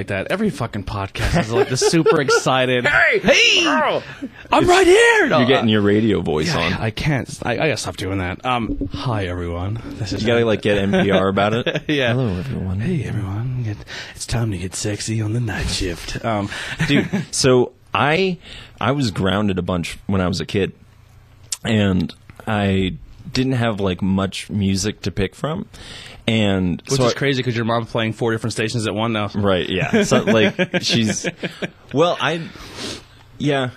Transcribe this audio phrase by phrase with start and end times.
[0.00, 0.28] like that.
[0.30, 2.86] Every fucking podcast is like the super excited.
[2.86, 3.66] hey, hey,
[4.50, 5.28] I'm right here.
[5.28, 6.72] No, You're getting uh, your radio voice yeah, on.
[6.72, 7.28] I can't.
[7.44, 8.44] I, I gotta stop doing that.
[8.46, 9.78] Um, hi everyone.
[9.98, 11.84] This is You gotta like get NPR about it.
[11.88, 12.14] yeah.
[12.14, 12.80] Hello, everyone.
[12.80, 13.76] Hey everyone.
[14.14, 16.24] It's time to get sexy on the night shift.
[16.24, 16.48] Um,
[16.88, 17.06] dude.
[17.30, 18.38] So I
[18.80, 20.72] I was grounded a bunch when I was a kid,
[21.62, 22.14] and
[22.46, 22.96] I
[23.30, 25.68] didn't have like much music to pick from,
[26.30, 29.12] and which so is I- crazy because your mom's playing four different stations at one
[29.12, 29.28] now.
[29.34, 29.68] Right.
[29.68, 30.04] Yeah.
[30.04, 31.26] So like she's
[31.92, 32.48] well, I
[33.38, 33.70] yeah.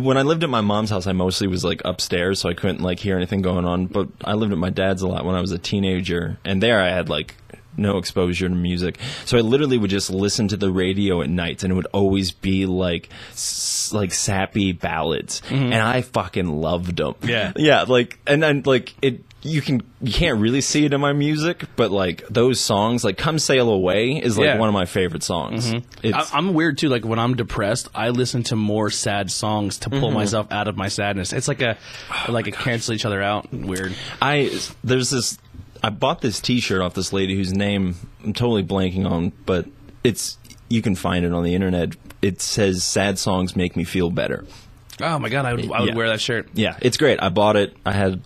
[0.00, 2.80] When I lived at my mom's house, I mostly was like upstairs, so I couldn't
[2.80, 3.86] like hear anything going on.
[3.86, 6.80] But I lived at my dad's a lot when I was a teenager, and there
[6.80, 7.36] I had like
[7.76, 11.62] no exposure to music, so I literally would just listen to the radio at nights,
[11.62, 15.72] and it would always be like s- like sappy ballads, mm-hmm.
[15.72, 17.14] and I fucking loved them.
[17.22, 17.52] Yeah.
[17.56, 17.82] yeah.
[17.82, 19.22] Like and then like it.
[19.46, 23.16] You can you can't really see it in my music, but like those songs, like
[23.16, 24.58] "Come Sail Away" is like Yeah.
[24.58, 25.72] one of my favorite songs.
[26.02, 26.88] It's, I, I'm weird too.
[26.88, 30.00] Like when I'm depressed, I listen to more sad songs to Mm-hmm.
[30.00, 31.32] pull myself out of my sadness.
[31.32, 31.78] It's like a
[32.28, 33.52] like a cancel each other out.
[33.52, 33.94] Weird.
[34.20, 35.38] I there's this.
[35.82, 39.66] I bought this T-shirt off this lady whose name I'm totally blanking on, but
[40.02, 41.94] it's you can find it on the internet.
[42.20, 44.44] It says "Sad songs make me feel better."
[45.00, 45.94] Oh my god, I would, I would Yeah.
[45.94, 46.48] wear that shirt.
[46.54, 47.22] Yeah, it's great.
[47.22, 47.76] I bought it.
[47.86, 48.22] I had.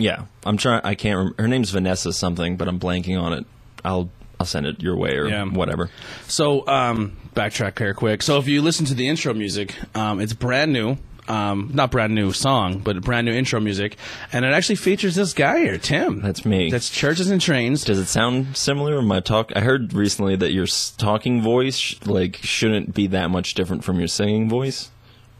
[0.00, 0.80] Yeah, I'm trying.
[0.82, 1.16] I can't.
[1.18, 3.44] Rem- her name's Vanessa something, but I'm blanking on it.
[3.84, 5.44] I'll I'll send it your way or Yeah.
[5.44, 5.90] whatever.
[6.26, 8.22] So, um, backtrack here quick.
[8.22, 10.96] So, if you listen to the intro music, um, it's brand new.
[11.28, 13.96] Um, not brand new song, but brand new intro music,
[14.32, 16.22] and it actually features this guy here, Tim.
[16.22, 16.70] That's me.
[16.72, 17.84] That's churches and trains.
[17.84, 18.98] Does it sound similar?
[18.98, 19.52] in My talk.
[19.54, 20.66] I heard recently that your
[20.96, 24.90] talking voice like shouldn't be that much different from your singing voice.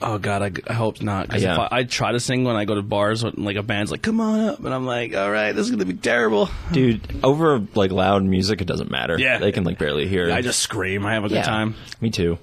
[0.02, 1.28] Oh God, I, I hope not.
[1.28, 1.52] 'Cause Yeah.
[1.52, 3.90] if I, I try to sing when I go to bars, when, like a band's
[3.90, 7.00] like, "Come on up," and I'm like, "All right, this is gonna be terrible." Dude,
[7.22, 9.18] over like loud music, it doesn't matter.
[9.18, 9.38] Yeah.
[9.38, 10.28] they can like barely hear.
[10.28, 10.32] it.
[10.32, 11.04] I just scream.
[11.04, 11.74] I have a good time.
[12.00, 12.38] Me too.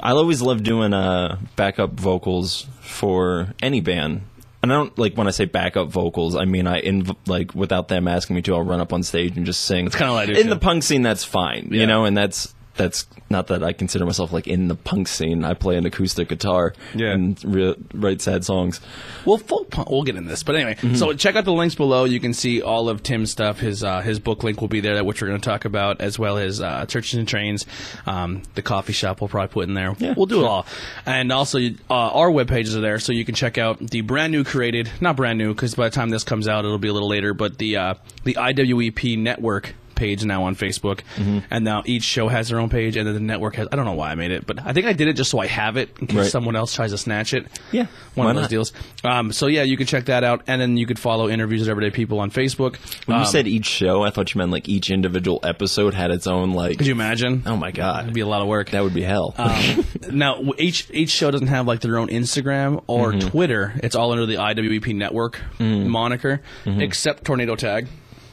[0.00, 4.22] I always love doing uh, backup vocals for any band.
[4.62, 6.34] And I don't like when I say backup vocals.
[6.36, 8.54] I mean I inv- like without them asking me to.
[8.54, 9.86] I'll run up on stage and just sing.
[9.86, 10.48] It's kinda like in too.
[10.48, 11.02] the punk scene.
[11.02, 11.80] That's fine, Yeah.
[11.80, 12.04] you know.
[12.06, 15.44] And that's that's not that I consider myself like in the punk scene.
[15.44, 17.12] I play an acoustic guitar Yeah.
[17.12, 18.80] and re- write sad songs.
[19.24, 20.74] Well, full punk, we'll get in this, but anyway.
[20.74, 20.94] Mm-hmm.
[20.96, 22.04] So check out the links below.
[22.04, 23.60] You can see all of Tim's stuff.
[23.60, 26.18] His uh, his book link will be there, which we're going to talk about, as
[26.18, 27.66] well as uh, churches and trains.
[28.06, 29.94] Um, the coffee shop we'll probably put in there.
[29.98, 30.66] Yeah, we'll do it all,
[31.06, 34.32] and also uh, our web pages are there, so you can check out the brand
[34.32, 36.92] new created, not brand new, because by the time this comes out, it'll be a
[36.92, 37.34] little later.
[37.34, 37.94] But the uh,
[38.24, 41.38] the IWEP network page now on Facebook, Mm-hmm.
[41.50, 43.68] and now each show has their own page, and then the network has.
[43.72, 45.38] I don't know why I made it, but I think I did it just so
[45.38, 46.30] I have it in case Right.
[46.30, 47.46] someone else tries to snatch it.
[47.70, 48.50] Yeah, one of those not?
[48.50, 48.72] deals.
[49.04, 51.68] Um, so yeah, you can check that out, and then you could follow interviews with
[51.68, 52.76] everyday people on Facebook.
[53.06, 56.10] When you Um, said each show, I thought you meant like each individual episode had
[56.10, 56.78] its own like.
[56.78, 57.42] could you imagine?
[57.46, 58.70] oh my god, It'd be a lot of work.
[58.70, 59.34] that would be hell.
[59.38, 63.28] Um, now each each show doesn't have like their own Instagram or Mm-hmm.
[63.28, 63.72] Twitter.
[63.82, 66.80] It's all under the IWP network moniker, Mm-hmm.
[66.80, 67.86] except Tornado Tag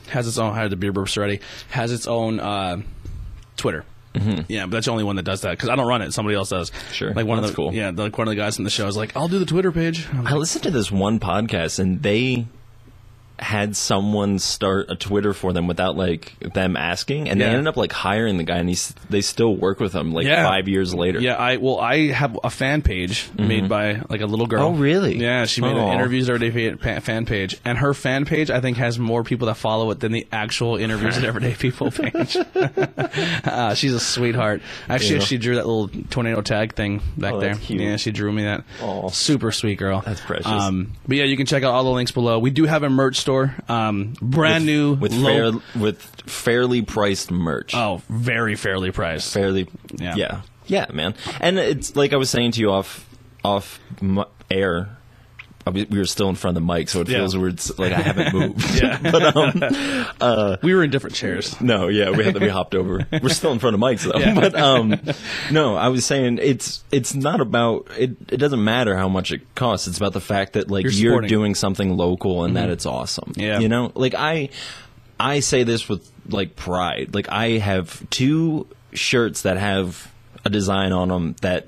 [0.09, 0.53] has its own.
[0.53, 1.39] How had the beer burps already.
[1.69, 2.81] Has its own uh,
[3.57, 3.85] Twitter.
[4.49, 6.13] Yeah, but that's the only one that does that because I don't run it.
[6.13, 6.71] Somebody else does.
[6.71, 6.91] Mm-hmm.
[6.93, 7.13] Sure.
[7.13, 7.73] like one That's of the cool.
[7.73, 9.71] yeah, like one of the guys in the show is like, I'll do the Twitter
[9.71, 10.07] page.
[10.11, 12.47] I'm I listened to this one podcast and they
[13.41, 17.77] had someone start a Twitter for them without like them asking, and they ended up
[17.77, 20.43] like hiring the guy, and he's they still work with him like Yeah.
[20.43, 21.19] five years later.
[21.19, 24.63] Yeah, I well, I have a fan page made by like a little girl.
[24.67, 25.17] Oh, really?
[25.17, 28.99] Yeah, she made an interviews everyday fan page, and her fan page I think has
[28.99, 32.37] more people that follow it than the actual interviews at everyday people page.
[33.45, 34.61] uh, she's a sweetheart.
[34.87, 35.25] Actually, Yeah.
[35.25, 37.55] she drew that little tornado tag thing back Oh, there.
[37.55, 37.81] cute.
[37.81, 38.63] Yeah, she drew me that.
[38.81, 39.09] Aw.
[39.09, 40.01] Super sweet girl.
[40.05, 40.45] That's precious.
[40.47, 42.39] Um, but yeah, you can check out all the links below.
[42.39, 43.28] We do have a merch store,
[43.67, 47.73] um, brand new with low- fair with fairly priced merch.
[47.75, 49.33] Oh, very fairly priced.
[49.33, 49.67] fairly,
[49.97, 50.15] Yeah.
[50.15, 51.15] yeah, yeah, man.
[51.39, 53.05] And it's like I was saying to you off
[53.43, 53.79] off
[54.51, 54.97] air.
[55.69, 57.19] I mean, We were still in front of the mic, so it Yeah.
[57.19, 57.61] feels weird.
[57.79, 58.65] Like I haven't moved.
[58.81, 58.97] Yeah.
[59.11, 61.59] but um, we were in different chairs.
[61.61, 63.05] No, yeah, we had to be hopped over.
[63.21, 64.19] We're still in front of mics though.
[64.19, 64.33] Yeah.
[64.39, 64.99] But um
[65.51, 69.41] no, I was saying it's it's not about it it doesn't matter how much it
[69.55, 69.87] costs.
[69.87, 73.33] It's about the fact that like You're you're, doing something local and that it's awesome.
[73.35, 73.59] Yeah.
[73.59, 73.91] You know?
[73.95, 74.49] Like I
[75.19, 77.13] I say this with like pride.
[77.13, 80.09] Like I have two shirts that have
[80.45, 81.67] a design on them that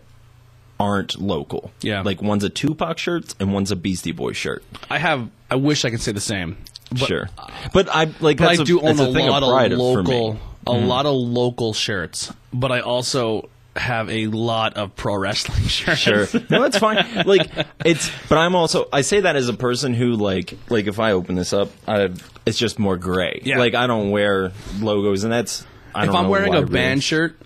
[0.82, 1.72] aren't local.
[1.82, 2.02] Yeah.
[2.02, 4.64] like one's a Tupac shirt and one's a Beastie Boy shirt.
[4.90, 5.30] I have.
[5.50, 6.58] I wish I could say the same.
[6.90, 7.30] But, sure,
[7.74, 9.78] but I like But that's I a- do own a a thing lot of of
[9.80, 10.32] local,
[10.68, 10.88] a mm-hmm.
[10.88, 12.34] lot of local shirts.
[12.52, 16.00] But I also have a lot of pro wrestling shirts.
[16.02, 16.28] Sure.
[16.50, 17.24] No, that's fine.
[17.26, 17.50] Like
[17.86, 21.14] it's, but I'm also I say that as a person who like like if I
[21.14, 22.10] open this up, I
[22.46, 23.42] it's just more gray.
[23.44, 23.58] Yeah.
[23.58, 26.74] Like I don't wear logos, and that's I if I'm wearing a really.
[26.74, 27.38] band shirt,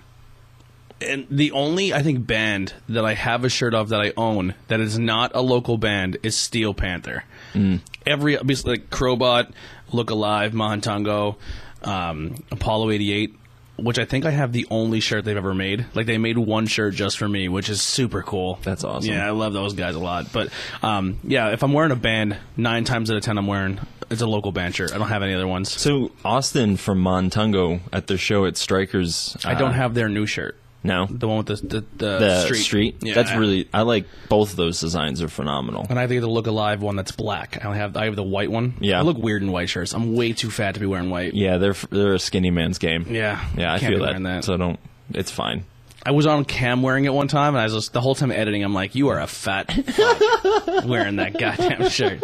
[1.01, 4.55] and the only I think band that I have a shirt of that I own
[4.67, 7.23] that is not a local band is Steel Panther.
[7.53, 7.81] Mm.
[8.05, 9.51] Every obviously like Crowbot,
[9.91, 11.35] Look Alive, Mahantango,
[11.83, 13.35] um, Apollo 88.
[13.77, 15.85] Which I think I have the only shirt they've ever made.
[15.93, 18.57] Like they made one shirt just for me, which is super cool.
[18.63, 19.11] That's awesome.
[19.11, 20.31] Yeah, I love those guys a lot.
[20.31, 20.47] But
[20.81, 24.21] um, yeah, if I'm wearing a band, nine times out of ten I'm wearing it's
[24.21, 24.93] a local band shirt.
[24.93, 25.69] I don't have any other ones.
[25.71, 29.35] So Austin from Montungo at their show at Strikers.
[29.43, 30.57] I don't uh, have their new shirt.
[30.85, 32.57] No The one with the the, the, the street.
[32.63, 32.95] street.
[33.01, 35.85] Yeah, That's really I like both of those designs are phenomenal.
[35.89, 37.57] And I have the look alive one that's black.
[37.61, 38.75] I only have I have the white one.
[38.79, 38.99] Yeah.
[38.99, 39.93] I look weird in white shirts.
[39.93, 41.33] I'm way too fat to be wearing white.
[41.33, 43.05] Yeah, they're they're a skinny man's game.
[43.09, 43.43] Yeah.
[43.57, 44.01] yeah, I feel that.
[44.01, 44.43] wearing that.
[44.45, 44.79] So don't.
[45.09, 45.65] It's fine.
[46.07, 48.29] I was on cam wearing it one time, and I was just, the whole time
[48.29, 48.63] editing.
[48.63, 52.21] I'm like, you are a fat fuck wearing that goddamn shirt.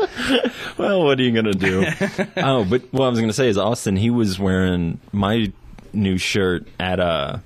[0.78, 1.86] Well, what are you gonna do?
[2.38, 3.96] oh, but what I was gonna say is Austin.
[3.96, 5.52] He was wearing my
[5.94, 7.40] new shirt at uh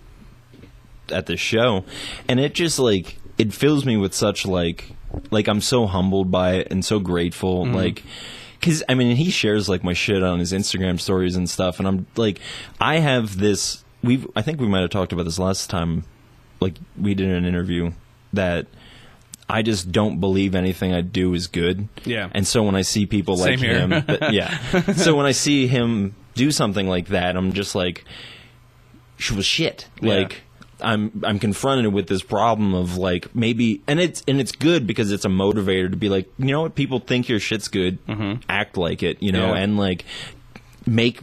[1.12, 1.86] at the show,
[2.28, 4.92] and it just like it fills me with such like
[5.32, 7.66] like I'm so humbled by it and so grateful.
[7.66, 7.76] Mm-hmm.
[7.76, 8.04] Like,
[8.60, 11.88] because I mean, he shares like my shit on his Instagram stories and stuff, and
[11.88, 12.40] I'm like,
[12.80, 13.84] I have this.
[14.04, 16.04] We've I think we might have talked about this last time.
[16.60, 17.92] Like we did an interview
[18.34, 18.68] that.
[19.48, 21.88] I just don't believe anything I do is good.
[22.04, 22.32] Yeah.
[22.32, 24.58] And so when I see people like him, that- yeah.
[24.94, 28.06] So when I see him do something like that, I'm just like,
[29.18, 29.88] sh- well, shit.
[30.02, 30.16] Yeah.
[30.16, 30.42] Like
[30.82, 35.12] I'm I'm confronted with this problem of like maybe, and it's and it's good because
[35.12, 37.98] it's a motivator to be like, you know what, people think your shit's good,
[38.50, 39.56] act like it, you know, Mm-hmm.
[39.56, 39.62] Yeah.
[39.64, 40.06] and like
[40.86, 41.22] make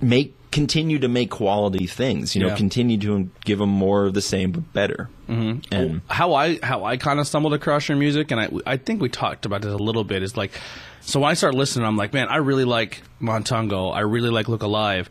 [0.00, 2.56] make continue to make quality things, you know, Yeah.
[2.56, 5.08] continue to give them more of the same but better.
[5.28, 5.74] Mm-hmm.
[5.74, 9.00] And how I how I kind of stumbled across your music, and I I think
[9.00, 10.22] we talked about this a little bit.
[10.22, 10.52] Is like,
[11.00, 13.94] so when I start listening, I'm like, man, I really like Montongo.
[13.94, 15.08] I really like Look Alive.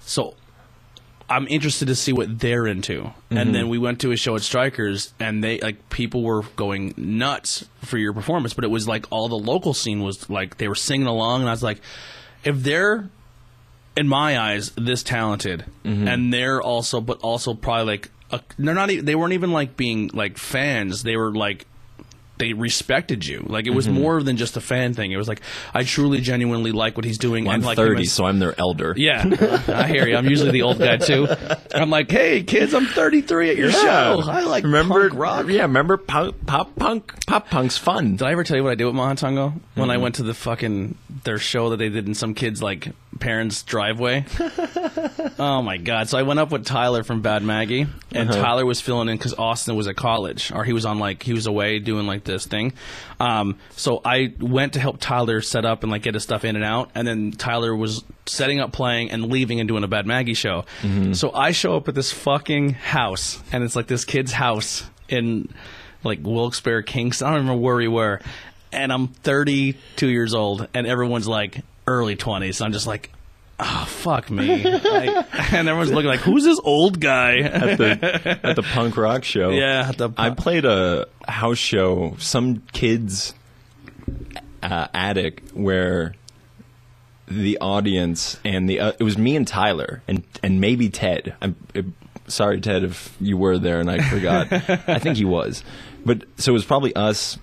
[0.00, 0.34] So
[1.30, 3.12] I'm interested to see what they're into.
[3.30, 3.52] And mm-hmm.
[3.52, 7.64] then we went to a show at Strikers, and they like people were going nuts
[7.84, 10.74] for your performance, but it was like all the local scene was like they were
[10.74, 11.80] singing along, and I was like,
[12.42, 13.08] if they're
[13.96, 16.08] in my eyes this talented, mm-hmm.
[16.08, 18.90] and they're also, but also probably like a, they're not.
[18.90, 21.04] e- They weren't even like being like fans.
[21.04, 21.66] They were like
[22.40, 23.44] they respected you.
[23.46, 24.00] Like it was mm-hmm.
[24.00, 25.12] more than just a fan thing.
[25.12, 25.40] It was like
[25.72, 27.48] I truly, genuinely like what he's doing.
[27.48, 28.94] I'm like 30, as- so I'm their elder.
[28.96, 29.22] yeah,
[29.68, 30.16] I hear you.
[30.16, 31.28] I'm usually the old guy too.
[31.74, 34.22] I'm like, hey kids, I'm 33 at your show.
[34.24, 35.46] I like remember punk rock.
[35.48, 37.26] Yeah, remember pop, pop punk.
[37.26, 38.16] Pop punk's fun.
[38.16, 40.34] Did I ever tell you what I did with Mahantongo when I went to the
[40.34, 42.88] fucking their show that they did in some kid's like
[43.18, 44.24] parents' driveway?
[45.38, 46.08] oh my god!
[46.08, 48.42] So I went up with Tyler from Bad Maggie, and uh-huh.
[48.42, 51.32] Tyler was filling in because Austin was at college, or he was on like he
[51.32, 52.72] was away doing like this thing.
[53.18, 56.56] Um, so I went to help Tyler set up and like get his stuff in
[56.56, 60.06] and out, and then Tyler was setting up, playing, and leaving and doing a Bad
[60.06, 60.64] Maggie show.
[61.14, 65.52] So I show up at this fucking house, and it's like this kid's house in
[66.04, 67.26] like Wilkes-Barre, Kingston.
[67.26, 68.20] I don't remember where we were.
[68.72, 72.64] And I'm 32 years old, and everyone's like early 20s.
[72.64, 73.10] I'm just like,
[73.62, 74.64] oh, fuck me.
[74.64, 77.38] Like, and everyone's looking like, who's this old guy?
[77.38, 79.50] at the at the punk rock show.
[79.50, 79.92] yeah.
[79.92, 83.34] The, I played a house show, some kids
[84.62, 86.14] uh, attic where
[87.28, 91.34] the audience and the uh, it was me and Tyler and and maybe Ted.
[91.40, 91.82] I'm uh,
[92.26, 94.52] sorry Ted if you were there and I forgot.
[94.88, 95.62] I think he was.
[96.04, 97.38] But so it was probably us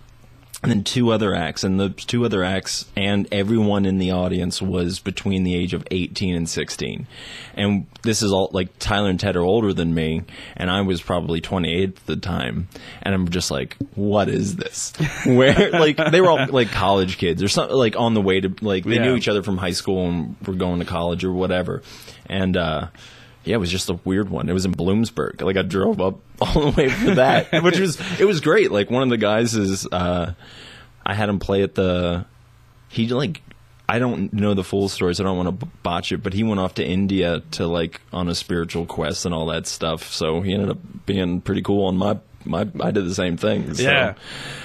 [0.63, 4.59] and then two other acts and the two other acts and everyone in the audience
[4.59, 7.05] was between the age of 18 and 16
[7.53, 10.23] and this is all like tyler and ted are older than me
[10.55, 12.67] and i was probably 28 at the time.
[13.03, 14.93] And i'm just like what is this?
[15.25, 18.51] Where like they were all like college kids or something like on the way to
[18.61, 19.03] like they Yeah.
[19.05, 21.83] knew each other from high school and were going to college or whatever.
[22.27, 22.87] And uh
[23.47, 24.49] yeah, it was just a weird one.
[24.49, 25.41] It was in Bloomsburg.
[25.41, 28.71] Like I drove up all the way for that, which was it was great.
[28.71, 30.33] Like one of the guys is uh
[31.05, 32.25] I had him play at the
[32.89, 33.41] he like
[33.89, 36.21] I don't know the full story, so I don't want to botch it.
[36.21, 39.65] But he went off to India to like on a spiritual quest and all that
[39.65, 40.11] stuff.
[40.11, 42.67] So he ended up being pretty cool on my my.
[42.81, 43.73] I did the same thing.
[43.73, 43.83] So.
[43.83, 44.15] Yeah,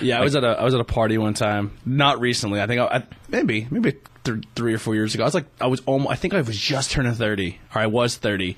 [0.01, 0.19] yeah.
[0.19, 2.61] I was at a I was at a party one time, not recently.
[2.61, 3.95] I think I, I, maybe maybe
[4.25, 5.25] th- three or four years ago.
[5.25, 7.87] I was like, I was almost, I think I was just turning 30, or I
[7.87, 8.57] was 30.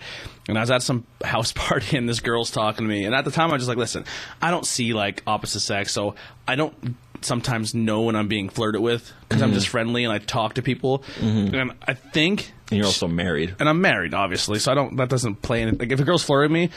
[0.49, 3.04] And I was at some house party and this girl's talking to me.
[3.04, 4.04] And at the time, I was just like, listen,
[4.40, 5.92] I don't see like opposite sex.
[5.92, 6.14] So
[6.47, 9.54] I don't sometimes know when I'm being flirted with because I'm mm-hmm.
[9.54, 11.00] just friendly and I talk to people.
[11.18, 11.54] Mm-hmm.
[11.54, 13.56] And I think And you're also married.
[13.59, 14.97] and I'm married, obviously, so I don't.
[14.97, 15.78] That doesn't play in.
[15.78, 16.71] Like if a girl's flirting me,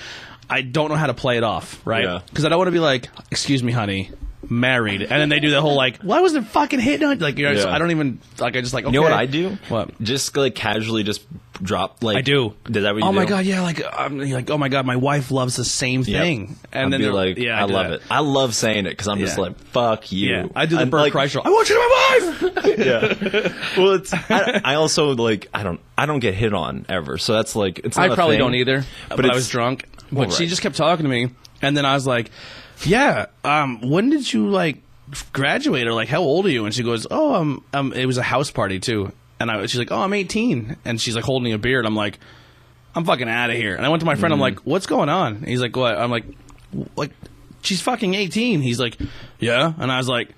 [0.50, 2.06] I don't know how to play it off, right?
[2.06, 2.20] Yeah.
[2.25, 4.12] Because I don't want to be like, "Excuse me, honey,
[4.49, 7.37] married," and then they do the whole like, "Why wasn't it fucking hitting on?" Like,
[7.37, 8.55] you know, so I don't even like.
[8.55, 8.85] I just like.
[8.85, 8.93] Okay.
[8.93, 9.57] You know what I do?
[9.69, 9.99] What?
[10.01, 11.21] Just like casually just
[11.61, 12.53] drop like I do.
[12.65, 13.15] Did that what you oh do?
[13.15, 16.21] my god, yeah, like I'm like, oh my god, my wife loves the same Yep.
[16.21, 17.93] thing, and I'd then be they're like, yeah, I, do love that.
[17.95, 18.01] it.
[18.11, 20.29] I love saying it because I'm just like, fuck you.
[20.29, 21.41] Yeah, I do the I'm Bert like, Kreischer.
[21.43, 22.77] I want you to be my wife.
[22.77, 23.81] yeah.
[23.81, 27.33] Well, it's I, I also like I don't I don't get hit on ever, so
[27.33, 27.97] that's like it's.
[27.97, 28.39] Not I a probably thing.
[28.45, 29.85] don't either, but, I was drunk.
[30.11, 32.29] But Well, she just kept talking to me, and then I was like,
[32.86, 34.77] "Yeah, um, when did you like
[35.34, 38.17] graduate, or like how old are you?" And she goes, "Oh, um, um, it was
[38.17, 41.53] a house party too." And I, she's like, "Oh, I'm 18," and she's like holding
[41.53, 42.19] a beer, and I'm like,
[42.96, 44.34] "I'm fucking out of here." And I went to my friend.
[44.34, 46.25] I'm like, "What's going on?" And he's like, "What?" I'm like,
[46.96, 47.12] "Like,
[47.62, 48.98] she's fucking 18." He's like,
[49.39, 50.29] "Yeah," and I was like.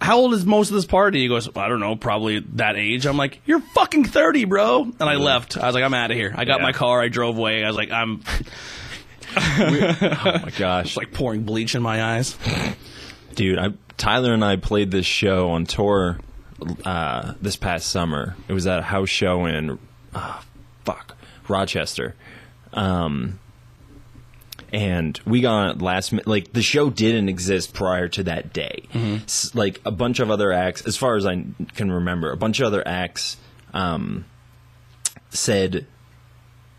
[0.00, 1.22] How old is most of this party?
[1.22, 3.06] He goes, I don't know, probably that age.
[3.06, 4.82] I'm like, you're fucking 30, bro.
[4.84, 5.56] And I left.
[5.58, 6.32] I was like, I'm out of here.
[6.32, 6.66] I got Yeah.
[6.66, 7.02] my car.
[7.02, 7.64] I drove away.
[7.64, 8.22] I was like, I'm
[9.36, 12.36] Oh my gosh, it's like pouring bleach in my eyes.
[13.34, 13.58] dude!
[13.58, 16.18] I Tyler and I played this show on tour
[16.84, 18.36] uh, this past summer.
[18.48, 19.78] It was at a house show in
[20.14, 20.40] uh,
[20.84, 21.16] fuck
[21.48, 22.14] Rochester.
[22.72, 23.38] Um,
[24.72, 26.26] and we got on last minute.
[26.26, 28.84] Like the show didn't exist prior to that day.
[28.94, 31.44] S- like a bunch of other acts, as far as I
[31.74, 33.36] can remember, a bunch of other acts
[33.74, 34.24] um,
[35.30, 35.86] said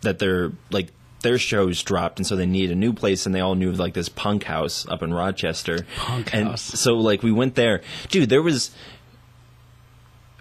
[0.00, 0.88] that they're like
[1.22, 3.78] their shows dropped, and so they needed a new place, and they all knew of
[3.78, 5.86] like this punk house up in Rochester.
[5.96, 6.60] Punk and house.
[6.62, 8.28] So like we went there, dude.
[8.28, 8.70] There was.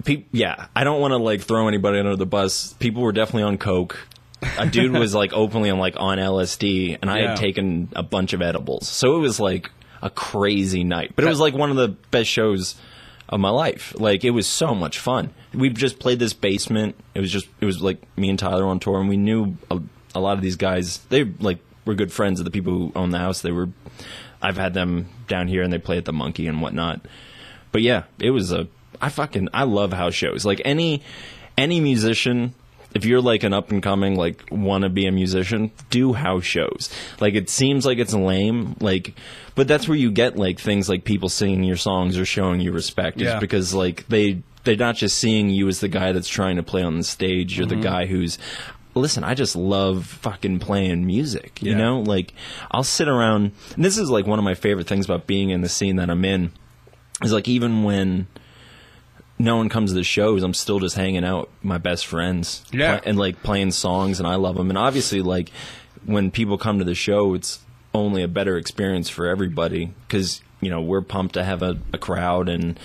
[0.03, 2.73] Pe- yeah, I don't want to like throw anybody under the bus.
[2.73, 4.07] People were definitely on coke.
[4.57, 7.27] A dude was like openly on like on LSD, and I Yeah.
[7.29, 9.69] had taken a bunch of edibles, so it was like
[10.01, 11.11] a crazy night.
[11.15, 12.73] But it was like one of the best shows
[13.29, 13.93] of my life.
[13.95, 15.29] Like it was so much fun.
[15.53, 16.95] We just played this basement.
[17.13, 19.79] It was just it was like me and Tyler on tour, and we knew a,
[20.15, 20.99] a lot of these guys.
[21.09, 23.41] They like were good friends of the people who own the house.
[23.41, 23.69] They were.
[24.41, 27.01] I've had them down here, and they play at the Monkey and whatnot.
[27.71, 28.67] But yeah, it was a.
[28.99, 30.45] I fucking I love house shows.
[30.45, 31.01] Like any
[31.57, 32.53] any musician,
[32.93, 36.43] if you're like an up and coming like want to be a musician, do house
[36.43, 36.89] shows.
[37.19, 39.13] Like it seems like it's lame, like,
[39.55, 42.71] but that's where you get like things like people singing your songs or showing you
[42.71, 43.21] respect.
[43.21, 46.63] Is because like they they're not just seeing you as the guy that's trying to
[46.63, 47.57] play on the stage.
[47.57, 47.81] You're Mm-hmm.
[47.81, 48.37] the guy who's.
[48.93, 51.59] Listen, I just love fucking playing music.
[51.61, 51.77] You Yeah.
[51.77, 52.33] know, like
[52.71, 53.51] I'll sit around.
[53.75, 56.09] And this is like one of my favorite things about being in the scene that
[56.09, 56.51] I'm in
[57.23, 58.27] is like even when
[59.39, 62.63] no one comes to the shows, I'm still just hanging out with my best friends,
[62.71, 62.99] Yeah.
[63.05, 64.69] and like playing songs, and I love them.
[64.69, 65.51] And obviously, like
[66.05, 67.59] when people come to the show, it's
[67.93, 71.97] only a better experience for everybody because you know we're pumped to have a, a
[71.97, 72.79] crowd and.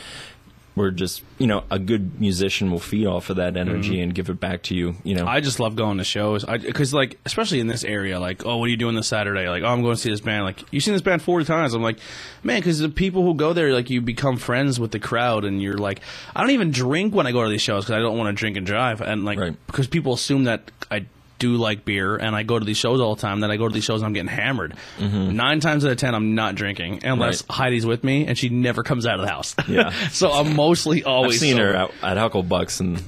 [0.77, 4.29] We're just, you know, a good musician will feed off of that energy and give
[4.29, 4.95] it back to you.
[5.05, 5.31] You know, Mm-hmm.
[5.31, 8.67] I just love going to shows because, like, especially in this area, like, oh, what
[8.67, 9.49] are you doing this Saturday?
[9.49, 10.45] Like, oh, I'm going to see this band.
[10.45, 11.73] Like, you've seen this band 40 times.
[11.73, 11.99] I'm like,
[12.43, 15.63] man, because the people who go there, like, you become friends with the crowd, and
[15.63, 16.01] you're like,
[16.35, 18.39] I don't even drink when I go to these shows because I don't want to
[18.39, 19.57] drink and drive, and like, Right.
[19.67, 21.07] because people assume that I
[21.39, 23.41] do like beer and I go to these shows all the time.
[23.41, 24.75] That I go to these shows and I'm getting hammered.
[24.99, 27.53] Nine times out of ten, I'm not drinking unless Mm-hmm.
[27.53, 27.57] Right.
[27.57, 29.55] Heidi's with me, and she never comes out of the house.
[29.69, 29.91] Yeah.
[30.11, 31.73] so I'm mostly I've always seen sober.
[31.73, 33.03] her out at Hucklebucks and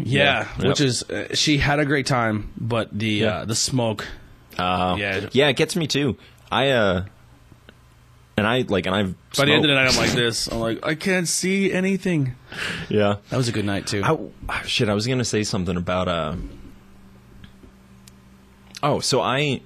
[0.00, 0.68] Yeah, Yeah.
[0.68, 0.88] which Yep.
[0.88, 3.28] is uh, she had a great time, but the Yeah.
[3.38, 4.06] uh, the smoke.
[4.58, 5.28] uh, Yeah.
[5.32, 6.16] yeah, it gets me too.
[6.52, 7.04] I uh,
[8.36, 10.46] and I like, and I've By the end of the smoked- night, I'm like this.
[10.48, 12.34] I'm like, I can't see anything.
[12.88, 13.16] yeah.
[13.30, 14.02] That was a good night too.
[14.04, 16.34] I, shit, I was gonna say something about uh.
[18.82, 19.60] Oh, so I,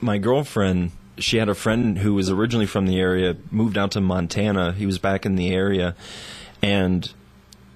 [0.00, 4.00] my girlfriend, she had a friend who was originally from the area, moved out to
[4.00, 4.72] Montana.
[4.72, 5.96] He was back in the area,
[6.62, 7.10] and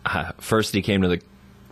[0.06, 1.22] uh, first he came to the,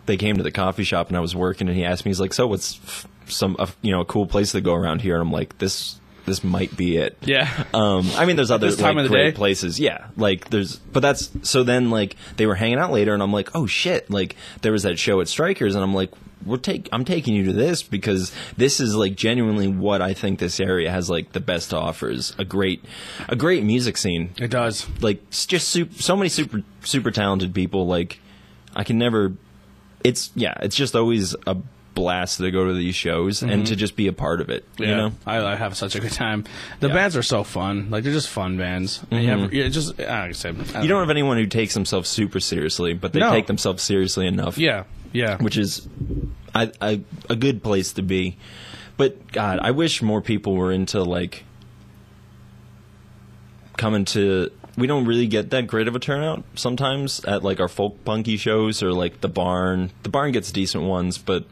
[0.05, 2.19] they came to the coffee shop, and I was working, and he asked me, he's
[2.19, 5.21] like, "So what's f- some, you know, a cool place to go around here?" And
[5.21, 5.98] I'm like, "This,
[6.29, 9.31] this might be it." yeah, Um, I mean, there's other like, great day?
[9.35, 9.79] places.
[9.79, 11.63] Yeah, like there's, but that's so.
[11.63, 14.09] Then like they were hanging out later, and I'm like, oh shit!
[14.09, 16.11] Like there was that show at Strikers, and I'm like,
[16.45, 20.39] we're take, I'm taking you to this because this is like genuinely what I think
[20.39, 22.83] this area has like the best to offer is a great,
[23.27, 24.29] a great music scene.
[24.37, 24.87] it does.
[25.01, 27.87] Like it's just super, so many super super talented people.
[27.87, 28.19] Like
[28.75, 29.33] I can never.
[30.03, 30.53] It's yeah.
[30.61, 31.57] It's just always a
[31.99, 33.63] blast to go to these shows and mm-hmm.
[33.65, 34.65] to just be a part of it.
[34.77, 36.45] Yeah, You know, I, I have such a good time.
[36.79, 36.93] The Yeah.
[36.93, 37.89] bands are so fun.
[37.89, 39.01] Like they're just fun bands.
[39.11, 42.09] And you have- yeah, just I said, I you don't have anyone who takes themselves
[42.09, 43.31] super seriously, but they No.
[43.31, 44.57] take themselves seriously enough.
[44.57, 45.37] Yeah, yeah.
[45.37, 45.87] which is
[46.55, 48.37] I, I, a good place to be.
[48.97, 51.43] But God, I wish more people were into like
[53.77, 54.51] coming to.
[54.79, 58.37] We don't really get that great of a turnout sometimes at like our folk punky
[58.37, 59.91] shows or like the barn.
[60.03, 61.45] The barn gets decent ones, but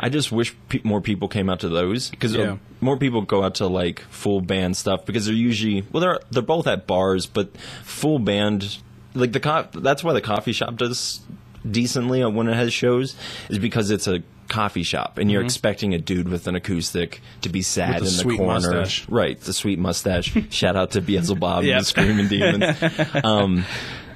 [0.00, 2.56] I just wish pe- more people came out to those because uh, Yeah.
[2.80, 6.42] more people go out to like full band stuff because they're usually well they're they're
[6.42, 8.78] both at bars, but full band
[9.14, 11.20] like the co- that's why the coffee shop does
[11.68, 13.14] decently when it has shows
[13.50, 17.48] is because it's a coffee shop and you're expecting a dude with an acoustic to
[17.48, 18.28] be sad Mm-hmm.
[18.30, 19.08] In the corner mustache.
[19.08, 21.72] right the sweet mustache shout out to Beelzebub Yep.
[21.72, 23.64] and the screaming demons um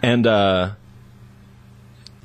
[0.03, 0.73] and uh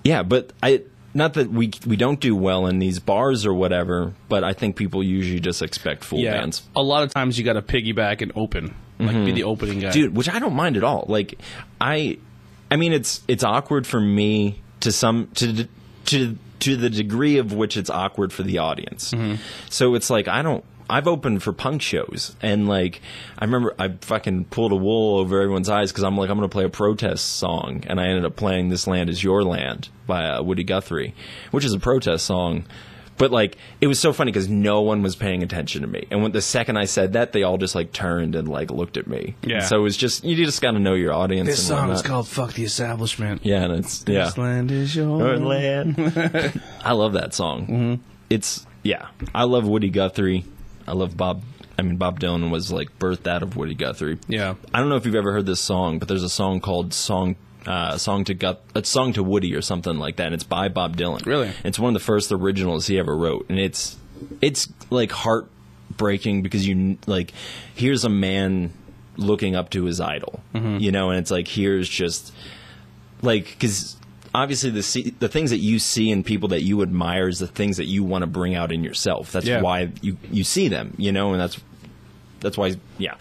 [0.04, 0.82] yeah but i
[1.14, 4.76] not that we we don't do well in these bars or whatever but i think
[4.76, 6.34] people usually just expect full yeah.
[6.40, 9.80] bands A lot of times you got to piggyback and open, like be the opening
[9.80, 9.92] guy.
[9.92, 11.40] dude which i don't mind at all like
[11.82, 12.18] i
[12.72, 15.68] i mean it's it's awkward for me to some to
[16.06, 19.14] to to the degree of which it's awkward for the audience.
[19.70, 23.00] So it's like i don't I've opened for punk shows, and like
[23.38, 26.50] I remember, I fucking pulled a wool over everyone's eyes because I'm like, I'm gonna
[26.50, 30.28] play a protest song, and I ended up playing "This Land Is Your Land" by
[30.28, 31.14] uh, Woody Guthrie,
[31.52, 32.66] which is a protest song,
[33.20, 36.24] but like it was so funny because no one was paying attention to me, and
[36.24, 39.06] when the second I said that, they all just like turned and like looked at
[39.06, 39.36] me.
[39.44, 39.60] Yeah.
[39.60, 41.48] So it was just you just got to know your audience.
[41.48, 44.26] this and song is called "Fuck the Establishment." Yeah, and it's yeah.
[44.26, 45.96] This land is your Your land.
[46.84, 47.68] I love that song.
[47.68, 48.02] Mm-hmm.
[48.32, 49.10] It's yeah.
[49.36, 50.46] I love Woody Guthrie.
[50.88, 51.44] I love Bob.
[51.78, 54.18] I mean, Bob Dylan was like birthed out of Woody Guthrie.
[54.28, 54.56] Yeah.
[54.74, 57.36] I don't know if you've ever heard this song, but there's a song called "Song."
[57.70, 60.26] Uh, song to Guth- a song to Woody or something like that.
[60.26, 61.24] And it's by Bob Dylan.
[61.26, 61.52] Really?
[61.64, 63.96] It's one of the first originals he ever wrote, and it's
[64.42, 67.32] it's like heartbreaking because you like
[67.76, 68.74] here's a man
[69.18, 70.78] looking up to his idol, Mm-hmm.
[70.78, 72.34] you know, and it's like here's just
[73.22, 73.98] like because
[74.34, 77.78] obviously the the things that you see in people that you admire is the things
[77.78, 79.32] that you want to bring out in yourself.
[79.32, 79.62] That's Yeah.
[79.62, 81.60] why you you see them, you know, and that's
[82.40, 83.14] that's why yeah.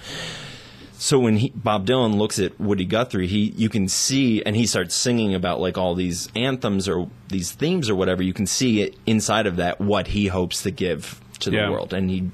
[1.01, 4.67] So when he, Bob Dylan looks at Woody Guthrie, he you can see, and he
[4.67, 8.21] starts singing about like all these anthems or these themes or whatever.
[8.23, 11.71] You can see it inside of that what he hopes to give to the Yeah.
[11.71, 12.31] world, and he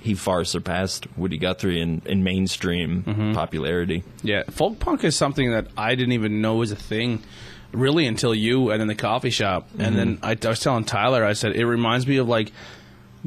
[0.00, 3.34] he far surpassed Woody Guthrie in, in mainstream Mm-hmm.
[3.34, 4.02] popularity.
[4.24, 7.22] Yeah, folk punk is something that I didn't even know was a thing,
[7.70, 9.68] really, until you and in the coffee shop.
[9.78, 12.50] And then I, I was telling Tyler, I said it reminds me of like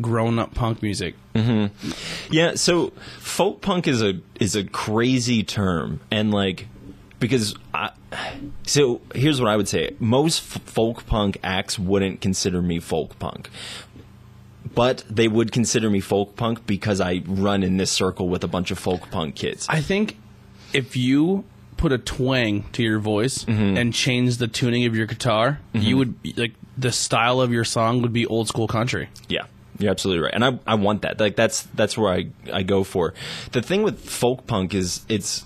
[0.02, 1.16] grown up punk music.
[1.36, 2.34] Mm-hmm.
[2.34, 6.68] Yeah, so folk punk is a is a crazy term, and like
[7.20, 7.92] because I,
[8.64, 13.18] so here's what I would say: most f- folk punk acts wouldn't consider me folk
[13.20, 13.50] punk,
[14.74, 18.48] but they would consider me folk punk because I run in this circle with a
[18.48, 19.68] bunch of folk punk kids.
[19.70, 20.18] I think
[20.74, 21.46] if you
[21.78, 23.78] put a twang to your voice mm-hmm.
[23.78, 25.98] and change the tuning of your guitar, you mm-hmm.
[25.98, 29.10] would like the style of your song would be old school country.
[29.30, 29.46] Yeah,
[29.80, 31.20] you're absolutely right, and I I want that.
[31.20, 33.14] Like that's that's where I I go for.
[33.52, 35.46] The thing with folk punk is it's.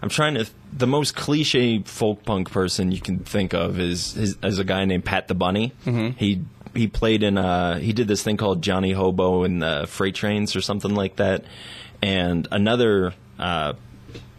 [0.00, 0.46] I'm trying to.
[0.72, 4.84] The most cliche folk punk person you can think of is is, is a guy
[4.84, 5.72] named Pat the Bunny.
[5.84, 6.16] Mm-hmm.
[6.18, 10.14] He he played in uh he did this thing called Johnny Hobo in the freight
[10.14, 11.44] trains or something like that,
[12.02, 13.72] and another uh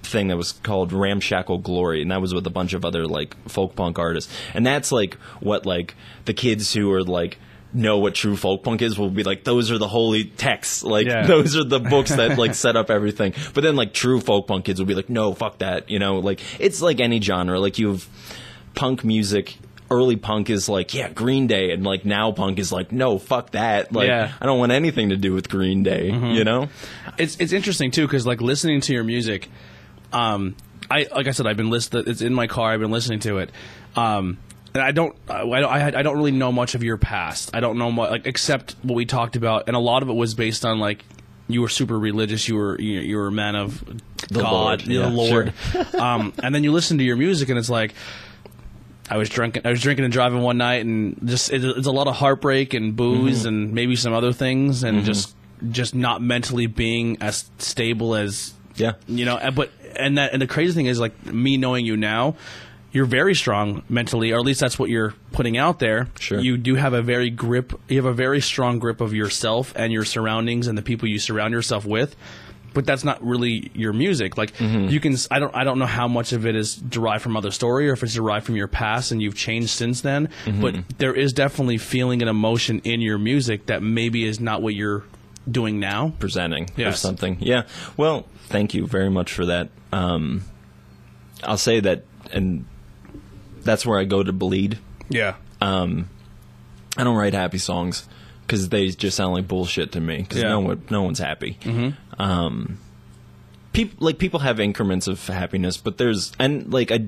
[0.03, 3.35] thing that was called Ramshackle Glory, and that was with a bunch of other like
[3.49, 4.33] folk punk artists.
[4.53, 7.37] And that's like what like the kids who are like
[7.73, 11.05] know what true folk punk is will be like those are the holy texts like
[11.05, 11.25] Yeah.
[11.27, 14.65] those are the books that like set up everything but then like true folk punk
[14.65, 17.77] kids will be like no fuck that you know like it's like any genre like
[17.77, 18.07] you have
[18.73, 19.57] punk music
[19.91, 23.51] early punk is like yeah green day and like now punk is like no fuck
[23.51, 24.31] that like Yeah.
[24.41, 26.69] i don't want anything to do with green day you know
[27.17, 29.47] it's it's interesting too because like listening to your music,
[30.13, 30.55] um,
[30.89, 32.05] I like I said I've been listening.
[32.07, 32.71] It's in my car.
[32.71, 33.51] I've been listening to it,
[33.95, 34.37] um,
[34.73, 37.51] and I don't I, I I don't really know much of your past.
[37.53, 40.13] I don't know much like except what we talked about, and a lot of it
[40.13, 41.03] was based on like
[41.47, 42.47] you were super religious.
[42.47, 43.83] You were you, you were a man of
[44.29, 45.53] The God, Lord, the yeah, Lord,
[45.95, 47.93] um, and then you listen to your music, and it's like.
[49.11, 49.63] I was drinking.
[49.65, 52.75] I was drinking and driving one night, and just it, it's a lot of heartbreak
[52.75, 55.35] and booze, and maybe some other things, and just
[55.71, 59.39] just not mentally being as stable as yeah you know.
[59.51, 62.35] But and that and the crazy thing is, like me knowing you now,
[62.91, 66.07] you're very strong mentally, or at least that's what you're putting out there.
[66.19, 66.39] Sure.
[66.39, 67.79] You do have a very grip.
[67.87, 71.19] You have a very strong grip of yourself and your surroundings and the people you
[71.19, 72.15] surround yourself with.
[72.71, 74.37] but that's not really your music.
[74.37, 74.89] Like Mm-hmm.
[74.89, 77.49] you can, I don't, I don't know how much of it is derived from other
[77.49, 80.29] story or if it's derived from your past and you've changed since then.
[80.45, 80.61] Mm-hmm.
[80.61, 84.75] But there is definitely feeling and emotion in your music that maybe is not what
[84.75, 85.03] you're
[85.49, 86.13] doing now.
[86.19, 87.37] presenting or something.
[87.39, 87.63] Yeah.
[87.97, 89.69] Well, thank you very much for that.
[89.91, 90.43] Um,
[91.43, 92.65] I'll say that, and
[93.63, 94.79] that's where I go to bleed.
[95.09, 95.35] Yeah.
[95.61, 98.07] I don't write happy songs
[98.45, 100.17] because they just sound like bullshit to me.
[100.17, 100.49] Because Yeah.
[100.49, 101.57] no one, no one's happy.
[101.61, 102.21] Mm-hmm.
[102.21, 102.77] Um,
[103.73, 107.05] people like people have increments of happiness, but there's and like I,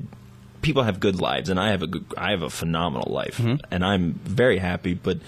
[0.62, 3.66] people have good lives, and I have a good, I have a phenomenal life, Mm-hmm.
[3.72, 4.94] and I'm very happy.
[4.94, 5.20] But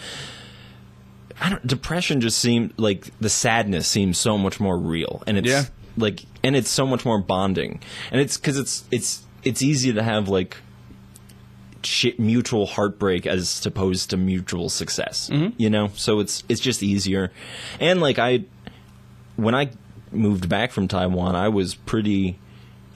[1.42, 1.66] I don't.
[1.66, 5.66] Depression just seems like the sadness seems so much more real, and it's Yeah.
[5.98, 7.82] like and it's so much more bonding,
[8.12, 10.56] and it's because it's it's it's easy to have like
[11.86, 15.30] shit, mutual heartbreak as opposed to mutual success.
[15.58, 17.32] You know, so it's it's just easier.
[17.80, 18.46] And like I,
[19.36, 19.72] when I
[20.12, 22.40] moved back from Taiwan, I was pretty.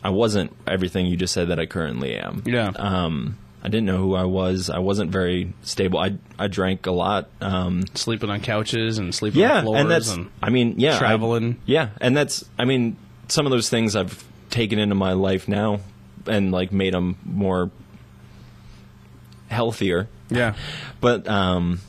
[0.03, 2.43] I wasn't everything you just said that I currently am.
[2.45, 2.71] Yeah.
[2.75, 4.69] Um, I didn't know who I was.
[4.69, 5.99] I wasn't very stable.
[5.99, 7.29] I I drank a lot.
[7.41, 10.11] Um, Sleeping on couches and sleeping yeah, on floors and that's.
[10.11, 11.59] and I mean, yeah, I- traveling.
[11.65, 12.45] yeah, and that's.
[12.57, 12.95] I mean,
[13.27, 15.79] some of those things I've taken into my life now,
[16.27, 17.71] and like made them more
[19.47, 20.07] healthier.
[20.29, 20.55] yeah.
[21.01, 21.79] But um,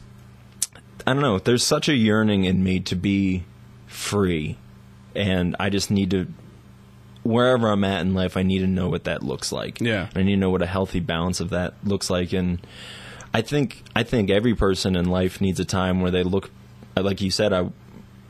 [1.06, 1.38] I don't know.
[1.38, 3.44] There's such a yearning in me to be
[3.86, 4.58] free,
[5.14, 6.26] and I just need to.
[7.24, 9.80] Wherever I'm at in life, I need to know what that looks like.
[9.80, 10.08] Yeah.
[10.14, 12.58] I need to know what a healthy balance of that looks like, and
[13.34, 16.50] I think I think every person in life needs a time where they look,
[16.96, 17.70] like you said, I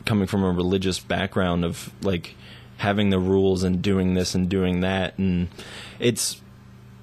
[0.05, 2.35] coming from a religious background of like
[2.79, 5.49] having the rules and doing this and doing that, and
[5.99, 6.41] it's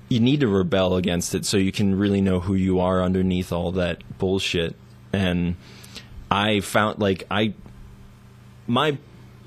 [0.09, 3.51] you need to rebel against it so you can really know who you are underneath
[3.51, 4.75] all that bullshit.
[5.11, 5.55] And
[6.29, 7.53] I found like I
[8.67, 8.97] my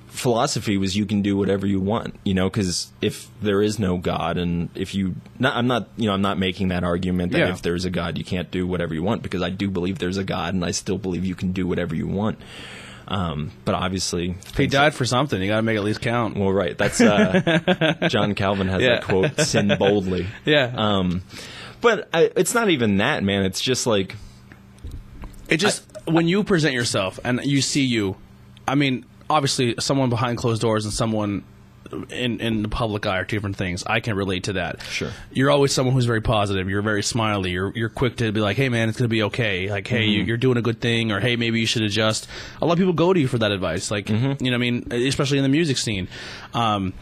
[0.09, 3.99] philosophy was you can do whatever you want, you know, because if there is no
[3.99, 7.38] God and if you not I'm not you know I'm not making that argument that
[7.38, 7.51] Yeah.
[7.51, 10.16] if there's a God you can't do whatever you want because I do believe there's
[10.16, 12.38] a God and I still believe you can do whatever you want.
[13.11, 16.37] Um, but obviously, he died for something, you got to make at least count.
[16.37, 16.77] well, right.
[16.77, 18.97] That's uh, John Calvin has Yeah.
[18.97, 20.73] that quote: "Sin boldly." yeah.
[20.77, 21.23] Um,
[21.81, 23.44] but I, it's not even that, man.
[23.44, 24.14] It's just like
[25.49, 28.16] It just when you present yourself and you see you,
[28.66, 31.44] I mean, obviously, someone behind closed doors and someone
[32.11, 33.85] in in the public eye are two different things.
[33.87, 34.83] I can relate to that.
[34.83, 35.11] Sure.
[35.33, 36.68] You're always someone who's very positive.
[36.68, 37.51] You're very smiley.
[37.51, 39.70] You're you're quick to be like, hey man, it's gonna be okay.
[39.70, 42.29] Like, hey, you, you're doing a good thing, or hey, maybe you should adjust.
[42.61, 43.90] A lot of people go to you for that advice.
[43.90, 46.09] Like, you know, what I mean, especially in the music scene.
[46.55, 46.92] Um,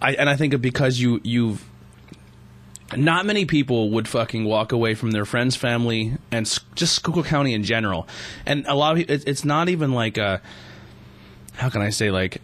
[0.00, 1.64] I and I think because you you've
[2.96, 7.54] not many people would fucking walk away from their friends, family, and just Schuylkill County
[7.54, 8.08] in general.
[8.46, 10.40] And a lot of it, it's not even like a
[11.54, 12.40] how can I say like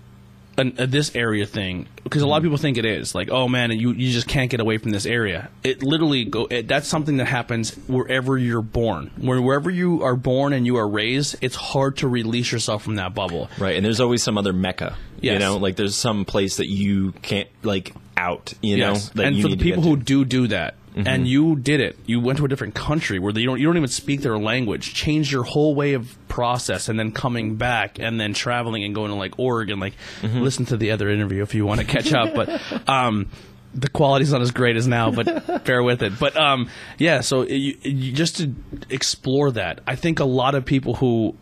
[0.59, 2.47] an, this area thing because a lot of mm.
[2.47, 5.07] people think it is like oh man you you just can't get away from this
[5.07, 5.51] area.
[5.63, 9.11] It literally go it, that's something that happens wherever you're born.
[9.17, 12.97] Where, wherever you are born and you are raised, it's hard to release yourself from
[12.97, 13.51] that bubble.
[13.59, 13.77] right.
[13.77, 14.97] And there's always some other mecca.
[15.21, 15.35] yes.
[15.35, 18.55] You know, like there's some place that you can't like out.
[18.63, 19.15] You Yes.
[19.15, 22.21] know, that and for the people who do do that, and you did it, you
[22.21, 25.31] went to a different country where you don't you don't even speak their language, changed
[25.31, 29.17] your whole way of process, and then coming back and then traveling and going to
[29.17, 29.79] like Oregon.
[29.79, 30.41] Like, Mm-hmm.
[30.41, 32.49] listen to the other interview if you want to catch up, but.
[32.89, 33.29] um
[33.75, 36.19] the quality's not as great as now, but bear with it.
[36.19, 38.55] But um, yeah, so you, you, just to
[38.89, 41.35] explore that, I think a lot of people who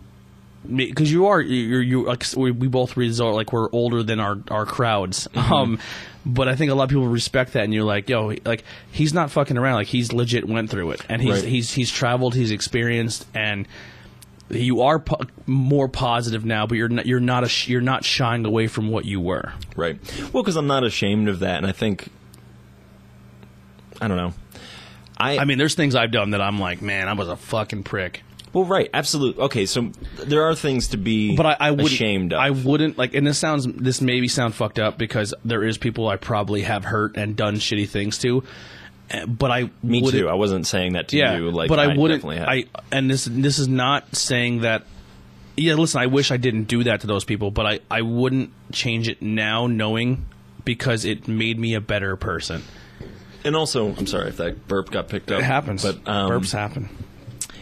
[0.75, 4.65] because you are you're you like we, both resort like we're older than our our
[4.65, 5.79] crowds um
[6.25, 9.13] but i think a lot of people respect that and you're like yo like he's
[9.13, 11.45] not fucking around like he's legit went through it and he's Right.
[11.45, 13.69] he's he's traveled he's experienced and
[14.51, 18.05] you are po- more positive now but you're not you're not a sh- you're not
[18.05, 19.99] shying away from what you were Right.
[20.33, 22.09] Well, because I'm not ashamed of that, and I think
[24.01, 24.33] I don't know.
[25.17, 27.85] I i mean there's things i've done that i'm like man i was a fucking
[27.85, 28.23] prick
[28.55, 29.43] well, right, absolutely.
[29.45, 29.91] Okay, so
[30.23, 31.89] there are things to be, but I, I wouldn't.
[31.91, 32.39] ashamed of.
[32.39, 33.67] I wouldn't like, and this sounds.
[33.67, 37.57] This maybe sound fucked up because there is people I probably have hurt and done
[37.57, 38.43] shitty things to.
[39.11, 40.29] eh, But I Me too.
[40.29, 41.51] I wasn't saying that to Yeah, you.
[41.51, 42.23] Like, but I, wouldn't.
[42.23, 42.49] definitely have.
[42.49, 44.85] I and this this is not saying that.
[45.57, 46.01] Yeah, listen.
[46.01, 49.21] I wish I didn't do that to those people, but I I wouldn't change it
[49.23, 50.25] now, knowing
[50.65, 52.63] because it made me a better person.
[53.45, 55.41] and also, I'm sorry if that burp got picked up.
[55.41, 55.83] It happens.
[55.83, 56.89] but um, Burps happen.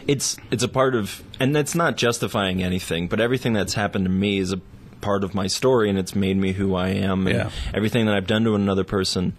[0.07, 4.11] It's it's a part of and that's not justifying anything but everything that's happened to
[4.11, 4.59] me is a
[5.01, 7.49] part of my story and it's made me who i am and Yeah.
[7.73, 9.33] everything that i've done to another person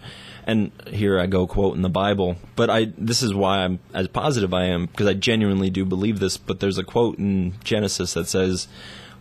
[0.45, 4.07] and here i go quote in the bible but i this is why i'm as
[4.07, 8.13] positive i am because i genuinely do believe this but there's a quote in genesis
[8.13, 8.67] that says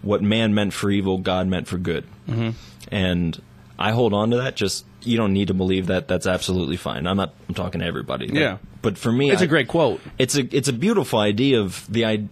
[0.03, 2.05] what man meant for evil, God meant for good.
[2.29, 2.51] Mm-hmm.
[2.95, 3.41] And
[3.79, 4.55] I hold on to that.
[4.55, 6.09] Just you don't need to believe that.
[6.09, 7.07] That's absolutely fine.
[7.07, 7.35] I'm not.
[7.49, 8.27] I'm talking to everybody.
[8.29, 8.59] But- Yeah.
[8.83, 10.01] But for me, It's a I- great quote.
[10.19, 12.25] it's a it's a beautiful idea of the i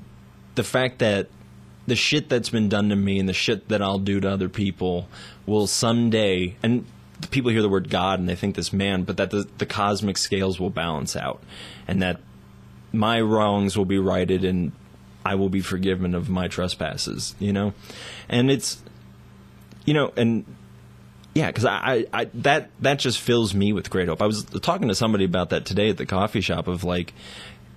[0.54, 1.28] the fact that
[1.86, 4.48] the shit that's been done to me and the shit that I'll do to other
[4.50, 5.08] people
[5.46, 6.84] will someday and
[7.30, 10.16] people hear the word God and they think this man, but that the, the cosmic
[10.18, 11.42] scales will balance out
[11.88, 12.20] and that
[12.92, 14.72] my wrongs will be righted and
[15.24, 17.72] I will be forgiven of my trespasses, you know?
[18.28, 18.80] And it's
[19.86, 20.44] you know, and
[21.34, 24.20] yeah, because I, I, that that just fills me with great hope.
[24.22, 26.68] I was talking to somebody about that today at the coffee shop.
[26.68, 27.14] Of like,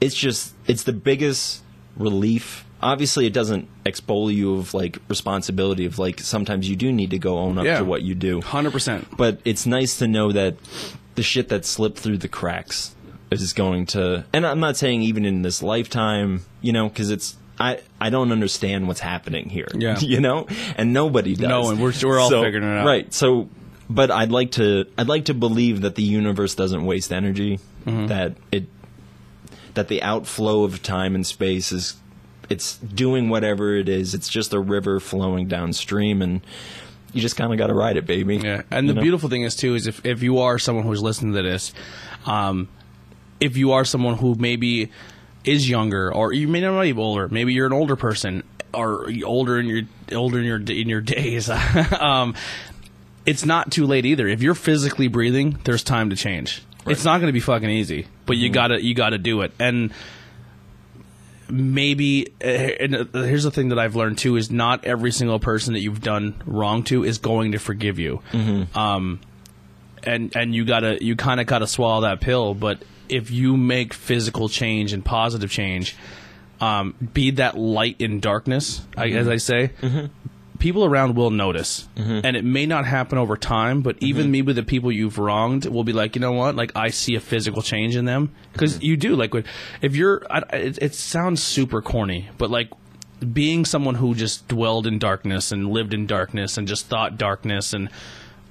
[0.01, 1.63] it's just it's the biggest
[1.97, 2.65] relief.
[2.81, 5.85] Obviously, it doesn't expel you of like responsibility.
[5.85, 7.79] Of like, sometimes you do need to go own up Yeah.
[7.79, 8.41] to what you do.
[8.41, 9.07] Hundred percent.
[9.17, 10.55] But it's nice to know that
[11.15, 12.93] the shit that slipped through the cracks
[13.31, 14.25] is going to.
[14.33, 17.37] And I'm not saying even in this lifetime, you know, because it's.
[17.59, 19.67] I, I don't understand what's happening here.
[19.73, 19.97] Yeah.
[19.99, 21.47] you know, and nobody does.
[21.47, 22.85] No, and we're- we're all So- figuring it out.
[22.85, 23.13] Right.
[23.13, 23.49] So,
[23.89, 27.59] but I'd like to I'd like to believe that the universe doesn't waste energy.
[27.85, 28.07] Mm-hmm.
[28.07, 28.65] That it
[29.75, 31.95] that the outflow of time and space is
[32.49, 34.13] it's doing whatever it is.
[34.13, 36.41] It's just a river flowing downstream, and
[37.13, 38.37] you just kind of got to ride it, baby.
[38.37, 39.01] Yeah, and the know?
[39.01, 41.71] beautiful thing is too is if if you are someone who's listening to this,
[42.25, 42.67] um,
[43.39, 44.91] if you are someone who maybe
[45.47, 49.59] is younger or you may not be older, maybe you're an older person or older
[49.59, 52.35] in your older in your in your days, um,
[53.25, 54.27] it's not too late either.
[54.27, 56.63] If you're physically breathing, there's time to change.
[56.87, 59.91] It's not going to be fucking easy, but you gotta you gotta do it and
[61.49, 65.39] maybe uh, and uh, here's the thing that I've learned too is not every single
[65.39, 68.21] person that you've done wrong to is going to forgive you.
[68.75, 69.19] Um,
[70.03, 72.53] and and you gotta you kind of gotta swallow that pill.
[72.53, 75.95] But if you make physical change and positive change,
[76.61, 79.17] um, be that light in darkness, I, mm-hmm.
[79.17, 79.71] as I say.
[79.81, 80.05] Mm-hmm.
[80.57, 82.21] People around will notice, mm-hmm.
[82.23, 83.81] and it may not happen over time.
[83.81, 86.55] But even maybe the people you've wronged will be like, you know what?
[86.55, 89.15] Like I see a physical change in them because you do.
[89.15, 89.33] Like
[89.81, 92.69] if you're, I, it, it sounds super corny, but like
[93.33, 97.73] being someone who just dwelled in darkness and lived in darkness and just thought darkness
[97.73, 97.89] and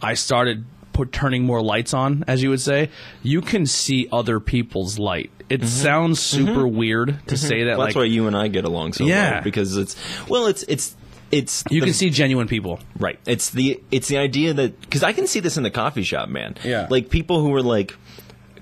[0.02, 2.88] I started put turning more lights on as you would say
[3.22, 5.66] you can see other people's light it mm-hmm.
[5.66, 6.76] sounds super mm-hmm.
[6.76, 7.34] weird to mm-hmm.
[7.34, 9.34] say that Well, that's like why you and I get along so Yeah.
[9.34, 9.96] well because it's
[10.28, 10.96] well, it's it's
[11.30, 13.18] it's you the- can see genuine people Right.
[13.26, 16.28] It's the it's the idea that because I can see this in the coffee shop,
[16.28, 16.56] man.
[16.64, 16.86] Yeah.
[16.90, 17.94] Like people who are like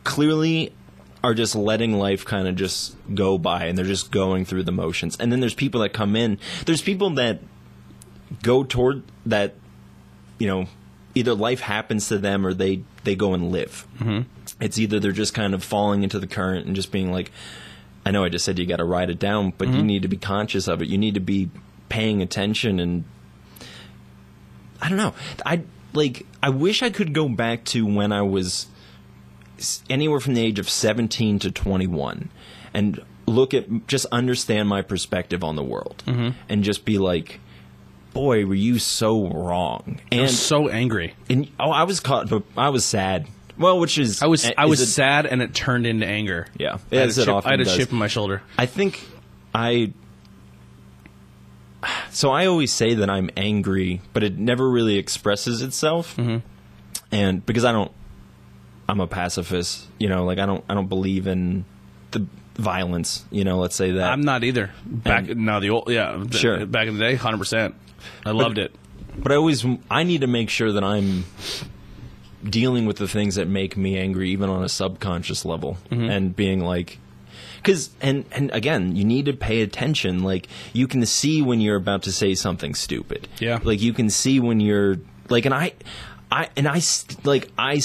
[0.04, 0.72] clearly
[1.22, 4.72] are just letting life kind of just go by and they're just going through the
[4.72, 5.16] motions.
[5.20, 6.38] And then there's people that come in.
[6.66, 7.40] There's people that
[8.42, 9.54] go toward that.
[10.38, 10.66] You know,
[11.14, 13.86] either life happens to them or they they go and live.
[13.98, 14.20] Mm-hmm.
[14.60, 17.30] It's either they're just kind of falling into the current and just being like.
[18.04, 20.08] I know I just said you got to write it down, but you need to
[20.08, 20.88] be conscious of it.
[20.88, 21.50] You need to be
[21.88, 23.04] paying attention and
[24.80, 25.14] I don't know.
[25.46, 26.26] I like.
[26.42, 28.66] I wish I could go back to when I was
[29.88, 32.30] anywhere from the age of seventeen to twenty-one,
[32.74, 36.30] and look at just understand my perspective on the world, Mm-hmm.
[36.48, 37.38] and just be like,
[38.12, 42.28] "Boy, were you so wrong?" i And, was so angry and oh, I was caught.
[42.28, 43.26] But I was sad.
[43.58, 46.78] Well, which is i was i was it- sad and it turned into anger Yeah,
[46.90, 49.00] I had, a it chip, I had a chip in my shoulder I think
[49.54, 49.92] I.
[52.10, 56.16] So I always say that I'm angry, but it never really expresses itself.
[56.16, 56.38] Mm-hmm.
[57.10, 57.90] And because I don't,
[58.88, 59.86] I'm a pacifist.
[59.98, 61.64] You know, like I don't, I don't believe in
[62.12, 63.24] the violence.
[63.30, 64.10] You know, let's say that.
[64.12, 66.64] i'm not either back And- now the old yeah Sure.
[66.66, 67.74] back in the day 100%
[68.26, 68.74] i loved it
[69.14, 71.26] but I always, I need to make sure that I'm
[72.48, 76.10] dealing with the things that make me angry, even on a subconscious level, Mm-hmm.
[76.10, 76.98] and being like,
[77.56, 80.22] because and and again, you need to pay attention.
[80.22, 83.28] Like you can see when you're about to say something stupid.
[83.38, 83.60] Yeah.
[83.62, 84.96] Like you can see when you're
[85.28, 85.74] like, and I,
[86.30, 86.80] I and I
[87.24, 87.80] like i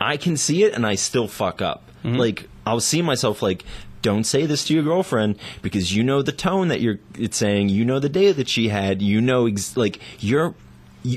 [0.00, 1.84] i can see it, and I still fuck up.
[2.02, 2.16] Mm-hmm.
[2.16, 3.64] Like I'll see myself like.
[4.02, 7.68] Don't say this to your girlfriend because you know the tone that you're it's saying.
[7.68, 9.02] You know the day that she had.
[9.02, 10.54] You know ex- like you're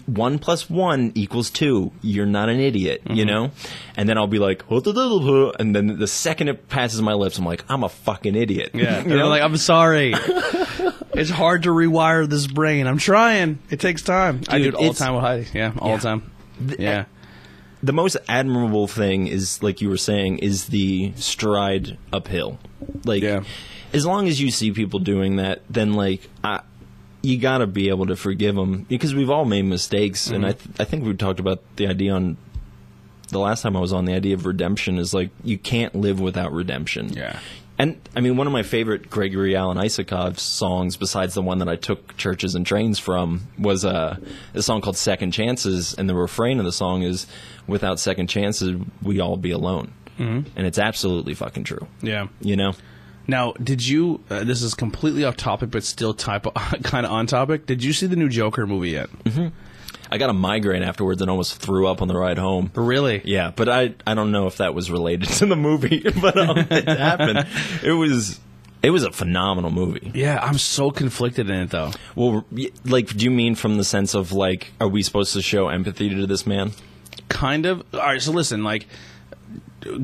[0.05, 1.91] one plus one equals two.
[2.01, 3.15] You're not an idiot, Mm-hmm.
[3.15, 3.51] you know?
[3.97, 7.65] And then I'll be like, and then the second it passes my lips, I'm like,
[7.69, 8.71] I'm a fucking idiot.
[8.73, 9.27] yeah you know?
[9.27, 10.13] like i'm sorry
[11.13, 14.91] it's hard to rewire this brain i'm trying it takes time i do it all
[14.93, 15.95] the time with heidi yeah all Yeah.
[15.97, 16.31] the time
[16.79, 17.05] yeah
[17.83, 22.57] the most admirable thing is, like you were saying, is the stride uphill.
[23.03, 23.43] Like, Yeah.
[23.91, 26.61] as long as you see people doing that, then like, I,
[27.21, 30.53] you got to be able to forgive them because we've all made mistakes, and I,
[30.53, 30.73] mm-hmm.
[30.73, 32.37] th- I think we talked about the idea on
[33.29, 34.05] the last time I was on.
[34.05, 37.09] The idea of redemption is like you can't live without redemption.
[37.13, 37.39] Yeah.
[37.79, 41.67] And I mean, one of my favorite Gregory Alan Isakov songs, besides the one that
[41.67, 44.17] I took churches and trains from, was uh,
[44.53, 45.95] a song called Second Chances.
[45.95, 47.25] And the refrain of the song is,
[47.67, 49.93] Without second chances, we all be alone.
[50.19, 50.49] Mm-hmm.
[50.55, 51.87] And it's absolutely fucking true.
[52.01, 52.27] Yeah.
[52.41, 52.73] You know?
[53.25, 54.21] Now, did you?
[54.29, 56.45] Uh, this is completely off topic, but still type
[56.83, 57.65] kind of on topic.
[57.65, 59.09] Did you see the new Joker movie yet?
[60.13, 62.69] I got a migraine afterwards and almost threw up on the ride home.
[62.75, 63.23] Really?
[63.25, 66.55] Yeah, but I I don't know if that was related to the movie, but um,
[66.69, 67.47] it happened.
[67.81, 68.39] It was
[68.83, 70.11] it was a phenomenal movie.
[70.13, 71.93] Yeah, I'm so conflicted in it though.
[72.15, 72.45] Well,
[72.85, 76.09] like, do you mean from the sense of like, are we supposed to show empathy
[76.09, 76.73] to this man?
[77.27, 77.83] Kind of.
[77.91, 78.85] All right, so listen, like,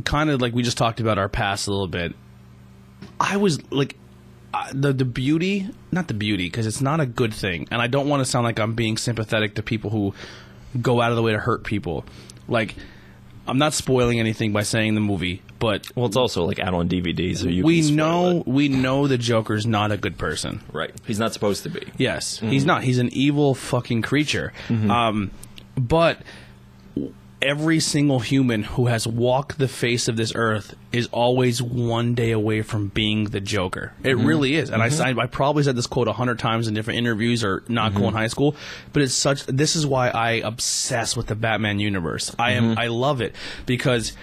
[0.06, 2.16] kind of like we just talked about our past a little bit.
[3.20, 3.96] I was like,
[4.54, 7.88] uh, the the beauty, not the beauty, because it's not a good thing, and I
[7.88, 10.14] don't want to sound like I'm being sympathetic to people who
[10.82, 12.06] go out of the way to hurt people.
[12.48, 12.76] Like,
[13.48, 16.88] I'm not spoiling anything by saying the movie, but Well, it's also like out on
[16.90, 18.48] DVD, so you we can know it.
[18.48, 20.62] we know the Joker's not a good person.
[20.72, 20.92] right.
[21.06, 21.88] He's not supposed to be.
[21.98, 22.50] Yes, Mm-hmm.
[22.50, 22.84] he's not.
[22.84, 24.54] He's an evil fucking creature.
[24.70, 25.32] Um,
[25.76, 26.22] but
[27.42, 32.32] every single human who has walked the face of this earth is always one day
[32.32, 33.94] away from being the Joker.
[34.04, 34.26] It Mm-hmm.
[34.26, 34.70] really is.
[34.70, 37.64] And I I, I probably said this quote a hundred times in different interviews or
[37.68, 37.98] not Mm-hmm.
[38.00, 38.56] cool in high school,
[38.94, 39.46] but it's such.
[39.46, 42.36] This is why I obsess with the Batman universe.
[42.38, 42.72] I am.
[42.72, 42.80] Mm-hmm.
[42.80, 44.14] I love it because.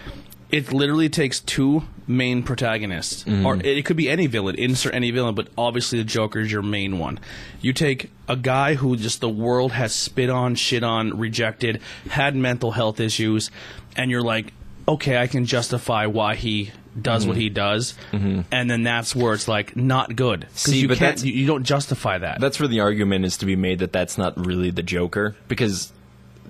[0.51, 3.47] It literally takes two main protagonists, Mm-hmm.
[3.47, 4.55] or it could be any villain.
[4.57, 7.19] Insert any villain, but obviously the Joker is your main one.
[7.61, 12.37] You take a guy who just the world has spit on, shit on, rejected, had
[12.37, 13.51] mental health issues,
[13.97, 14.53] and you're like,
[14.87, 17.29] okay, I can justify why he does Mm-hmm.
[17.29, 21.17] what he does, and then that's where it's like not good See, you but can't,
[21.17, 22.41] that's- you, you don't justify that.
[22.41, 25.93] That's where the argument is to be made that that's not really the Joker because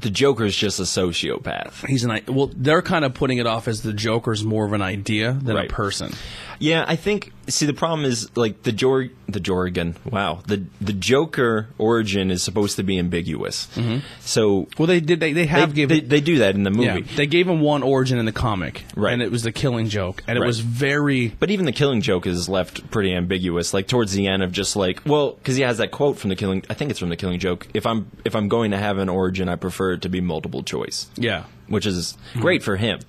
[0.01, 1.87] the Joker is just a sociopath.
[1.87, 2.51] He's an i- well.
[2.55, 5.71] They're kind of putting it off as the Joker's more of an idea than Right.
[5.71, 6.13] a person.
[6.59, 7.33] Yeah, I think.
[7.49, 9.95] See, the problem is like the Jor, the Jorgen.
[10.11, 13.69] Wow, the the Joker origin is supposed to be ambiguous.
[13.75, 13.99] Mm-hmm.
[14.21, 15.21] So Well, they did.
[15.21, 15.97] They, they they, have given.
[15.97, 17.01] they, they do that in the movie.
[17.01, 19.13] yeah, they gave him one origin in the comic, Right.
[19.13, 20.47] And it was the Killing Joke, and it Right.
[20.47, 23.73] was very But even the Killing Joke is left pretty ambiguous.
[23.73, 26.37] Like towards the end of just like, well, because he has that quote from the
[26.37, 26.65] Killing.
[26.69, 27.69] I think it's from the Killing Joke.
[27.75, 30.63] If I'm if I'm going to have an origin, I prefer it to be multiple
[30.63, 31.45] choice, yeah.
[31.69, 32.41] which is mm-hmm.
[32.41, 33.01] great for him.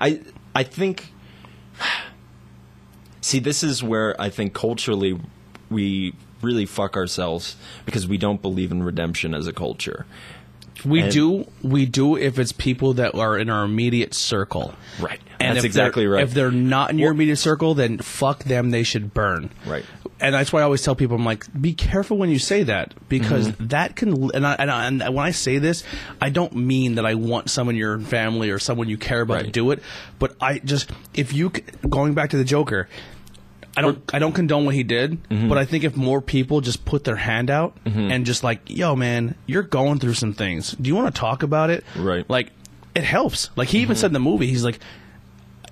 [0.00, 0.20] I
[0.54, 1.12] I think.
[3.24, 5.18] See, this is where I think culturally
[5.70, 7.56] we really fuck ourselves
[7.86, 10.04] because we don't believe in redemption as a culture.
[10.84, 11.46] We And- do.
[11.62, 14.74] We do if it's people that are in our immediate circle.
[15.00, 15.20] Right.
[15.40, 16.22] And That's exactly right.
[16.22, 18.70] If they're not in your immediate circle, then fuck them.
[18.72, 19.48] They should burn.
[19.64, 19.84] Right.
[20.20, 22.94] And that's why I always tell people, I'm like, be careful when you say that
[23.08, 23.66] because Mm-hmm.
[23.68, 24.30] that can.
[24.34, 25.82] And, I, and, I, and when I say this,
[26.20, 29.44] I don't mean that I want someone in your family or someone you care about
[29.44, 29.82] to do it.
[30.18, 31.50] But I just, if you
[31.88, 32.88] going back to the Joker,
[33.76, 35.48] I don't I don't condone what he did, Mm-hmm.
[35.48, 38.94] but I think if more people just put their hand out and just like, yo,
[38.94, 40.72] man, you're going through some things.
[40.72, 41.84] Do you want to talk about it?
[41.96, 42.22] Right.
[42.22, 42.32] Mm-hmm.
[42.32, 42.50] Like,
[42.94, 43.50] it helps.
[43.56, 44.78] Like he even said in the movie, he's like,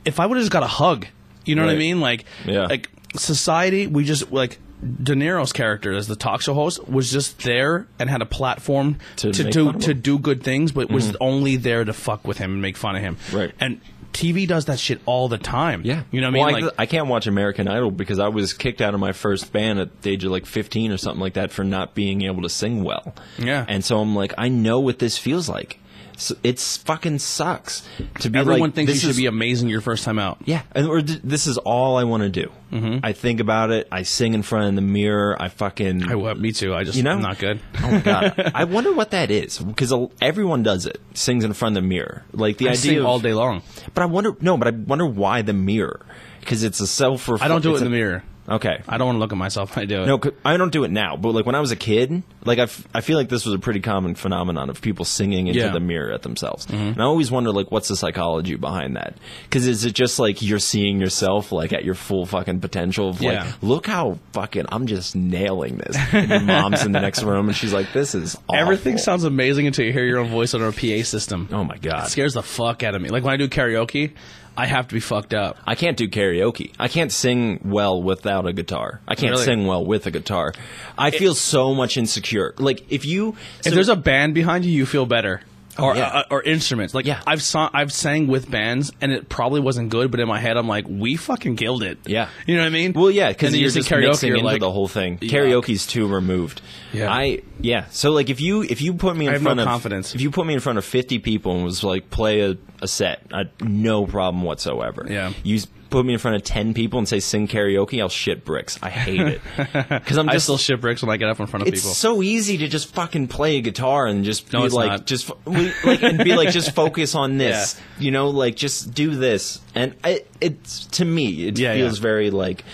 [0.05, 1.07] if I would have just got a hug,
[1.45, 2.01] you know what I mean?
[2.01, 2.67] Like, Yeah.
[2.67, 4.59] like society, we just like.
[4.85, 8.97] De Niro's character as the talk show host was just there and had a platform
[9.19, 12.55] To to, do to do good things, but was only there to fuck with him
[12.55, 13.17] and make fun of him.
[13.33, 13.53] Right.
[13.61, 13.81] And
[14.13, 15.83] TV does that shit all the time.
[15.85, 16.65] Yeah, You know what I well, mean?
[16.67, 19.79] Like, I can't watch American Idol because I was kicked out of my first band
[19.81, 22.49] at the age of like 15 or something like that for not being able to
[22.49, 23.15] sing well.
[23.39, 23.65] Yeah.
[23.69, 25.79] and so I'm like, I know what this feels like.
[26.23, 27.87] So it's fucking sucks
[28.21, 30.39] to be everyone like, thinks you this should is- be amazing your first time out.
[30.45, 32.51] Yeah, and or this is all I want to do.
[32.73, 32.99] Mm-hmm.
[33.05, 33.87] I think about it.
[33.93, 35.37] I sing in front of the mirror.
[35.41, 36.05] I fucking.
[36.09, 36.75] I, well, me too.
[36.75, 37.13] I just, You know?
[37.13, 37.61] I'm not good.
[37.83, 38.53] Oh my god!
[38.55, 41.01] I wonder what that is because everyone does it.
[41.15, 43.63] Sings in front of the mirror, like the I idea of, all day long.
[43.93, 46.01] But I wonder no, but I wonder why the mirror
[46.41, 47.29] because it's a self.
[47.29, 47.45] Reflection.
[47.45, 48.23] I don't do it in the mirror.
[48.49, 48.83] Okay.
[48.89, 50.07] I don't want to look at myself when I do it.
[50.07, 51.17] No, 'cause I don't do it now.
[51.17, 53.55] But like when I was a kid, like I, f- I feel like this was
[53.55, 55.71] a pretty common phenomenon of people singing into Yeah.
[55.71, 56.67] the mirror at themselves.
[56.67, 56.75] Mm-hmm.
[56.77, 59.15] And I always wonder like what's the psychology behind that?
[59.45, 63.21] Because is it just like you're seeing yourself like at your full fucking potential of
[63.21, 63.53] like, Yeah.
[63.63, 65.97] look how fucking I'm just nailing this.
[66.13, 68.57] And your mom's in the next room and she's like, this is awful.
[68.57, 71.49] Everything sounds amazing until you hear your own voice on a PA system.
[71.53, 72.07] Oh my god.
[72.07, 73.09] It scares the fuck out of me.
[73.09, 74.13] Like when I do karaoke,
[74.57, 75.57] I have to be fucked up.
[75.67, 76.73] I can't do karaoke.
[76.79, 79.01] I can't sing well without a guitar.
[79.09, 79.45] I can't Really?
[79.45, 80.53] sing well with a guitar.
[80.99, 82.55] I feel so much insecure.
[82.59, 83.35] Like if you
[83.65, 85.41] if there's a band behind you, you feel better.
[85.79, 86.09] Or, yeah.
[86.09, 86.95] uh, or instruments.
[86.95, 87.23] Like Yeah.
[87.27, 90.57] I've sung, I've sang with bands, and it probably wasn't good, but in my head,
[90.57, 91.99] I'm like, we fucking killed it.
[92.07, 92.29] Yeah.
[92.47, 92.93] you know what I mean?
[92.93, 95.19] Well, yeah, because you're just karaoke, mixing into like, the whole thing.
[95.19, 96.61] Karaoke's too removed.
[96.93, 97.13] Yeah.
[97.13, 97.87] I yeah.
[97.91, 100.15] So like if you if you put me in front no of confidence.
[100.15, 102.89] if you put me in front of fifty people and was like play a, a
[102.89, 105.07] set, I, no problem whatsoever.
[105.09, 105.33] Yeah.
[105.43, 105.61] You
[105.93, 108.79] put me in front of ten people and say sing karaoke, I'll shit bricks.
[108.83, 109.41] I hate it
[109.89, 111.83] because I'm I just still shit bricks when I get up in front of it's
[111.83, 111.95] people.
[111.95, 115.07] so easy to just fucking play a guitar and just No, be it's like, not.
[115.07, 119.15] just we- like, and be like, just focus on this, you know, like just do
[119.15, 122.03] this, and it, it's to me, it Yeah, feels yeah.
[122.03, 122.65] very like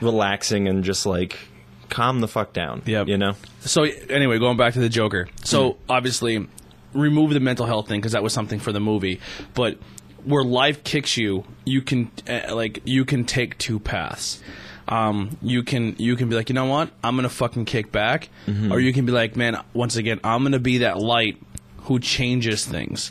[0.00, 1.36] relaxing and just like
[1.88, 3.08] calm the fuck down, Yep.
[3.08, 5.28] you know, So anyway, going back to the Joker.
[5.44, 6.46] So obviously,
[6.92, 9.20] remove the mental health thing because that was something for the movie.
[9.54, 9.78] But
[10.26, 14.42] where life kicks you, you can uh, like you can take two paths.
[14.88, 18.28] Um, you can you can be like, you know what, I'm gonna fucking kick back,
[18.70, 21.38] or you can be like, man, once again, I'm gonna be that light
[21.78, 23.10] who changes things,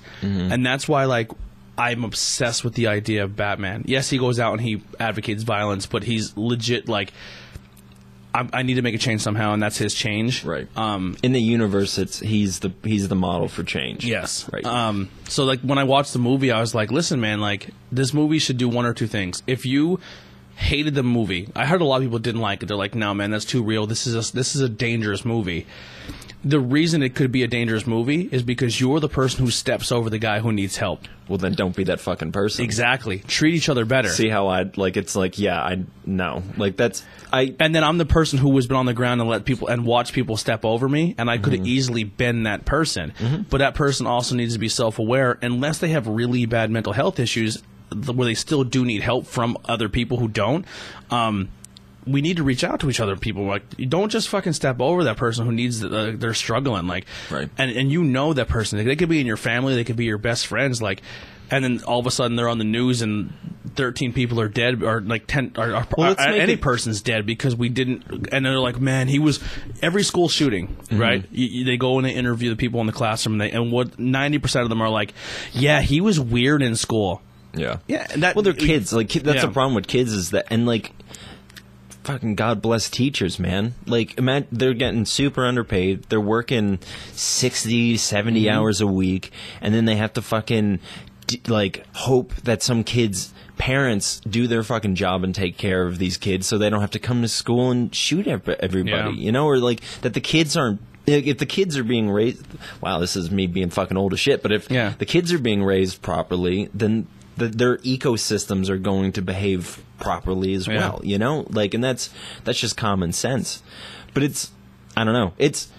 [0.51, 1.31] and that's why like.
[1.77, 3.83] I'm obsessed with the idea of Batman.
[3.85, 7.11] Yes, he goes out and he advocates violence, but he's legit like
[8.35, 10.43] I, I need to make a change somehow, and that's his change.
[10.43, 10.67] right?
[10.75, 11.15] Um.
[11.23, 14.05] in the universe, it's he's the he's the model for change.
[14.05, 14.49] Yes.
[14.51, 14.65] right.
[14.65, 15.09] Um.
[15.29, 18.39] So like when I watched the movie, I was like, listen, man, like this movie
[18.39, 19.41] should do one or two things.
[19.47, 19.99] If you
[20.55, 22.67] hated the movie, I heard a lot of people didn't like it.
[22.67, 23.87] They're like, no, man, that's too real.
[23.87, 25.65] This is a, this is a dangerous movie.
[26.47, 29.91] The reason it could be a dangerous movie is because you're the person who steps
[29.91, 31.01] over the guy who needs help.
[31.27, 32.63] well, then don't be that fucking person.
[32.63, 33.17] Exactly.
[33.19, 34.09] Treat each other better.
[34.09, 34.95] See how I like?
[34.95, 37.55] It's like, yeah, I no, like that's I.
[37.59, 39.85] and then I'm the person who has been on the ground and let people and
[39.85, 41.63] watch people step over me, and I could Mm-hmm.
[41.63, 43.45] have easily been that person.
[43.49, 46.93] But that person also needs to be self aware, unless they have really bad mental
[46.93, 50.65] health issues, where they still do need help from other people who don't.
[51.09, 51.49] Um,
[52.07, 53.15] we need to reach out to each other.
[53.15, 57.05] People like don't just fucking step over that person who needs uh, they're struggling like
[57.31, 57.49] Right.
[57.57, 58.83] and and you know that person.
[58.85, 59.75] They could be in your family.
[59.75, 60.81] They could be your best friends.
[60.81, 61.01] Like.
[61.51, 63.31] And then all of a sudden they're on the news and
[63.75, 67.03] 13 people are dead or like 10 or, or Well, let's make any it- person's
[67.03, 69.39] dead because we didn't and they're like man he was
[69.79, 70.97] every school shooting Mm-hmm.
[70.97, 73.51] right you, you- they go and they interview the people in the classroom and, they,
[73.55, 75.13] and what 90% of them are like
[75.53, 77.21] yeah he was weird in school
[77.53, 77.77] Yeah.
[77.87, 78.91] yeah and that Well, they're kids.
[78.91, 79.45] Like that's Yeah.
[79.45, 80.93] the problem with kids is that, and like,
[82.05, 83.73] fucking God bless teachers, man.
[83.85, 86.03] Like, imagine they're getting super underpaid.
[86.09, 86.79] They're working
[87.13, 88.49] 60, 70 Mm-hmm.
[88.55, 89.31] hours a week,
[89.61, 90.79] and then they have to fucking
[91.47, 93.33] like hope that some kids.
[93.57, 96.91] Parents do their fucking job and take care of these kids, so they don't have
[96.91, 98.89] to come to school and shoot everybody.
[98.91, 99.09] Yeah.
[99.11, 100.81] You know, or like that the kids aren't.
[101.07, 102.45] If the kids are being raised,
[102.81, 104.41] wow, this is me being fucking old as shit.
[104.41, 104.93] But if Yeah.
[104.97, 110.53] the kids are being raised properly, then the, their ecosystems are going to behave properly
[110.53, 110.77] as Yeah.
[110.77, 111.01] well.
[111.03, 112.09] You know, like, and that's
[112.43, 113.61] that's just common sense.
[114.13, 114.51] But it's,
[114.95, 115.69] I don't know, it's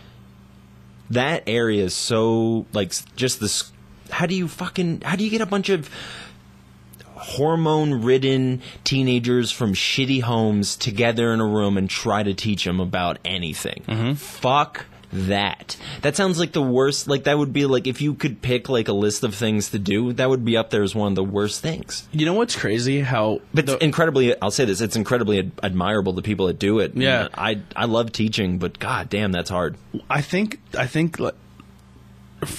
[1.11, 3.71] that area is so like just this.
[4.11, 5.89] How do you fucking how do you get a bunch of
[7.15, 12.79] hormone ridden teenagers from shitty homes together in a room and try to teach them
[12.81, 13.83] about anything.
[13.89, 14.13] Mm-hmm.
[14.15, 15.77] Fuck that.
[16.03, 17.07] That sounds like the worst.
[17.09, 19.79] Like, that would be like if you could pick like a list of things to
[19.79, 22.09] do, that would be up there as one of the worst things.
[22.13, 25.53] you know what's crazy how But the- it's incredibly, I'll say this, it's incredibly ad-
[25.63, 26.97] admirable the people that do it.
[26.97, 27.29] Yeah.
[27.35, 29.77] I, I love teaching, but god damn, that's hard.
[30.11, 31.35] I think I think like,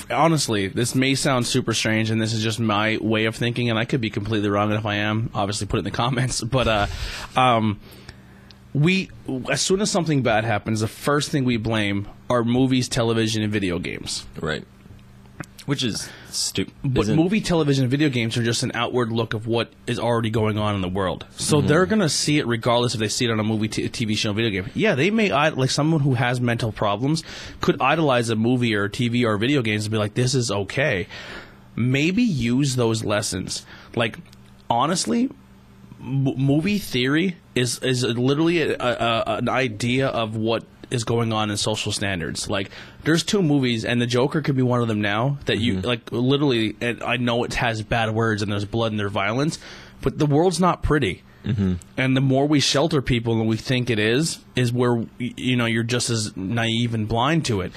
[0.09, 3.77] honestly, this may sound super strange, and this is just my way of thinking, and
[3.77, 4.71] I could be completely wrong.
[4.71, 6.41] And if I am, obviously put it in the comments.
[6.41, 6.87] But uh,
[7.35, 7.79] um,
[8.74, 9.09] we
[9.51, 13.51] as soon as something bad happens, the first thing we blame are movies, television, and
[13.51, 14.26] video games.
[14.39, 14.63] Right.
[15.65, 16.74] Which is stupid.
[16.82, 20.30] But movie, television, and video games are just an outward look of what is already
[20.30, 21.26] going on in the world.
[21.32, 21.68] So Mm-hmm.
[21.68, 24.32] they're gonna see it regardless if they see it on a movie, t- TV show,
[24.32, 24.72] video game.
[24.74, 27.22] Yeah, they may like someone who has mental problems
[27.59, 31.07] could idolize a movie or TV or video games and be like, "This is okay."
[31.76, 33.65] Maybe use those lessons.
[33.93, 34.20] Like
[34.70, 35.30] honestly,
[36.07, 41.51] m- movie theory is is literally a, a, an idea of what is going on
[41.51, 42.49] in social standards.
[42.49, 42.71] Like,
[43.03, 45.37] there's two movies, and the Joker could be one of them now.
[45.45, 46.75] That you like, literally.
[46.81, 49.59] And I know it has bad words and there's blood and there's violence,
[50.01, 51.23] but the world's not pretty.
[51.43, 51.73] Mm-hmm.
[51.97, 55.65] And the more we shelter people than we think it is, is where you know
[55.65, 57.71] you're just as naive and blind to it.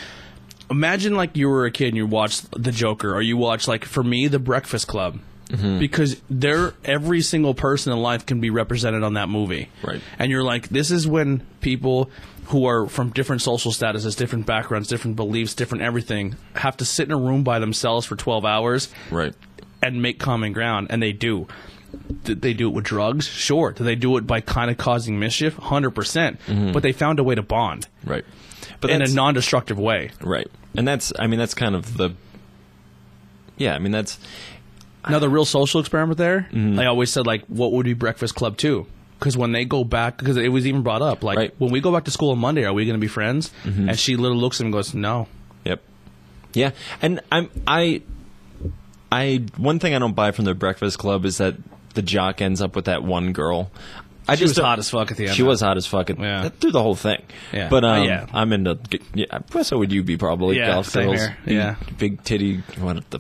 [0.70, 3.84] Imagine like you were a kid and you watched The Joker, or you watched like
[3.84, 5.18] for me The Breakfast Club
[5.50, 5.78] Mm-hmm.
[5.80, 10.00] because there every single person in life can be represented on that movie Right.
[10.18, 12.10] and you're like this is when people
[12.46, 17.06] who are from different social statuses different backgrounds different beliefs different everything have to sit
[17.06, 19.34] in a room by themselves for 12 hours Right.
[19.82, 21.48] and make common ground and they do
[22.22, 25.18] did they do it with drugs sure did they do it by kind of causing
[25.18, 26.72] mischief 100% mm-hmm.
[26.72, 28.24] but they found a way to bond Right.
[28.80, 30.48] But in a non-destructive way Right.
[30.76, 32.10] And that's, I mean, that's kind of the.
[33.56, 34.18] Yeah, I mean, that's.
[35.08, 36.78] Now the real social experiment there, Mm-hmm.
[36.78, 38.86] I always said like, what would be Breakfast Club two?
[39.18, 41.54] Because when they go back, because it was even brought up, like Right.
[41.58, 43.50] when we go back to school on Monday, are we going to be friends?
[43.64, 45.26] And she literally looks at him and goes, "No."
[45.64, 45.82] Yep.
[46.54, 46.70] Yeah,
[47.02, 48.02] and I'm I
[49.12, 51.56] I one thing I don't buy from the Breakfast Club is that
[51.94, 53.70] the jock ends up with that one girl.
[54.28, 56.08] I She was don't- hot as fuck at the end, She was hot as fuck
[56.08, 56.48] at, Yeah.
[56.50, 57.20] through the whole thing.
[57.52, 57.68] Yeah.
[57.68, 58.26] but Uh, um, yeah.
[58.32, 58.78] I'm into.
[59.12, 59.26] Yeah,
[59.62, 60.56] so would you be probably?
[60.58, 61.36] Yeah, goth same girls, here.
[61.44, 61.74] Big- Yeah.
[61.98, 62.62] big titty.
[62.78, 63.18] What the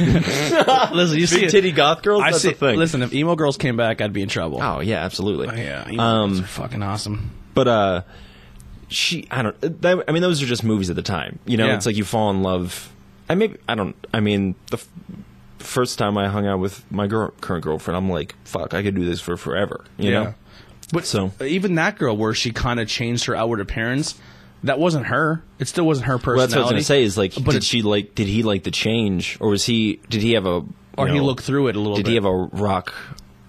[0.92, 2.22] Listen, you see big titty goth girls?
[2.22, 2.48] I That's see.
[2.50, 2.78] the thing.
[2.78, 4.62] Listen, if emo girls came back, I'd be in trouble.
[4.62, 5.48] Oh yeah, absolutely.
[5.62, 7.30] yeah, emo Um, girls are fucking awesome.
[7.54, 8.02] But uh,
[8.88, 9.60] she, I don't.
[9.82, 11.38] That, I mean, those are just movies at the time.
[11.46, 11.76] You know, Yeah.
[11.76, 12.92] it's like you fall in love.
[13.28, 13.96] I maybe I don't.
[14.12, 14.88] I mean, the f-
[15.58, 18.94] first time I hung out with my girl, current girlfriend, I'm like, fuck, I could
[18.94, 19.84] do this for forever.
[19.98, 20.34] You know.
[20.92, 24.14] But So- even that girl, where she kind of changed her outward appearance,
[24.64, 25.42] that wasn't her.
[25.58, 26.36] It still wasn't her personality.
[26.38, 27.02] Well, that's what I was gonna say.
[27.04, 28.14] Is like, But did she like?
[28.14, 30.00] Did he like the change, or was he?
[30.08, 30.62] Did he have a?
[30.96, 32.10] or he know, looked through it a little Did bit.
[32.10, 32.94] he have a rock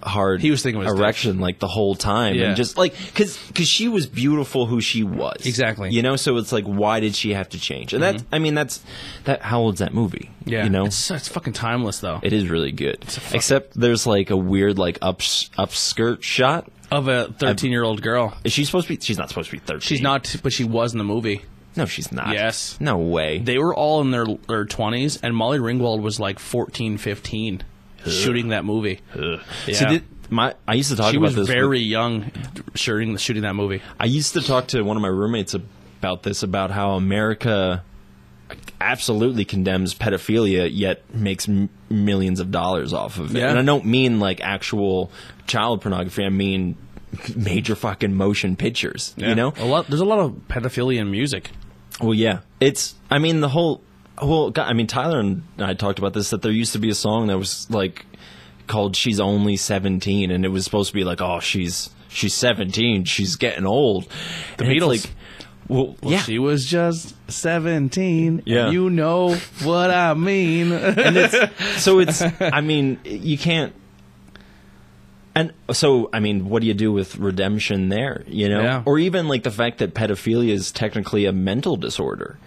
[0.02, 0.40] hard?
[0.40, 2.46] He was thinking was erection like the whole time, Yeah.
[2.48, 5.90] and just like because because she was beautiful who she was Exactly.
[5.90, 7.92] You know, so it's like, why did she have to change?
[7.92, 8.34] And that's, mm-hmm.
[8.34, 8.82] I mean, that's
[9.24, 9.42] that.
[9.42, 10.30] How old's that movie?
[10.44, 12.20] yeah, you know, it's, it's fucking timeless though.
[12.22, 12.98] it is really good.
[13.02, 16.68] a Except there's like a weird like up upskirt shot.
[16.90, 18.36] Of a thirteen-year-old girl.
[18.44, 19.00] Is she supposed to be?
[19.02, 19.80] She's not supposed to be thirteen.
[19.80, 21.42] She's not, but she was in the movie.
[21.76, 22.32] No, she's not.
[22.32, 22.78] Yes.
[22.80, 23.38] No way.
[23.38, 27.62] They were all in their their twenties, and Molly Ringwald was like 14, 15,
[28.06, 29.00] shooting that movie.
[29.14, 29.40] Ugh.
[29.66, 29.74] Yeah.
[29.74, 31.34] See, my I used to talk She about this.
[31.34, 31.54] She was this.
[31.54, 32.30] with- very young
[32.74, 33.82] shooting shooting that movie.
[34.00, 37.84] I used to talk to one of my roommates about this about how America
[38.80, 43.38] absolutely condemns pedophilia yet makes m- millions of dollars off of it.
[43.40, 43.50] Yeah.
[43.50, 45.10] And I don't mean like actual
[45.46, 46.24] child pornography.
[46.24, 46.76] I mean
[47.36, 49.52] major fucking motion pictures, you know?
[49.56, 49.86] a lot.
[49.88, 51.50] There's a lot of pedophilia in music.
[52.00, 52.40] Well, yeah.
[52.60, 53.82] It's I mean the whole
[54.20, 56.90] well, God, I mean Tyler and I talked about this that there used to be
[56.90, 58.04] a song that was like
[58.66, 63.04] called "She's Only 17" and it was supposed to be like, "Oh, she's she's 17,
[63.04, 64.08] she's getting old."
[64.58, 64.88] The And Beatles.
[64.88, 65.10] like,
[65.68, 66.18] well, Well, yeah.
[66.22, 68.42] she was just seventeen.
[68.46, 68.70] Yeah.
[68.70, 70.72] you know what I mean.
[70.72, 73.72] and it's so it's i mean you can't
[75.34, 78.82] and so i mean what do you do with redemption there you know Yeah.
[78.86, 82.38] or even like the fact that pedophilia is technically a mental disorder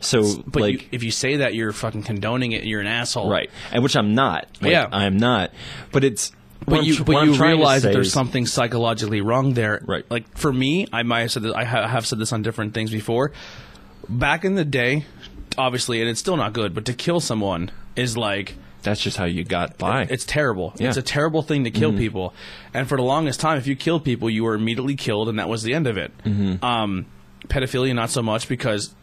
[0.00, 2.62] so but like you, if you say that, you're fucking condoning it.
[2.62, 3.28] You're an asshole.
[3.30, 4.86] right and which i'm not Like, Yeah.
[4.92, 5.50] i'm not
[5.92, 6.32] but it's
[6.66, 9.80] But you, tr- but you realize that there's is- something psychologically wrong there.
[9.86, 10.04] Right.
[10.10, 11.52] Like for me, I might have said this.
[11.54, 13.32] I ha- have said this on different things before.
[14.08, 15.04] Back in the day,
[15.56, 16.74] obviously, and it's still not good.
[16.74, 20.72] But to kill someone is like that's just how you got by It's terrible.
[20.76, 20.88] Yeah.
[20.88, 22.32] It's a terrible thing to kill people.
[22.72, 25.48] And for the longest time, if you killed people, you were immediately killed, and that
[25.48, 26.12] was the end of it.
[26.62, 27.06] Um,
[27.48, 28.94] pedophilia, not so much, because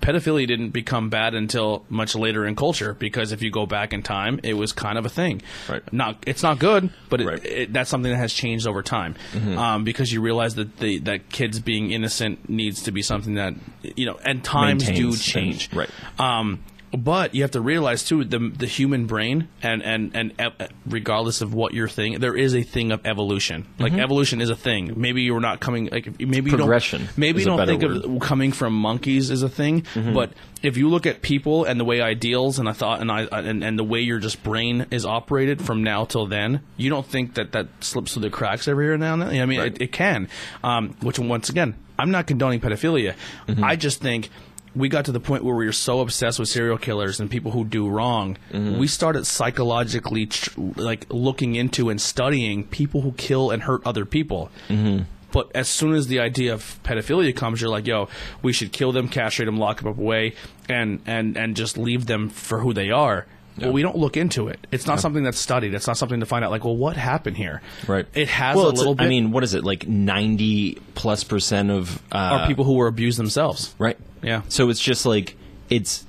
[0.00, 2.94] pedophilia didn't become bad until much later in culture.
[2.94, 5.42] Because if you go back in time, it was kind of a thing.
[5.68, 5.82] Right.
[5.92, 7.44] Not, it's not good, but it, Right.
[7.44, 9.14] it, that's something that has changed over time.
[9.34, 13.54] Um, because you realize that the, that kids being innocent needs to be something that
[13.82, 15.68] you know, and times do change.
[15.70, 15.90] and- right.
[16.18, 16.62] Um,
[16.96, 21.40] but you have to realize too the the human brain and and and ev- regardless
[21.42, 23.66] of what you're thinking, there is a thing of evolution.
[23.78, 24.94] Like evolution is a thing.
[24.96, 26.96] Maybe you're not coming like maybe you Mm-hmm.
[27.06, 29.82] Don't maybe you don't think of coming from monkeys as a thing.
[29.94, 30.14] Mm-hmm.
[30.14, 30.32] But
[30.62, 33.62] if you look at people and the way ideals and I thought and I and,
[33.62, 37.34] and the way your just brain is operated from now till then, you don't think
[37.34, 39.40] that that slips through the cracks every here and now and then.
[39.40, 39.72] I mean, Right.
[39.72, 40.28] it, it can.
[40.64, 43.14] Um, which once again, I'm not condoning pedophilia.
[43.46, 43.62] Mm-hmm.
[43.64, 44.30] I just think
[44.78, 47.50] we got to the point where we were so obsessed with serial killers and people
[47.50, 48.36] who do wrong.
[48.52, 48.78] Mm-hmm.
[48.78, 54.04] We started psychologically tr- like looking into and studying people who kill and hurt other
[54.04, 54.50] people.
[54.68, 55.04] Mm-hmm.
[55.30, 58.08] But as soon as the idea of pedophilia comes, you're like, "Yo,
[58.40, 60.34] we should kill them, castrate them, lock them up away,
[60.68, 63.26] and and and just leave them for who they are."
[63.60, 64.66] Well, we don't look into it.
[64.70, 65.74] It's not something that's studied.
[65.74, 66.50] It's not something to find out.
[66.50, 67.60] Like, well, what happened here?
[67.86, 69.04] right It has well, a little bit.
[69.04, 72.86] i mean what is it like 90 plus percent of uh, are people who were
[72.86, 73.74] abused themselves.
[73.78, 73.98] Right.
[74.22, 74.42] Yeah.
[74.48, 75.36] So it's just like
[75.68, 76.04] it's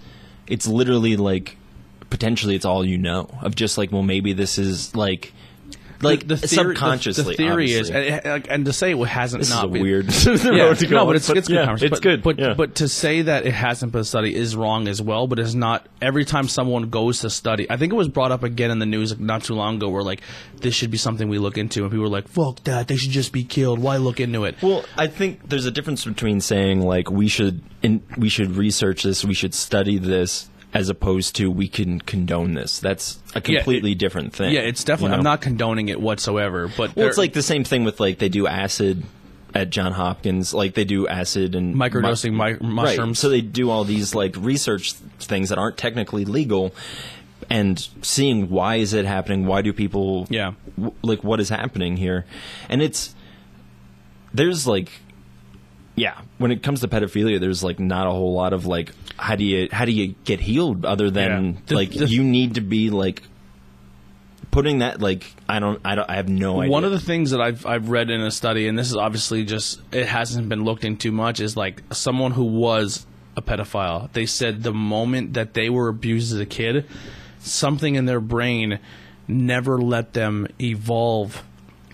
[0.47, 1.57] it's literally like
[2.09, 5.33] potentially it's all you know of just like well maybe this is like
[6.01, 7.23] like the, the theory, subconsciously.
[7.23, 8.09] The, the theory is, obviously.
[8.09, 10.87] and, and- and to say it hasn't this is not a been, weird yeah, to
[10.87, 11.73] go no, but it's, it's good yeah.
[11.73, 12.23] It's but, good.
[12.23, 12.53] But yeah.
[12.53, 15.27] but to say that it hasn't been studied is wrong as well.
[15.27, 17.69] But it's not every time someone goes to study.
[17.69, 20.03] I think it was brought up again in the news not too long ago, where
[20.03, 20.21] like
[20.57, 22.87] this should be something we look into, and people were like, "Fuck that!
[22.87, 23.79] They should just be killed.
[23.79, 27.61] Why look into it?" Well, I think there's a difference between saying like we should
[27.81, 32.53] in, we should research this, we should study this, as opposed to we can condone
[32.53, 32.79] this.
[32.79, 34.53] That's a Yeah, completely it- different thing.
[34.53, 35.13] yeah, it's definitely.
[35.13, 36.67] you I'm not condoning it whatsoever.
[36.75, 39.03] But Well, it's like the same thing with like they do acid
[39.55, 42.61] at John Hopkins, like they do acid and Microdosing mi- Right.
[42.61, 43.17] mushrooms.
[43.17, 46.71] So they do all these like research things that aren't technically legal,
[47.49, 49.47] and seeing why is it happening?
[49.47, 50.27] Why do people?
[50.29, 50.51] Yeah.
[50.77, 52.25] w- like what is happening here?
[52.69, 53.15] And it's
[54.35, 54.91] there's like
[55.95, 59.35] yeah when it comes to pedophilia there's like not a whole lot of like how
[59.35, 61.61] do you how do you get healed other than Yeah.
[61.67, 63.21] The- like the- you need to be like
[64.51, 66.71] putting that like I don't I don't I have no idea.
[66.71, 69.43] One of the things that I've I've read in a study, and this is obviously
[69.45, 73.05] just it hasn't been looked into much, is like someone who was
[73.37, 74.11] a pedophile.
[74.13, 76.85] They said the moment that they were abused as a kid,
[77.39, 78.79] something in their brain
[79.27, 81.43] never let them evolve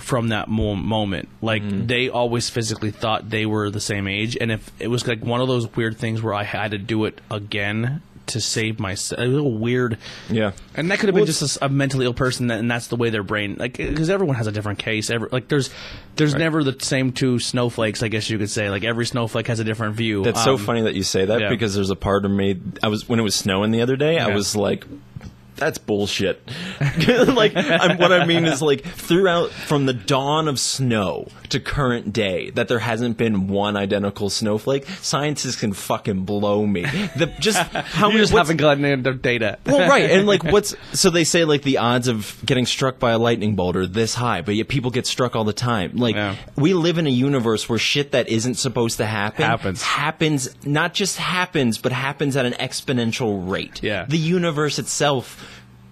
[0.06, 1.28] from that mo- moment.
[1.42, 5.24] Like they always physically thought they were the same age, and if it was like
[5.24, 9.20] one of those weird things where I had to do it again to save myself,
[9.22, 10.00] a little weird.
[10.32, 10.52] yeah.
[10.76, 13.12] And that could have been just a mentally ill person, that, and that's the way
[13.12, 15.12] their brain, like, because everyone has a different case.
[15.12, 15.70] Every, like, there's,
[16.16, 18.02] there's never the same two snowflakes.
[18.02, 20.24] I guess you could say, like, every snowflake has a different view.
[20.24, 21.50] That's so Um, funny that you say that yeah.
[21.50, 22.60] because there's a part of me.
[22.82, 24.18] I was when it was snowing the other day.
[24.18, 24.86] I was like,
[25.56, 26.42] "That's bullshit."
[27.08, 32.12] like I'm, what I mean is like throughout from the dawn of snow to current
[32.12, 34.86] day, that there hasn't been one identical snowflake.
[35.02, 36.82] Scientists can fucking blow me.
[36.82, 39.60] The just how You just haven't gotten into data.
[39.66, 43.12] well, right, and like, what's so they say like the odds of getting struck by
[43.12, 45.96] a lightning bolt are this high, but yet people get struck all the time.
[45.98, 46.36] Like, Yeah.
[46.56, 49.82] we live in a universe where shit that isn't supposed to happen Happens.
[49.84, 50.50] happens.
[50.66, 53.82] Not just happens, but happens at an exponential rate.
[53.84, 54.06] Yeah.
[54.08, 55.45] the universe itself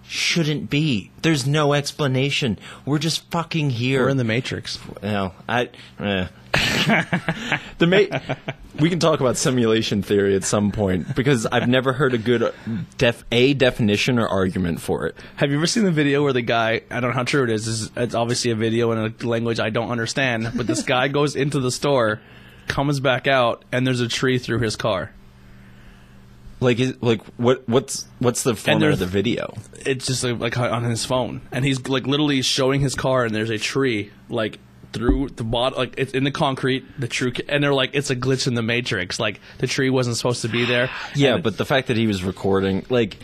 [0.06, 1.10] shouldn't be.
[1.22, 2.58] There's no explanation.
[2.84, 4.04] We're just fucking here.
[4.04, 4.78] We're in the Matrix.
[5.02, 5.70] Well, I.
[5.98, 6.26] Eh.
[7.78, 8.34] the ma-
[8.80, 12.54] we can talk about simulation theory at some point because I've never heard a good
[12.96, 15.16] def- a definition or argument for it.
[15.36, 17.50] Have you ever seen the video where the guy, I don't know how true it
[17.50, 21.08] is, it's, it's obviously a video in a language I don't understand, but this guy
[21.08, 22.20] goes into the store,
[22.68, 25.10] comes back out, and there's a tree through his car.
[26.60, 27.68] Like, is, like what?
[27.68, 29.54] What's what's the format of the video?
[29.84, 33.34] it's just like, like on his phone, and he's like literally showing his car, and
[33.34, 34.58] there's a tree like
[34.92, 36.84] through the bottom, like it's in the concrete.
[36.98, 39.18] The true, and they're like it's a glitch in the matrix.
[39.20, 40.88] Like the tree wasn't supposed to be there.
[41.14, 43.18] Yeah, but the fact that he was recording, like,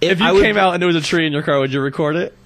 [0.00, 1.72] if you I would- came out and there was a tree in your car, would
[1.72, 2.36] you record it?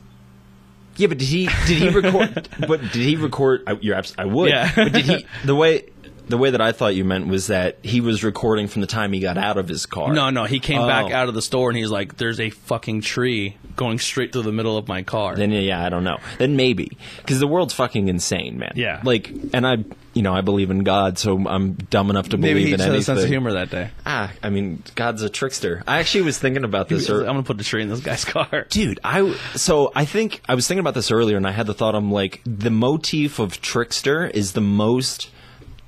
[0.96, 2.48] Yeah, but did he did he record?
[2.68, 3.62] but did he record?
[3.66, 4.50] I, you're abs- I would.
[4.50, 4.70] Yeah.
[4.76, 5.88] But did he the way
[6.33, 9.12] the way that I thought you meant was that he was recording from the time
[9.12, 10.12] he got out of his car.
[10.14, 10.87] No, no, he came Oh.
[10.89, 14.43] back out of the store and he's like, "There's a fucking tree going straight through
[14.43, 16.16] the middle of my car." Then yeah, I don't know.
[16.39, 18.72] Then maybe because the world's fucking insane, man.
[18.76, 19.01] Yeah.
[19.05, 22.57] Like, and I, you know, I believe in God, so I'm dumb enough to believe
[22.57, 23.03] Maybe he in a anything.
[23.03, 23.91] sense of humor that day.
[24.07, 25.83] Ah, I mean, God's a trickster.
[25.87, 27.09] I actually was thinking about this.
[27.11, 28.66] like, I'm gonna put the tree in this guy's car.
[28.70, 31.74] Dude, I so I think I was thinking about this earlier, and I had the
[31.74, 35.28] thought I'm like the motif of trickster is the most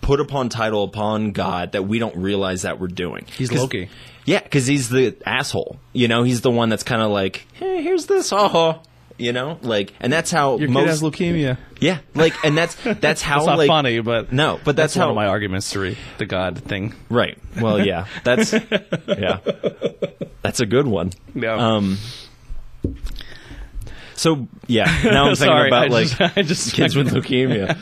[0.04, 3.24] put upon title upon God that we don't realize that we're doing.
[3.36, 3.88] He's Loki.
[4.26, 5.78] Yeah, because he's the asshole.
[5.94, 8.80] You know, he's the one that's kind of like, hey, here's this, oh,
[9.16, 10.82] you know, like, and that's how Your most.
[10.82, 11.58] kid has leukemia.
[11.80, 14.96] yeah, like, and that's that's how It's not like funny, but no, but that's, that's,
[14.96, 16.94] one how of my arguments to re- the God thing.
[17.08, 17.38] right.
[17.60, 18.52] Well, yeah, that's
[19.08, 19.38] yeah,
[20.42, 21.12] that's a good one.
[21.34, 21.54] Yeah.
[21.54, 21.98] Um.
[24.16, 27.74] So yeah, now I'm thinking Sorry, about I like just, I just kids with leukemia.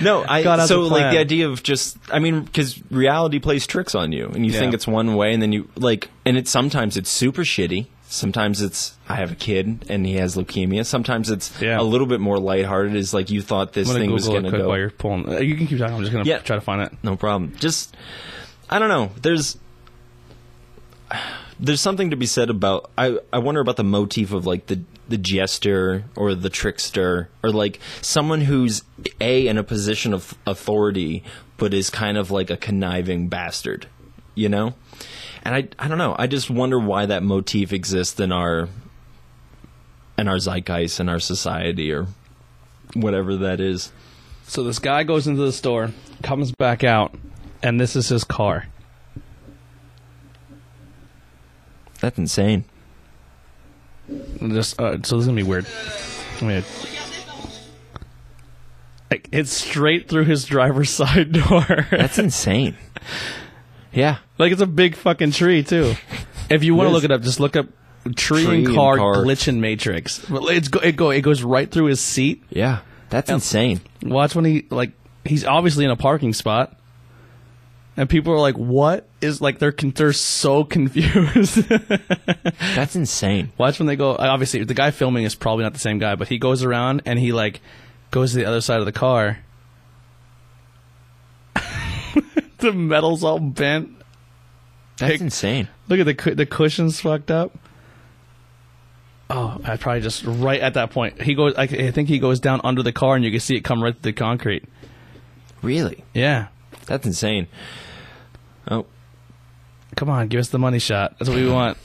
[0.02, 3.66] no, I has so a like the idea of just I mean because reality plays
[3.66, 4.58] tricks on you and you Yeah.
[4.60, 7.86] think it's one way and then you like and it sometimes it's super shitty.
[8.06, 10.86] Sometimes it's I have a kid and he has leukemia.
[10.86, 11.80] Sometimes it's Yeah.
[11.80, 12.94] a little bit more lighthearted.
[12.94, 14.68] Is like you thought this thing Google was going to go.
[14.68, 15.28] while you're pulling.
[15.28, 15.94] uh, You can keep talking.
[15.96, 16.38] I'm just gonna Yeah.
[16.38, 16.92] try to find it.
[17.02, 17.52] No problem.
[17.58, 17.96] Just
[18.70, 19.10] I don't know.
[19.20, 19.58] There's
[21.58, 24.80] there's something to be said about I I wonder about the motif of like the
[25.08, 28.82] the jester or the trickster or like someone who's
[29.20, 31.22] a in a position of authority
[31.56, 33.86] but is kind of like a conniving bastard,
[34.34, 34.74] you know?
[35.44, 36.16] And I I don't know.
[36.18, 38.68] I just wonder why that motif exists in our
[40.18, 42.06] in our zeitgeist in our society or
[42.94, 43.92] whatever that is.
[44.46, 45.90] So this guy goes into the store,
[46.22, 47.14] comes back out,
[47.62, 48.66] and this is his car.
[52.04, 52.66] That's insane.
[54.38, 55.64] Just uh, so this is gonna be weird.
[56.38, 56.64] I mean,
[59.10, 61.64] like, it's straight through his driver's side door.
[61.90, 62.76] That's insane.
[63.90, 64.18] Yeah.
[64.36, 65.94] like it's a big fucking tree too.
[66.50, 67.68] If you want to look it up, just look up
[68.16, 69.14] tree, Tree and and car, car.
[69.24, 70.22] glitch in matrix.
[70.28, 72.44] It's go, it go it goes right through his seat.
[72.50, 72.80] Yeah.
[73.08, 73.80] That's insane.
[74.02, 74.92] Watch when he like
[75.24, 76.78] he's obviously in a parking spot,
[77.96, 81.56] and people are like, "What is like?" They're con- they're so confused.
[82.74, 83.50] That's insane.
[83.58, 84.14] Watch when they go.
[84.16, 87.18] Obviously, the guy filming is probably not the same guy, but he goes around and
[87.18, 87.60] he like
[88.10, 89.38] goes to the other side of the car.
[92.58, 93.90] the metal's all bent.
[94.98, 95.68] That's Hey- insane.
[95.88, 97.52] Look at the cu- the cushions fucked up.
[99.30, 101.20] Oh, I probably just right at that point.
[101.22, 101.54] He goes.
[101.56, 103.82] I, I think he goes down under the car, and you can see it come
[103.82, 104.64] right through the concrete.
[105.62, 106.04] Really?
[106.12, 106.48] Yeah.
[106.86, 107.46] That's insane.
[108.70, 108.86] Oh,
[109.96, 111.18] Come on, give us the money shot.
[111.18, 111.78] That's what we want.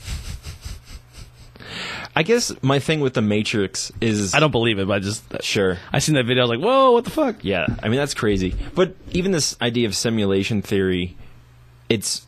[2.16, 5.24] I guess my thing with the Matrix is I don't believe it, but I just
[5.41, 5.78] sure.
[5.93, 6.43] I seen that video.
[6.43, 7.43] I was like, whoa, what the fuck?
[7.43, 8.55] Yeah, I mean that's crazy.
[8.76, 11.16] But even this idea of simulation theory,
[11.88, 12.26] it's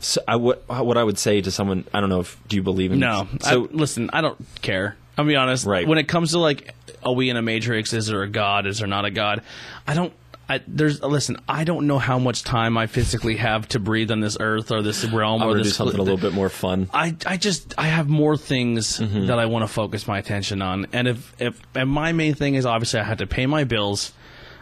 [0.00, 1.84] so I, what what I would say to someone.
[1.92, 3.28] I don't know if do you believe in No.
[3.40, 4.96] So I, listen, I don't care.
[5.18, 5.66] I'll be honest.
[5.66, 5.86] Right.
[5.86, 7.92] When it comes to like, are we in a matrix?
[7.92, 8.66] Is there a god?
[8.66, 9.42] Is there not a god?
[9.86, 10.12] I don't.
[10.48, 11.38] I, there's listen.
[11.48, 14.82] I don't know how much time I physically have to breathe on this earth or
[14.82, 15.76] this realm or this.
[15.76, 16.90] something a little bit more fun.
[16.92, 19.26] I, I just I have more things Mm-hmm.
[19.28, 22.54] that I want to focus my attention on, and if if and my main thing
[22.56, 24.12] is obviously I have to pay my bills,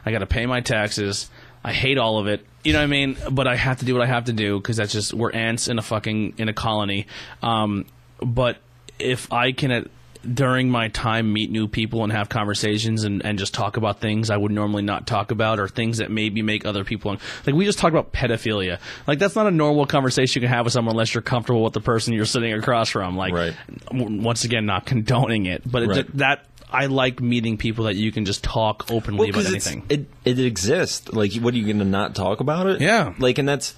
[0.07, 1.31] I got to pay my taxes.
[1.65, 3.17] I hate all of it, you know what I mean.
[3.31, 5.69] But I have to do what I have to do because that's just we're ants
[5.69, 7.07] in a fucking in a colony.
[7.43, 7.87] Um,
[8.21, 8.59] but
[8.99, 9.89] if I can
[10.23, 14.31] during my time meet new people and have conversations and, and just talk about things
[14.31, 17.17] I would normally not talk about or things that maybe make other people
[17.47, 20.65] like we just talked about pedophilia like that's not a normal conversation you can have
[20.65, 23.55] with someone unless you're comfortable with the person you're sitting across from like Right.
[23.91, 25.99] w- once again not condoning it but Right.
[25.99, 29.67] it, that I like meeting people that you can just talk openly about 'cause it's-
[29.67, 29.85] anything
[30.25, 31.13] It it exists.
[31.13, 32.81] Like, what are you going to not talk about it?
[32.81, 33.13] Yeah.
[33.19, 33.75] Like, and that's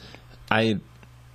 [0.49, 0.79] I.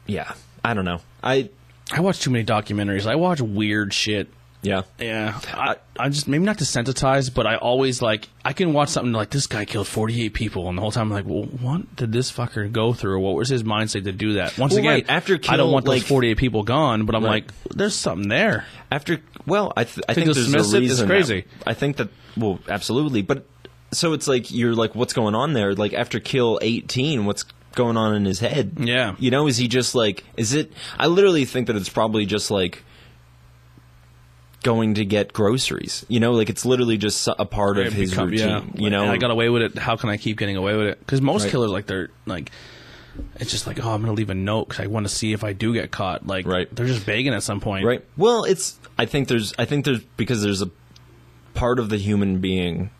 [0.07, 0.32] Yeah,
[0.64, 1.01] I don't know.
[1.22, 1.49] I
[1.91, 4.30] I watch too many documentaries I watch weird shit
[4.62, 4.82] yeah.
[4.99, 9.14] Yeah, I, I just maybe not desensitized, but I always like I can watch something
[9.14, 11.95] like this guy killed forty eight people, and the whole time I'm like, well, what
[11.95, 13.20] did this fucker go through?
[13.20, 14.57] What was his mindset to do that?
[14.57, 17.05] Once Well, again, right, after I don't Kill, want those like- forty eight people gone,
[17.05, 17.45] but I'm Right.
[17.45, 18.66] like, there's something there.
[18.91, 21.07] After well, I th- I think there's a it is reason.
[21.07, 21.41] crazy.
[21.60, 23.22] that- I think that well, absolutely.
[23.22, 23.45] But
[23.91, 25.74] so it's like you're like, what's going on there?
[25.74, 27.43] Like after kill 18, what's
[27.76, 28.74] going on in his head?
[28.80, 29.16] Yeah.
[29.20, 30.24] You know, is he just like?
[30.38, 30.74] Is it?
[30.97, 32.84] I literally think that it's probably just like
[34.64, 36.05] going to get groceries.
[36.10, 38.47] You know, like it's literally just a part of It his become- routine.
[38.49, 38.64] yeah.
[38.76, 39.78] You know, And I got away with it.
[39.78, 40.99] How can I keep getting away with it?
[40.99, 41.51] Because most Right.
[41.51, 42.51] killers like they're like.
[43.36, 45.43] It's just like, oh, I'm gonna leave a note because I want to see if
[45.43, 46.26] I do get caught.
[46.26, 46.74] Like, Right.
[46.74, 47.84] they're just begging at some point.
[47.86, 48.03] Right.
[48.16, 48.80] Well, it's.
[48.97, 49.53] I think there's.
[49.60, 50.70] I think there's because there's a
[51.53, 52.91] part of the human being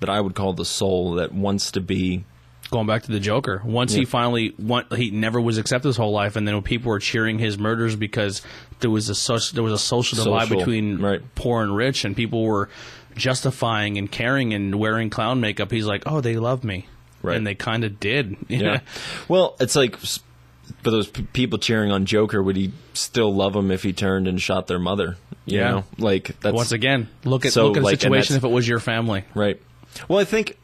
[0.00, 2.24] that I would call the soul that wants to be.
[2.70, 3.62] Going back to the Joker.
[3.64, 6.98] Once he finally want, he never was accepted his whole life, and then people were
[6.98, 8.42] cheering his murders because
[8.80, 11.20] there was a such there was a social divide Social, between right.
[11.34, 12.68] poor and rich, and people were
[13.16, 15.70] justifying and caring and wearing clown makeup.
[15.70, 16.86] He's like, oh, they love me,
[17.22, 17.36] Right.
[17.36, 18.36] and they kind of did.
[18.48, 18.80] Yeah.
[19.28, 23.70] well, it's like for those p- people cheering on Joker, would he still love him
[23.70, 25.16] if he turned and shot their mother?
[25.44, 25.70] You Yeah.
[25.70, 28.50] know, like that's Once again, look at So, look at a like, situation if it
[28.50, 29.24] was your family.
[29.34, 29.60] right.
[30.08, 30.56] Well, I think,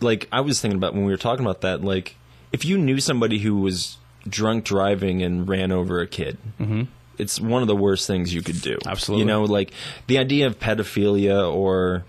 [0.00, 2.16] like I was thinking about when we were talking about that, like
[2.52, 3.98] if you knew somebody who was
[4.28, 6.38] drunk driving and ran over a kid.
[6.60, 6.82] Mm-hmm.
[7.18, 8.76] It's one of the worst things you could do.
[8.84, 9.22] Absolutely.
[9.22, 9.72] You know, like
[10.06, 12.04] the idea of pedophilia or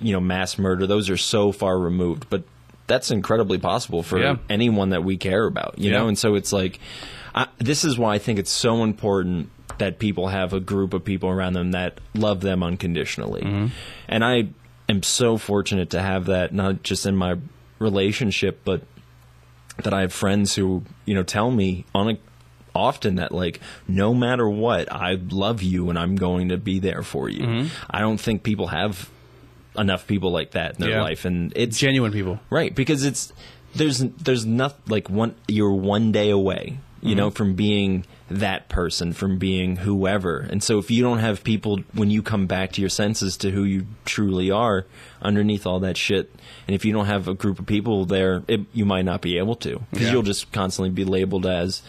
[0.00, 2.44] you know mass murder; those are so far removed, but
[2.86, 4.36] that's incredibly possible for Yeah.
[4.48, 5.74] anyone that we care about.
[5.78, 5.98] You Yeah.
[5.98, 6.80] know, and so it's like
[7.34, 11.04] I, this is why I think it's so important that people have a group of
[11.04, 13.42] people around them that love them unconditionally.
[13.42, 13.66] Mm-hmm.
[14.08, 14.48] And I
[14.88, 17.36] am so fortunate to have that not just in my
[17.78, 18.82] relationship, but
[19.82, 22.18] that I have friends who you know tell me on a
[22.74, 27.02] often that like no matter what I love you and I'm going to be there
[27.02, 27.40] for you.
[27.46, 27.68] Mm-hmm.
[27.90, 29.10] I don't think people have
[29.76, 31.02] enough people like that in their Yeah.
[31.02, 32.40] life and it's Genuine people.
[32.50, 33.32] Right, because it's
[33.74, 37.36] there's there's not like one you're one day away, you know, mm-hmm.
[37.36, 40.38] from being that person, from being whoever.
[40.38, 43.50] And so if you don't have people when you come back to your senses to
[43.50, 44.86] who you truly are
[45.20, 46.32] underneath all that shit,
[46.66, 49.36] and if you don't have a group of people there, it, you might not be
[49.38, 50.12] able to because Yeah.
[50.12, 51.82] you'll just constantly be labeled as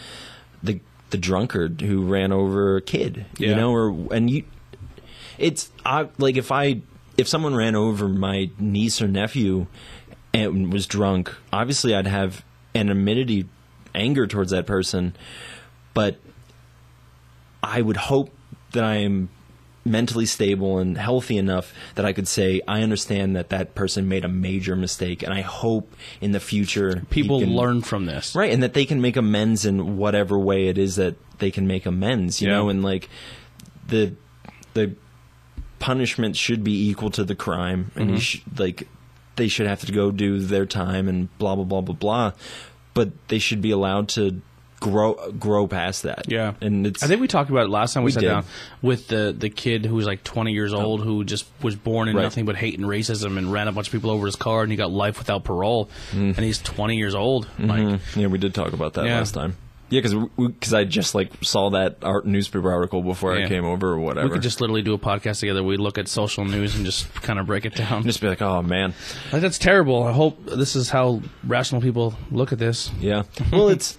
[0.61, 0.79] the
[1.11, 4.43] the drunkard who ran over a kid, you know, or and you
[5.37, 6.81] it's I like if I
[7.17, 9.67] if someone ran over my niece or nephew
[10.33, 12.43] and was drunk, obviously I'd have
[12.73, 13.45] anonymity,
[13.95, 15.15] anger towards that person,
[15.93, 16.17] but
[17.61, 18.31] I would hope
[18.71, 19.29] that I am
[19.85, 24.23] mentally stable and healthy enough that I could say I understand that that person made
[24.23, 28.33] a major mistake, and I hope in the future People can- learn from this.
[28.33, 31.67] right and that they can make amends in whatever way it is that they can
[31.67, 32.55] make amends you Yeah.
[32.55, 33.09] know and like
[33.87, 34.13] the
[34.73, 34.95] the
[35.79, 38.13] punishment should be equal to the crime and Mm-hmm.
[38.15, 38.87] you sh- like
[39.35, 42.31] they should have to go do their time and blah blah blah blah blah
[42.93, 44.41] but they should be allowed to
[44.79, 48.03] grow grow past that Yeah, and it's I think we talked about it last time
[48.03, 48.27] we, We sat did.
[48.27, 48.45] down
[48.81, 52.17] with the the kid who was like 20 years old who just was born in
[52.17, 52.23] Right.
[52.23, 54.69] nothing but hate and racism and ran a bunch of people over his car and
[54.71, 57.47] he got life without parole and he's 20 years old.
[57.57, 57.99] Like, Mhm.
[58.17, 59.19] yeah we did talk about that Yeah.
[59.19, 59.55] last time
[59.93, 63.45] yeah because because I just like saw that art newspaper article before Yeah.
[63.45, 65.63] I came over or whatever we could just literally do a podcast together.
[65.63, 68.03] We look at social news and just kind of break it down.
[68.03, 68.93] just be like oh man
[69.31, 70.03] Like, that's terrible.
[70.03, 72.91] I hope this is how rational people look at this.
[72.99, 73.23] Yeah.
[73.51, 73.97] Well, it's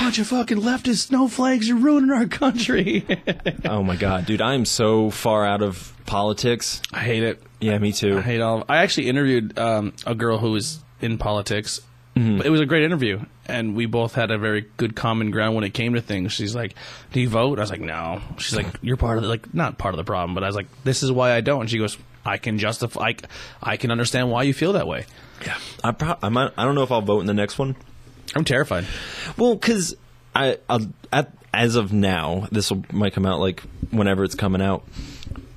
[0.00, 3.04] bunch of fucking leftist snowflakes, you're ruining our country.
[3.64, 6.80] Oh my god, dude, I'm so far out of politics.
[6.92, 7.42] I hate it.
[7.60, 8.18] Yeah, me too.
[8.18, 8.64] I hate all.
[8.68, 11.80] I actually interviewed um, a girl who was in politics.
[12.16, 12.42] Mm-hmm.
[12.42, 15.64] It was a great interview, and we both had a very good common ground when
[15.64, 16.32] it came to things.
[16.32, 16.74] She's like,
[17.12, 19.78] "Do you vote?" I was like, "No." She's like, "You're part of the, like not
[19.78, 21.78] part of the problem," but I was like, "This is why I don't." And she
[21.78, 23.00] goes, "I can justify.
[23.08, 23.16] I,
[23.60, 25.06] I can understand why you feel that way."
[25.44, 27.74] Yeah, I pro- I might, I don't know if I'll vote in the next one.
[28.36, 28.86] I'm terrified.
[29.36, 29.96] Well, because
[30.36, 33.60] I I'll, at as of now, this will might come out like
[33.90, 34.84] whenever it's coming out,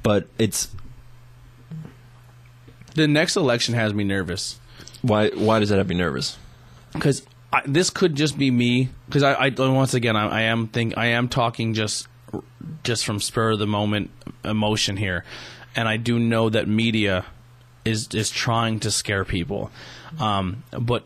[0.02, 0.70] but it's
[2.96, 4.60] The next election has me nervous.
[5.04, 6.38] why why does that have me nervous?
[6.94, 7.24] Because
[7.66, 8.90] this could just be me.
[9.06, 12.08] Because I, I once again, I, I am think I am talking just
[12.84, 14.12] just from spur of the moment
[14.44, 15.24] emotion here,
[15.76, 17.26] and I do know that media
[17.86, 19.72] is is trying to scare people,
[20.20, 21.06] um, but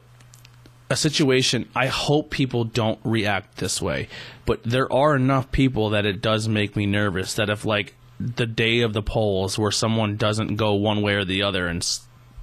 [0.90, 4.10] a situation I hope people don't react this way,
[4.46, 8.46] but there are enough people that it does make me nervous that if like the
[8.46, 11.84] day of the polls where someone doesn't go one way or the other and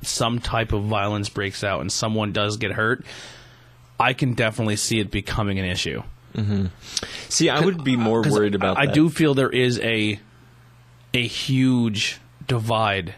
[0.02, 3.04] some type of violence breaks out and someone does get hurt,
[3.98, 6.02] I can definitely see it becoming an issue.
[7.28, 8.78] See, I would be more worried about.
[8.78, 10.20] I, I do feel there is a
[11.12, 13.14] a huge divide.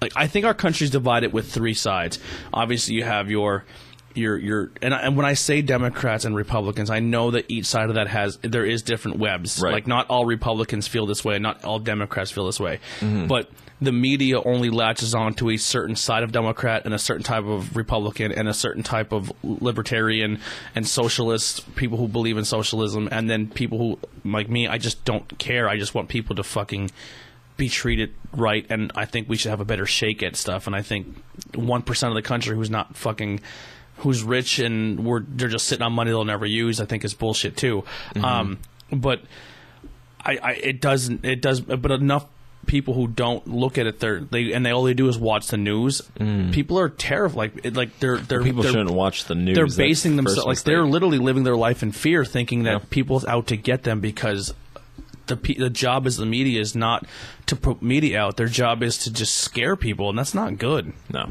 [0.00, 2.18] Like I think our country's divided with three sides.
[2.52, 3.64] Obviously, you have your
[4.14, 7.66] your your and, I, and when I say Democrats and Republicans, I know that each
[7.66, 9.60] side of that has there is different webs.
[9.60, 9.72] Right.
[9.72, 13.26] Like not all Republicans feel this way, not all Democrats feel this way, Mm-hmm.
[13.26, 13.50] but
[13.82, 17.44] the media only latches on to a certain side of Democrat and a certain type
[17.44, 20.40] of Republican and a certain type of libertarian
[20.74, 24.68] and socialist people who believe in socialism, and then people who like me.
[24.68, 25.68] I just don't care.
[25.68, 26.90] I just want people to fucking
[27.56, 30.66] be treated right, and I think we should have a better shake at stuff.
[30.66, 31.20] And I think
[31.54, 33.40] one percent of the country who's not fucking
[33.98, 36.80] who's rich and we're they're just sitting on money they'll never use.
[36.80, 37.84] I think is bullshit too.
[38.22, 38.58] Um,
[38.92, 39.22] but
[40.24, 42.26] I, I it doesn't it does but enough
[42.66, 45.48] people who don't look at it they're they and they all they do is watch
[45.48, 46.52] the news mm.
[46.52, 49.56] people are terrified like it- like they're they're People they're, shouldn't watch the news.
[49.56, 52.86] they're basing the themselves like they're literally living their life in fear thinking that Yeah.
[52.90, 54.54] people's out to get them because
[55.26, 57.04] the the job as the media is not
[57.46, 60.92] to put media out their job is to just scare people and that's not good
[61.10, 61.28] No,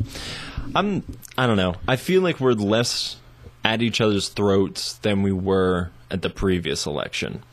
[0.76, 1.04] I'm.
[1.38, 1.76] I don't know.
[1.88, 3.18] I feel like we're less
[3.64, 7.44] at each other's throats than we were at the previous election.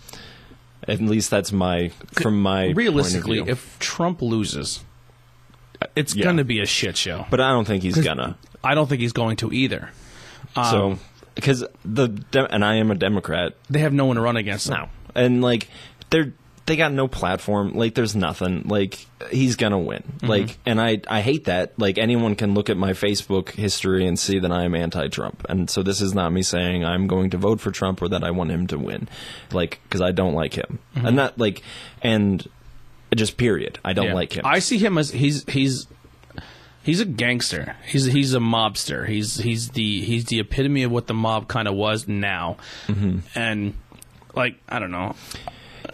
[0.89, 3.71] At least that's my from my realistically Point of view.
[3.73, 4.81] if Trump loses
[5.95, 6.25] it's Yeah.
[6.25, 8.37] going to be a shit show but I don't think he's gonna.
[8.65, 9.91] I don't think he's going to either
[10.57, 10.99] um, so
[11.35, 12.11] because the
[12.51, 15.69] and I am a Democrat they have no one to run against now, and like
[16.11, 16.33] they're
[16.69, 17.73] they got no platform.
[17.75, 18.63] Like there's nothing.
[18.67, 20.05] Like he's gonna win.
[20.23, 21.77] Like and I I hate that.
[21.79, 25.45] Like anyone can look at my Facebook history and see that I am anti-Trump.
[25.49, 28.23] And so this is not me saying I'm going to vote for Trump or that
[28.23, 29.09] I want him to win.
[29.53, 30.79] Like because I don't like him.
[30.95, 31.63] And not like
[32.03, 32.47] and
[33.17, 33.79] just period.
[33.85, 34.15] I don't Yeah.
[34.15, 34.43] like him.
[34.45, 35.87] I see him as he's he's
[36.83, 37.77] he's a gangster.
[37.87, 39.07] He's he's a mobster.
[39.09, 42.59] He's he's the he's the epitome of what the mob kind of was now.
[42.87, 43.21] Mm-hmm.
[43.35, 43.75] And
[44.35, 45.15] like I don't know.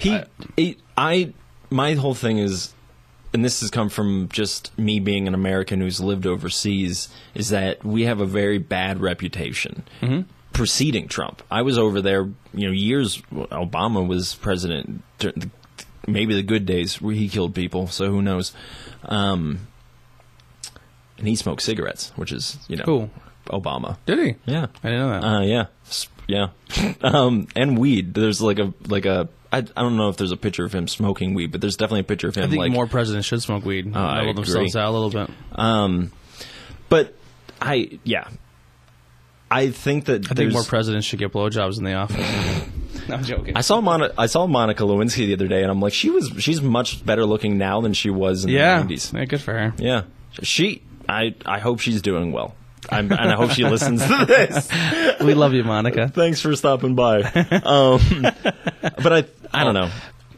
[0.00, 0.20] He,
[0.56, 1.32] he, I,
[1.70, 2.74] my whole thing is,
[3.32, 7.84] and this has come from just me being an American who's lived overseas, is that
[7.84, 9.84] we have a very bad reputation
[10.54, 11.42] preceding Trump.
[11.50, 12.22] I was over there,
[12.54, 13.20] you know, years.
[13.32, 15.02] Obama was president,
[16.06, 17.88] maybe the good days where he killed people.
[17.88, 18.52] So who knows?
[19.04, 19.66] Um,
[21.18, 23.10] and he smoked cigarettes, which is you know, Who?
[23.46, 23.98] Obama.
[24.06, 24.36] Did he?
[24.46, 24.66] Yeah.
[24.82, 25.24] I didn't know that.
[25.26, 25.66] Uh, yeah,
[26.26, 26.48] yeah,
[27.02, 28.14] um, and weed.
[28.14, 29.28] There's like a like a.
[29.54, 32.00] I, I don't know if there's a picture of him smoking weed, but there's definitely
[32.00, 32.72] a picture of him I think like.
[32.72, 33.94] more presidents should smoke weed.
[33.94, 34.82] I Level themselves agree.
[34.82, 35.30] out a little bit.
[35.52, 36.10] Um,
[36.88, 37.14] but
[37.60, 38.28] I yeah,
[39.48, 42.16] I think that I think more presidents should get blowjobs in the office.
[43.08, 43.56] no, I'm joking.
[43.56, 46.32] I saw Mon- I saw Monica Lewinsky the other day, and I'm like, she was
[46.38, 48.82] she's much better looking now than she was in yeah.
[48.82, 49.12] the 90s.
[49.12, 49.72] yeah, good for her.
[49.78, 50.02] Yeah,
[50.42, 50.82] she.
[51.08, 52.56] I I hope she's doing well.
[52.90, 54.68] I'm, and I hope she listens to this.
[55.20, 56.08] We love you, Monica.
[56.08, 57.22] Thanks for stopping by.
[57.22, 58.00] Um,
[59.02, 59.90] but I, I don't know.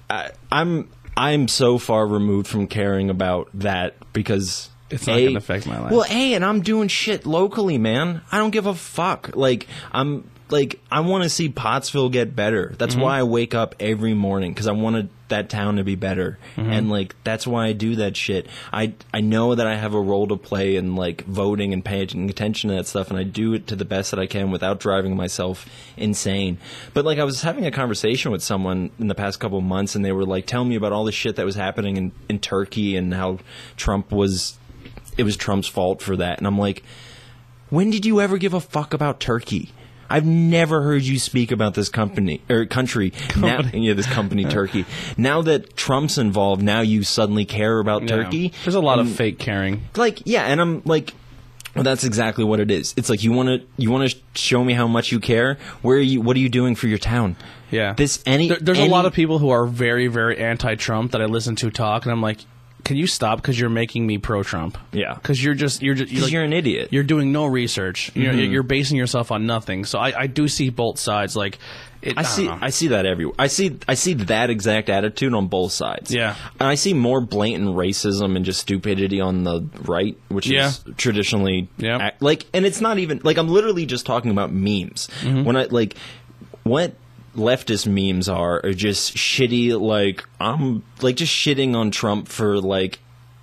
[0.09, 5.39] I, I'm, I'm so far removed from caring about that because It's not A- gonna
[5.39, 5.91] affect my life.
[5.93, 8.21] Well, a, and I'm doing shit locally, man.
[8.31, 9.35] I don't give a fuck.
[9.35, 12.75] Like I'm, like I want to see Pottsville get better.
[12.79, 13.03] That's Mm-hmm.
[13.03, 16.71] why I wake up every morning because I wanted that town to be better, Mm-hmm.
[16.73, 18.47] and like that's why I do that shit.
[18.73, 22.31] I I know that I have a role to play in like voting and paying
[22.31, 24.79] attention to that stuff, and I do it to the best that I can without
[24.79, 25.67] driving myself
[25.97, 26.59] insane.
[26.95, 29.97] But like I was having a conversation with someone in the past couple of months,
[29.97, 32.39] and they were like telling me about all the shit that was happening in in
[32.39, 33.39] Turkey and how
[33.77, 34.57] Trump was
[35.19, 36.39] it was Trump's fault for that.
[36.39, 36.85] And I'm like,
[37.69, 39.73] when did you ever give a fuck about Turkey?
[40.09, 43.13] I've never heard you speak about this company or country.
[43.37, 44.85] Now, yeah, this company, Turkey.
[45.17, 48.09] Now that Trump's involved, now you suddenly care about Yeah.
[48.09, 48.53] Turkey.
[48.65, 49.83] There's a lot of fake caring.
[49.97, 51.15] like yeah and i'm like
[51.75, 54.63] well, that's exactly what it is it's like you want to you want to show
[54.65, 57.37] me how much you care where are you what are you doing for your town
[57.71, 57.93] Yeah.
[57.95, 61.21] this any There- there's any- a lot of people who are very, very anti-Trump that
[61.21, 62.39] I listen to talk, and I'm like,
[62.87, 63.43] can you stop?
[63.43, 64.79] Because you're making me pro-Trump.
[64.93, 65.15] Yeah.
[65.15, 68.13] Because you're just you're just you're, like- you're an idiot You're doing no research.
[68.15, 68.53] You're, Mm-hmm.
[68.53, 69.85] you're basing yourself on nothing.
[69.85, 71.35] So I, I do see both sides.
[71.37, 71.59] Like,
[72.01, 72.47] it, I don't see.
[72.47, 72.59] know.
[72.61, 73.35] I see that everywhere.
[73.41, 73.77] I see.
[73.89, 76.15] I see that exact attitude on both sides.
[76.15, 76.37] Yeah.
[76.61, 80.69] and I see more blatant racism and just stupidity on the right, which Yeah.
[80.69, 82.07] is traditionally Yeah.
[82.09, 82.47] ac- like.
[82.55, 85.09] And it's not even like I'm literally just talking about memes.
[85.23, 85.43] Mm-hmm.
[85.43, 85.97] When I like
[86.63, 86.95] what
[87.37, 89.79] leftist memes are are just shitty.
[89.81, 92.99] Like I'm like just shitting on Trump for like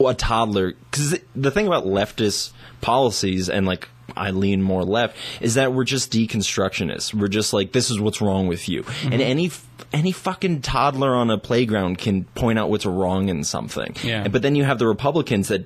[0.06, 0.74] a toddler.
[0.74, 3.88] Because the thing about leftist policies and like
[4.18, 7.14] I lean more left is that we're just deconstructionists.
[7.14, 9.14] We're just like this is what's wrong with you, Mm-hmm.
[9.14, 9.52] and any
[9.94, 13.96] any fucking toddler on a playground can point out what's wrong in something.
[14.04, 14.28] Yeah.
[14.28, 15.66] But then you have the Republicans that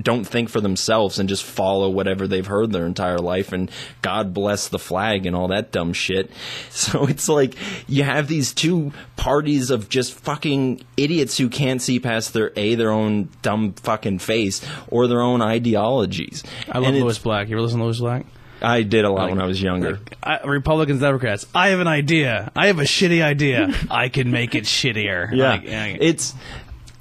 [0.00, 3.70] don't think for themselves and just follow whatever they've heard their entire life and
[4.02, 6.30] God bless the flag and all that dumb shit.
[6.70, 7.54] So it's like
[7.88, 12.74] you have these two parties of just fucking idiots who can't see past their a
[12.74, 16.44] their own dumb fucking face or their own ideologies.
[16.70, 17.48] I love And Lewis Black.
[17.48, 18.26] You ever listen to Lewis Black?
[18.62, 20.00] I did a lot when I was younger.
[20.22, 21.46] I, Republicans, Democrats.
[21.54, 22.50] I have an idea.
[22.56, 23.72] I have a shitty idea.
[23.90, 25.30] I can make it shittier.
[25.32, 25.62] Yeah, Like,
[26.00, 26.34] it's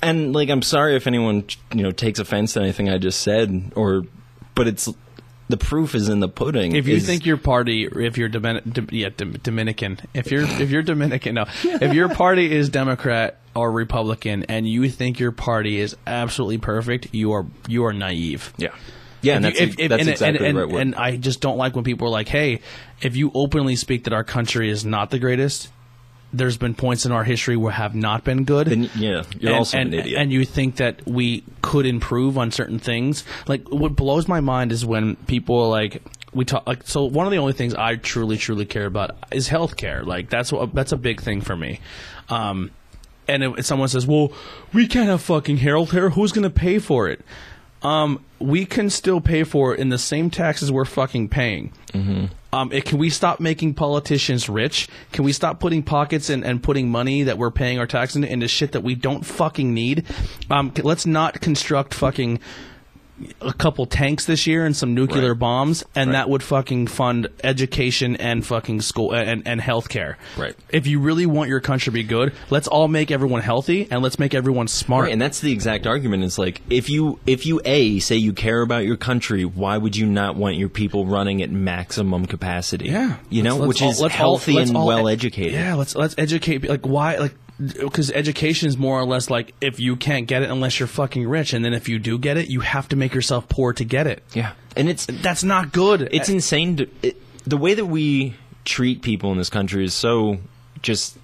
[0.05, 3.71] and like I'm sorry if anyone you know takes offense to anything I just said,
[3.75, 4.03] or
[4.55, 4.87] but it's
[5.47, 6.75] the proof is in the pudding.
[6.75, 10.43] If you is- think your party, if you're Domin- Dom- yeah, Dom- Dominican, if you're
[10.43, 15.31] if you're Dominican, no, if your party is Democrat or Republican, and you think your
[15.31, 18.53] party is absolutely perfect, you are you are naive.
[18.57, 18.69] yeah,
[19.21, 20.81] yeah, and If that's, you- if- that's and, exactly and, the right and, word.
[20.81, 22.61] and I just don't like when people are like, "Hey,
[23.01, 25.69] if you openly speak that our country is not the greatest,
[26.37, 29.59] there's been points in our history where have not been good." then yeah, you're and,
[29.59, 30.19] also and, an idiot.
[30.19, 33.23] and you think that we could improve on certain things.
[33.47, 36.01] Like what blows my mind is when people are like
[36.33, 39.49] we talk like so one of the only things I truly truly care about is
[39.49, 40.05] healthcare.
[40.05, 41.79] Like that's what that's a big thing for me.
[42.29, 42.71] Um
[43.27, 44.31] and if someone says, "Well,
[44.73, 46.11] we can't have fucking healthcare.
[46.11, 47.21] Who's going to pay for it?"
[47.81, 51.71] Um, we can still pay for it in the same taxes we're fucking paying.
[51.93, 52.25] Mm-hmm.
[52.55, 54.87] Um, it, can we stop making politicians rich?
[55.11, 58.31] Can we stop putting pockets and, and putting money that we're paying our tax into,
[58.31, 60.05] into shit that we don't fucking need?
[60.49, 62.39] Um, let's not construct fucking
[63.41, 65.39] a couple tanks this year and some nuclear Right.
[65.39, 66.13] bombs, and Right.
[66.17, 70.15] that would fucking fund education and fucking school and and healthcare.
[70.37, 70.53] Right.
[70.69, 74.01] If you really want your country to be good, let's all make everyone healthy and
[74.03, 75.03] let's make everyone smart.
[75.05, 76.23] Right, and that's the exact argument.
[76.23, 79.95] It's like if you if you a say you care about your country, why would
[79.95, 82.89] you not want your people running at maximum capacity?
[82.89, 85.53] Yeah, you know, Let's- which let's is all- all- healthy let's and well educated.
[85.53, 86.67] Yeah, let's let's educate.
[86.67, 87.15] Like why?
[87.17, 90.87] Like because education is more or less like if you can't get it unless you're
[90.87, 93.73] fucking rich, and then if you do get it, you have to make yourself poor
[93.73, 94.23] to get it.
[94.33, 96.09] yeah, and it's That's not good.
[96.11, 96.77] it's insane.
[96.77, 98.35] To, it, the way that we
[98.65, 100.39] treat people in this country is so
[100.81, 101.17] just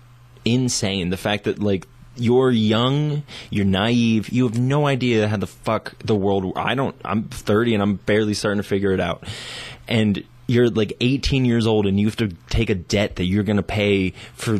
[0.45, 1.09] insane.
[1.09, 5.97] The fact that like you're young, you're naive, you have no idea how the fuck
[5.99, 6.53] the world.
[6.55, 6.95] I don't.
[7.03, 9.25] I'm 30 and I'm barely starting to figure it out,
[9.87, 13.43] and you're like 18 years old and you have to take a debt that you're
[13.43, 14.59] going to pay for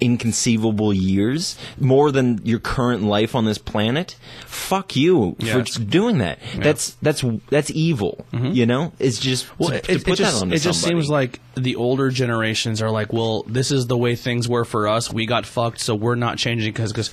[0.00, 5.52] inconceivable years more than your current life on this planet fuck you Yeah.
[5.54, 9.54] for just doing that that's that's that's evil you know it's just Mm-hmm.
[9.62, 12.90] Well, to, it, to it put just it just seems like the older generations are
[12.90, 15.12] like, well, this is the way things were for us.
[15.12, 17.10] We got fucked, so we're not changing because because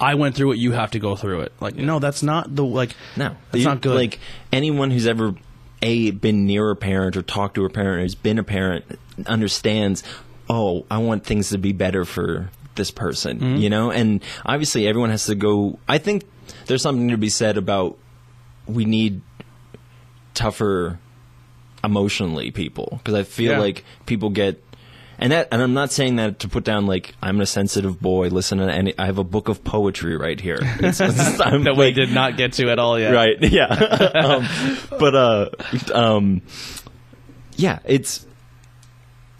[0.00, 0.58] I went through it.
[0.58, 1.52] You have to go through it.
[1.60, 2.94] Like, no, that's not the like.
[3.16, 3.94] No, that's You- not good.
[3.94, 4.18] Like
[4.52, 5.34] anyone who's ever
[5.82, 8.84] a been near a parent or talked to a parent or has been a parent
[9.26, 10.02] understands.
[10.52, 13.56] Oh, I want things to be better for this person, Mm-hmm.
[13.56, 13.90] you know.
[13.92, 15.78] And obviously, everyone has to go.
[15.88, 16.24] I think
[16.66, 17.96] there's something to be said about
[18.66, 19.20] we need
[20.34, 20.98] tougher
[21.84, 23.58] emotionally people because I feel Yeah.
[23.60, 24.62] like people get.
[25.22, 28.28] And that, and I'm not saying that to put down like I'm a sensitive boy.
[28.28, 28.94] Listen to any.
[28.98, 30.58] I have a book of poetry right here.
[30.80, 33.12] It's, it's- that we like- did not get to at all yet.
[33.12, 33.66] right yeah
[34.14, 34.48] um,
[34.98, 35.50] but uh
[35.94, 36.42] um
[37.56, 38.26] yeah it's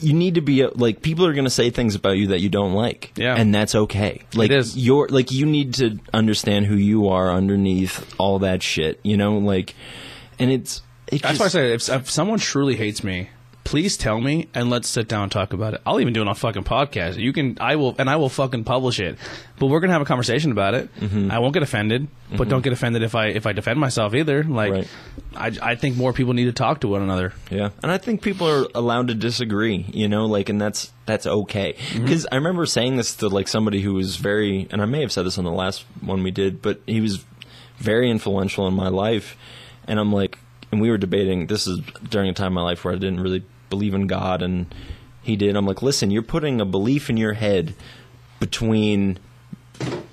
[0.03, 2.41] you need to be uh, like people are going to say things about you that
[2.41, 3.35] you don't like Yeah.
[3.37, 4.77] and that's okay like It is.
[4.77, 9.39] you're like you need to understand who you are underneath all that shit you know
[9.39, 9.75] like
[10.39, 13.31] and it's it That's just, why I say if, if someone truly hates me,
[13.71, 15.81] please tell me and let's sit down and talk about it.
[15.87, 17.19] I'll even do it on a fucking podcast.
[17.19, 19.17] You can, I will, and I will fucking publish it.
[19.61, 20.93] But we're gonna have a conversation about it.
[20.97, 21.31] Mm-hmm.
[21.31, 24.43] I won't get offended, but don't get offended if I if I defend myself either.
[24.43, 24.89] Like, Right.
[25.37, 27.33] I I think more people need to talk to one another.
[27.49, 31.27] Yeah, and I think people are allowed to disagree, you know, like, and that's that's
[31.27, 31.77] okay.
[31.93, 35.13] Because I remember saying this to like somebody who was very, and I may have
[35.13, 37.25] said this on the last one we did, but he was
[37.79, 39.37] very influential in my life,
[39.87, 40.39] and I'm like,
[40.73, 41.47] and we were debating.
[41.47, 44.43] This is during a time in my life where I didn't really believe in God,
[44.43, 44.73] and
[45.23, 45.57] he did.
[45.57, 47.75] I'm like, listen, you're putting a belief in your head
[48.39, 49.19] between.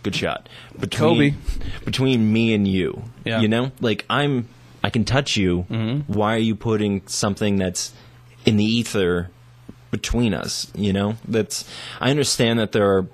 [0.03, 0.47] Good shot.
[0.79, 1.35] Between, Kobe.
[1.83, 3.03] Between me and you.
[3.25, 3.41] Yeah.
[3.41, 3.71] You know?
[3.81, 4.47] Like, I'm.
[4.83, 5.65] I can touch you.
[5.69, 6.13] Mm-hmm.
[6.13, 7.93] Why are you putting something that's
[8.45, 9.29] in the ether
[9.91, 10.71] between us?
[10.75, 11.15] You know?
[11.27, 11.69] That's.
[11.99, 13.07] I understand that there are,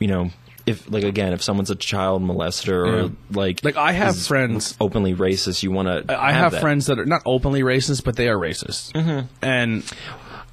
[0.00, 0.30] you know,
[0.70, 3.08] if, like, again, if someone's a child molester or, Yeah.
[3.32, 3.64] like.
[3.64, 6.20] Like, I have friends- Openly racist, you want to.
[6.20, 9.26] I have friends that are not openly racist, but they are racist, mm-hmm.
[9.42, 9.84] and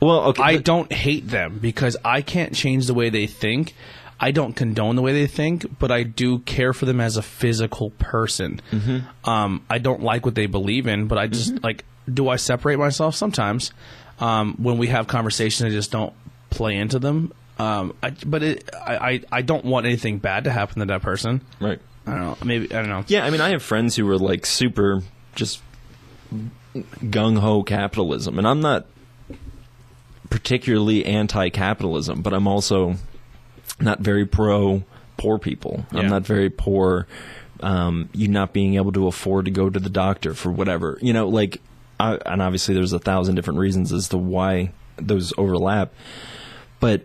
[0.01, 0.43] Well, okay.
[0.43, 3.73] I but- don't hate them because I can't change the way they think.
[4.19, 7.21] I don't condone the way they think, but I do care for them as a
[7.21, 8.61] physical person.
[8.71, 9.29] Mm-hmm.
[9.29, 11.85] Um, I don't like what they believe in, but I just like.
[12.11, 13.71] Do I separate myself sometimes?
[14.19, 16.13] Um, when we have conversations, I just don't
[16.49, 17.31] play into them.
[17.59, 21.01] Um, I, but it, I, I, I don't want anything bad to happen to that
[21.01, 21.41] person.
[21.59, 21.79] Right.
[22.05, 22.37] I don't know.
[22.43, 23.03] Maybe I don't know.
[23.07, 25.01] Yeah, I mean, I have friends who are like super
[25.35, 25.61] just
[26.73, 28.85] gung ho capitalism, and I'm not
[30.29, 32.95] particularly anti capitalism, but I'm also
[33.79, 34.83] not very pro
[35.17, 35.85] poor people.
[35.91, 37.07] I'm not very poor.
[37.59, 41.11] Um, you not being able to afford to go to the doctor for whatever, you
[41.11, 41.59] know, like,
[41.99, 45.91] I, and obviously there's a thousand different reasons as to why those overlap,
[46.79, 47.01] but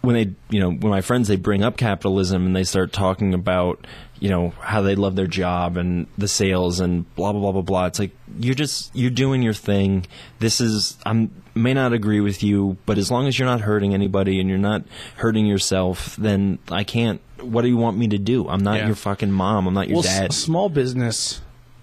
[0.00, 3.34] when they you know when my friends they bring up capitalism and they start talking
[3.34, 3.84] about
[4.20, 7.62] you know how they love their job and the sales and blah blah blah blah
[7.62, 10.06] blah it's like you're just you're doing your thing
[10.38, 13.92] this is i may not agree with you but as long as you're not hurting
[13.94, 14.82] anybody and you're not
[15.16, 18.86] hurting yourself then i can't what do you want me to do i'm not Yeah.
[18.86, 21.40] your fucking mom i'm not your well, dad s- small business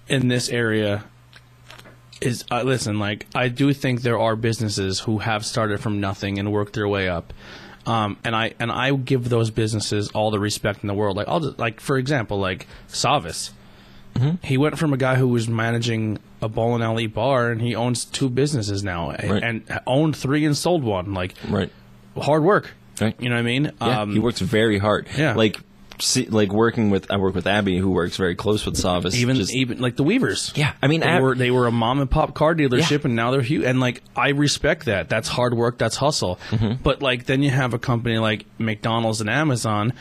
[0.08, 1.04] in this area
[2.22, 2.98] is uh, listen.
[2.98, 6.88] Like I do think there are businesses who have started from nothing and worked their
[6.88, 7.34] way up.
[7.86, 11.18] Um, and I and I give those businesses all the respect in the world.
[11.18, 13.52] Like I'll just, like for example, like Savis.
[14.16, 14.46] Mm-hmm.
[14.46, 18.06] He went from a guy who was managing a bowling alley bar, and he owns
[18.06, 19.44] two businesses now, Right.
[19.44, 21.14] and owned three and sold one.
[21.14, 21.70] Like right
[22.20, 22.72] hard work.
[23.02, 23.14] Right.
[23.20, 23.72] You know what I mean?
[23.82, 25.36] yeah, he works very hard yeah.
[25.36, 25.60] like
[26.00, 29.16] see, like working with i work with abby who works very close with Savis.
[29.16, 30.52] even just, even like the Weavers.
[30.56, 33.06] yeah i mean They Ab- were they were a mom and pop car dealership, Yeah.
[33.06, 33.64] and now they're huge.
[33.66, 35.08] And like I respect that.
[35.10, 35.78] That's hard work.
[35.78, 36.40] That's hustle.
[36.50, 36.82] Mm-hmm.
[36.84, 39.94] But like then you have a company like McDonald's and Amazon.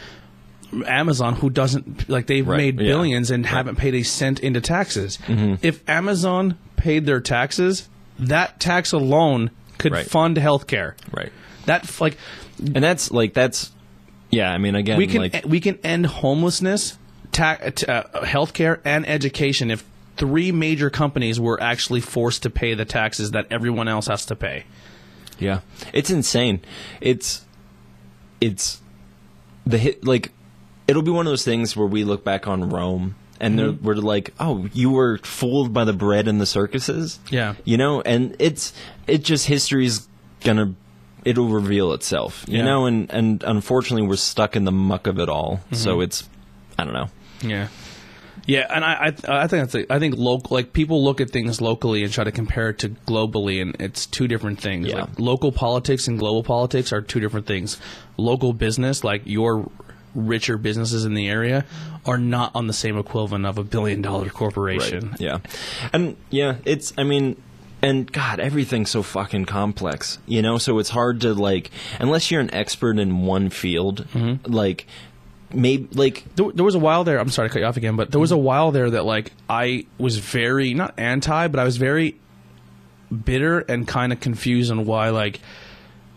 [0.87, 2.87] Amazon, who doesn't like they've Right, made yeah.
[2.89, 5.19] billions and haven't paid a cent into taxes.
[5.27, 5.55] Mm-hmm.
[5.65, 7.89] If Amazon paid their taxes,
[8.19, 10.07] that tax alone could Right.
[10.07, 10.95] fund healthcare.
[11.13, 11.31] right
[11.67, 12.17] That like
[12.59, 13.71] and that's like that's
[14.35, 16.99] yeah i mean again we can like we can end homelessness,
[17.33, 19.85] ta- t- uh, healthcare, and education if
[20.17, 24.37] three major companies were actually forced to pay the taxes that everyone else has to
[24.37, 24.65] pay.
[25.39, 25.61] Yeah,
[25.93, 26.61] it's insane.
[27.01, 27.45] It's
[28.41, 28.81] it's
[29.67, 30.31] the hit like
[30.87, 33.95] it'll be one of those things where we look back on Rome and they're we're
[33.97, 37.19] like, oh, you were fooled by the bread and the circuses.
[37.31, 37.55] Yeah.
[37.65, 38.73] you know, and it's
[39.07, 40.09] it just history's
[40.45, 40.75] gonna
[41.25, 42.45] it'll reveal itself.
[42.49, 42.65] You Yeah.
[42.65, 45.57] know, and and unfortunately we're stuck in the muck of it all.
[45.67, 45.75] Mm-hmm.
[45.77, 46.29] So it's
[46.79, 47.09] I don't know.
[47.43, 47.69] Yeah.
[48.47, 48.93] Yeah, and I,
[49.27, 52.13] I, I think that's a, I think local like people look at things locally and
[52.13, 54.89] try to compare it to globally, and it's two different things.
[54.89, 55.03] Yeah.
[55.03, 57.79] Like local politics and global politics are two different things.
[58.19, 59.71] Local business, like your
[60.15, 61.65] richer businesses in the area,
[62.05, 65.15] are not on the same equivalent of a billion dollar corporation.
[65.19, 65.39] Yeah.
[65.95, 67.41] And yeah, it's I mean
[67.85, 70.59] and God, everything's so fucking complex, you know.
[70.59, 71.71] So it's hard to like,
[72.01, 74.51] unless you're an expert in one field, mm-hmm.
[74.51, 74.87] like
[75.53, 77.19] maybe like there, there was a while there.
[77.19, 78.45] I'm sorry to cut you off again, but there was a mm-hmm.
[78.45, 82.17] while there that like I was very not anti, but I was very
[83.25, 85.41] bitter and kind of confused on why like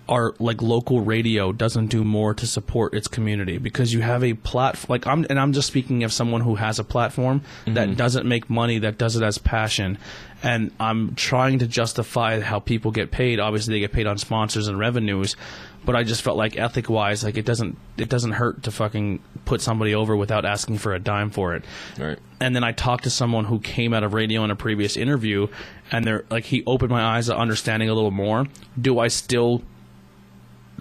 [0.10, 4.34] our like local radio doesn't do more to support its community because you have a
[4.34, 7.94] platform like I'm and I'm just speaking of someone who has a platform that mm-hmm.
[7.98, 9.98] doesn't make money that does it as passion
[10.44, 14.68] and I'm trying to justify how people get paid obviously they get paid on sponsors
[14.68, 15.36] and revenues
[15.84, 19.20] but I just felt like ethic wise like it doesn't it doesn't hurt to fucking
[19.46, 21.66] put somebody over without asking for a dime for it
[21.98, 22.20] right.
[22.40, 25.48] and then I talked to someone who came out of radio in a previous interview,
[25.92, 28.46] and they're like he opened my eyes to understanding a little more.
[28.80, 29.64] Do I still?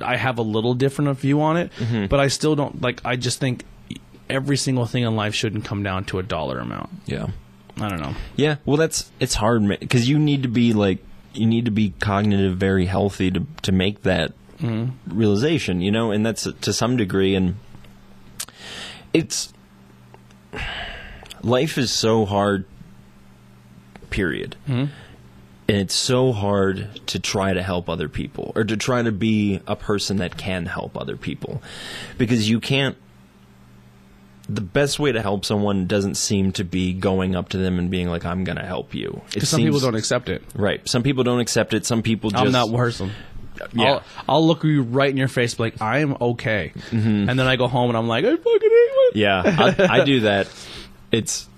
[0.02, 2.06] I have a little different of view on it, mm-hmm.
[2.06, 3.00] but I still don't like.
[3.04, 3.64] I just think
[4.28, 6.90] every single thing in life shouldn't come down to a dollar amount.
[7.06, 7.28] Yeah.
[7.80, 8.14] I don't know.
[8.36, 8.56] Yeah.
[8.64, 10.98] Well, that's it's hard because you need to be like
[11.34, 14.90] you need to be cognitive very healthy to to make that mm-hmm.
[15.18, 17.56] realization, you know, and that's to some degree and
[19.12, 19.52] it's
[21.42, 22.64] life is so hard
[24.10, 24.56] period.
[24.66, 24.92] Mm-hmm.
[25.68, 29.60] And it's so hard to try to help other people or to try to be
[29.66, 31.60] a person that can help other people
[32.18, 32.96] because you can't
[34.48, 37.90] the best way to help someone doesn't seem to be going up to them and
[37.90, 40.40] being like i'm going to help you Because some people don't accept it.
[40.54, 43.10] right some people don't accept it some people just I'm not person.
[43.72, 43.86] Yeah.
[43.86, 47.28] I'll, I'll look you right in your face, like I am okay, mm-hmm.
[47.28, 49.16] and then I go home and I'm like I fucking hate it.
[49.16, 49.42] Yeah,
[49.78, 50.48] I, I do that.
[51.10, 51.48] It's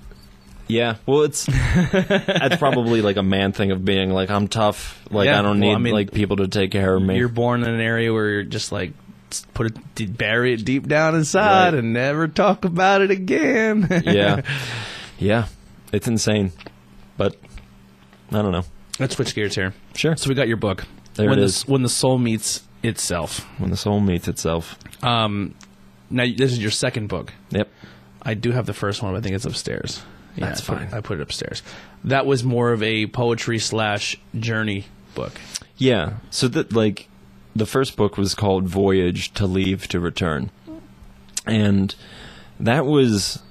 [0.68, 0.96] yeah.
[1.06, 5.02] Well, it's that's probably like a man thing of being like I'm tough.
[5.10, 7.16] Like Yeah, I don't well, need I mean, like people to take care of me.
[7.18, 8.92] You're born in an area where you're just like
[9.30, 11.78] s- put it d- bury it deep down inside Right.
[11.78, 13.86] and never talk about it again.
[14.04, 14.42] yeah,
[15.18, 15.46] yeah.
[15.92, 16.52] It's insane,
[17.16, 17.34] but
[18.30, 18.64] I don't know.
[19.00, 19.72] Let's switch gears here.
[19.94, 20.16] Sure.
[20.16, 20.84] So we got your book.
[21.14, 21.66] There when it the, is.
[21.66, 23.40] When the soul meets itself.
[23.58, 24.76] When the soul meets itself.
[25.02, 25.54] Um,
[26.10, 27.32] now this is your second book.
[27.50, 27.68] Yep.
[28.22, 30.02] I do have the first one, but I think it's upstairs.
[30.38, 30.98] Yeah, That's I put fine.
[30.98, 31.62] I put it upstairs.
[32.04, 35.32] That was more of a poetry slash journey book.
[35.76, 36.14] Yeah.
[36.30, 37.08] So that like
[37.54, 40.50] the first book was called Voyage to Leave to Return.
[41.46, 41.94] And
[42.60, 43.42] that was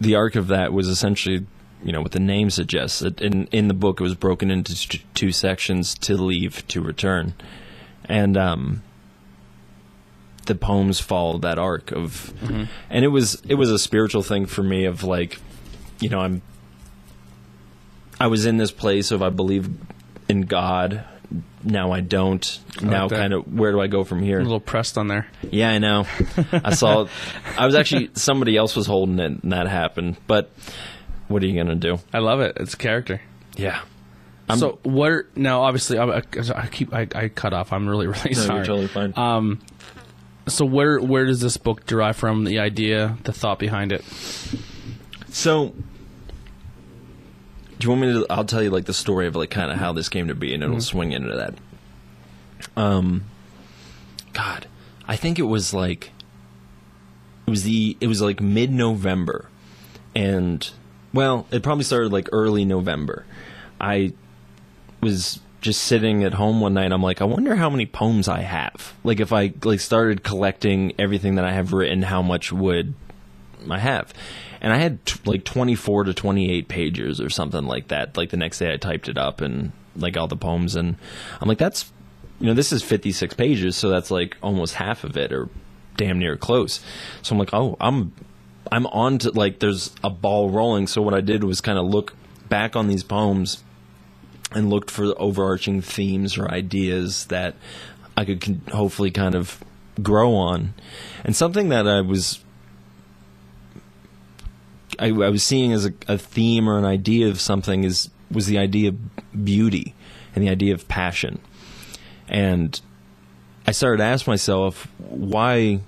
[0.00, 1.46] the arc of that was essentially
[1.82, 4.74] you know what the name suggests it, in in the book it was broken into
[5.14, 7.34] two sections to leave to return
[8.06, 8.82] and um
[10.46, 12.32] the poems followed that arc of
[12.90, 15.38] and it was it was a spiritual thing for me of like
[16.00, 16.42] you know i'm
[18.20, 19.68] i was in this place of i believe
[20.28, 21.04] in god
[21.64, 23.18] now i don't now that.
[23.18, 25.26] kind of where do i go from here A little pressed on there.
[25.50, 26.06] yeah, I know.
[26.52, 27.06] I saw.
[27.58, 30.16] I was actually somebody else was holding it, and that happened.
[30.26, 30.50] But
[31.28, 31.98] what are you gonna do?
[32.12, 32.56] I love it.
[32.60, 33.20] It's character.
[33.56, 33.80] Yeah.
[34.48, 35.10] I'm- so what?
[35.10, 36.22] Are, now, obviously, I, I,
[36.54, 37.72] I keep I, I cut off.
[37.72, 38.56] I'm really really No, sorry.
[38.58, 39.12] you're totally fine.
[39.16, 39.60] Um,
[40.46, 42.44] so where where does this book derive from?
[42.44, 44.04] The idea, the thought behind it.
[45.36, 45.74] So,
[47.78, 48.26] do you want me to?
[48.30, 50.54] I'll tell you like the story of like kind of how this came to be,
[50.54, 51.54] and it'll swing into that.
[52.74, 53.26] Um,
[54.32, 54.66] God,
[55.06, 56.10] I think it was like
[57.46, 59.50] it was the it was like mid November,
[60.14, 60.70] and
[61.12, 63.26] well, it probably started like early November.
[63.78, 64.14] I
[65.02, 66.92] was just sitting at home one night.
[66.92, 68.94] I'm like, I wonder how many poems I have.
[69.04, 72.94] Like, if I like started collecting everything that I have written, how much would
[73.70, 74.14] I have?
[74.66, 78.16] And I had t- like 24 to 28 pages or something like that.
[78.16, 80.96] Like the next day, I typed it up and like all the poems, and
[81.40, 81.92] I'm like, that's
[82.40, 85.48] you know, this is 56 pages, so that's like almost half of it, or
[85.96, 86.80] damn near close.
[87.22, 88.12] So I'm like, oh, I'm
[88.72, 90.88] I'm on to like there's a ball rolling.
[90.88, 92.14] So what I did was kind of look
[92.48, 93.62] back on these poems
[94.50, 97.54] and looked for overarching themes or ideas that
[98.16, 99.62] I could hopefully kind of
[100.02, 100.74] grow on.
[101.22, 102.40] And something that I was
[104.98, 108.46] I, I was seeing as a, a theme or an idea of something is was
[108.46, 109.94] the idea of beauty
[110.34, 111.40] and the idea of passion.
[112.28, 112.80] And
[113.66, 115.80] I started to ask myself why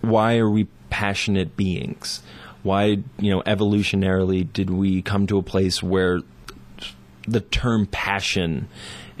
[0.00, 2.22] why are we passionate beings?
[2.62, 6.20] Why, you know, evolutionarily did we come to a place where
[7.26, 8.68] the term passion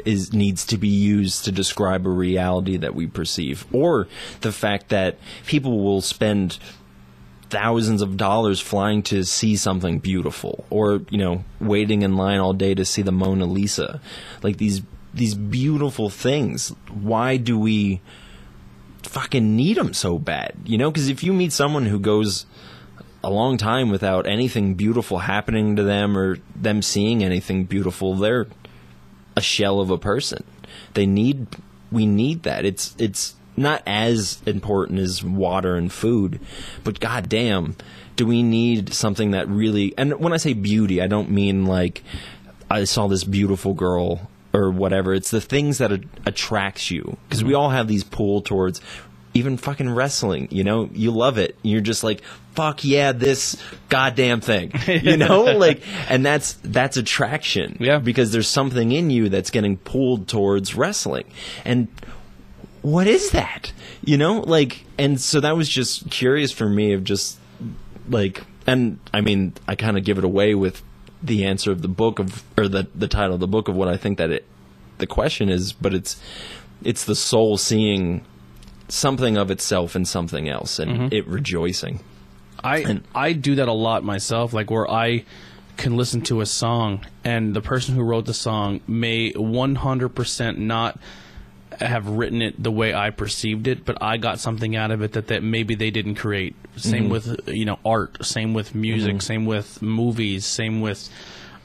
[0.04, 4.08] is needs to be used to describe a reality that we perceive or
[4.40, 6.58] the fact that people will spend
[7.50, 12.52] thousands of dollars flying to see something beautiful or you know waiting in line all
[12.52, 14.00] day to see the Mona Lisa.
[14.42, 14.82] Like these
[15.14, 18.00] these beautiful things why do we
[19.02, 20.54] fucking need them so bad?
[20.64, 22.46] You know because if you meet someone who goes
[23.24, 28.46] a long time without anything beautiful happening to them or them seeing anything beautiful they're
[29.38, 30.44] a shell of a person.
[30.94, 31.46] They need
[31.90, 32.64] we need that.
[32.64, 36.40] It's it's not as important as water and food
[36.84, 37.76] but goddamn
[38.16, 42.02] do we need something that really and when i say beauty i don't mean like
[42.70, 45.12] i saw this beautiful girl or whatever.
[45.12, 47.18] It's the things that a- attracts you.
[47.28, 48.80] Because we all have these pull towards
[49.34, 50.88] even fucking wrestling you know?
[50.94, 51.56] You love it.
[51.62, 52.22] You're just like
[52.54, 54.72] fuck yeah this goddamn thing.
[54.88, 55.44] You know?
[55.44, 57.76] Like and that's that's attraction.
[57.78, 57.98] Yeah.
[57.98, 61.26] because there's something in you that's getting pulled towards wrestling.
[61.64, 61.88] And
[62.92, 63.72] what is that?
[64.04, 67.38] You know like and so that was just curious for me of just
[68.08, 70.82] like and i mean i kind of give it away with
[71.22, 73.86] the answer of the book of or the the title of the book of what
[73.86, 74.46] i think that it
[74.96, 76.18] the question is but it's
[76.82, 78.24] it's the soul seeing
[78.88, 81.08] something of itself in something else and mm-hmm.
[81.12, 82.00] it rejoicing.
[82.62, 85.24] I And- I do that a lot myself, like where I
[85.76, 90.98] can listen to a song and the person who wrote the song may 100% not
[91.80, 95.12] have written it the way I perceived it, but I got something out of it
[95.12, 96.54] that, that maybe they didn't create.
[96.76, 97.12] Same mm-hmm.
[97.12, 99.20] with you know art, same with music, mm-hmm.
[99.20, 101.08] same with movies, same with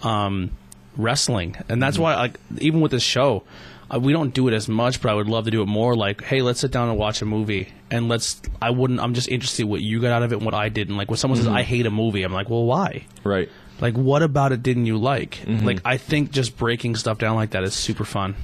[0.02, 0.52] um,
[0.98, 2.04] wrestling, and that's mm-hmm.
[2.04, 3.44] why like even with this show,
[3.94, 5.96] uh, we don't do it as much, but I would love to do it more.
[5.96, 8.42] Like, hey, let's sit down and watch a movie, and let's.
[8.62, 9.00] I wouldn't.
[9.00, 10.98] I'm just interested what you got out of it and what I didn't.
[10.98, 13.06] Like when someone says I hate a movie, I'm like, well, why?
[13.24, 13.50] Right.
[13.82, 15.40] Like, what about it didn't you like?
[15.46, 18.36] Like, I think just breaking stuff down like that is super fun.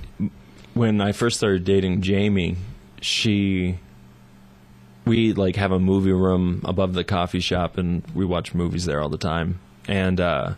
[0.73, 2.57] When I first started dating Jamie,
[3.01, 3.79] she
[5.05, 9.01] we like have a movie room above the coffee shop and we watch movies there
[9.01, 9.59] all the time.
[9.87, 10.53] And uh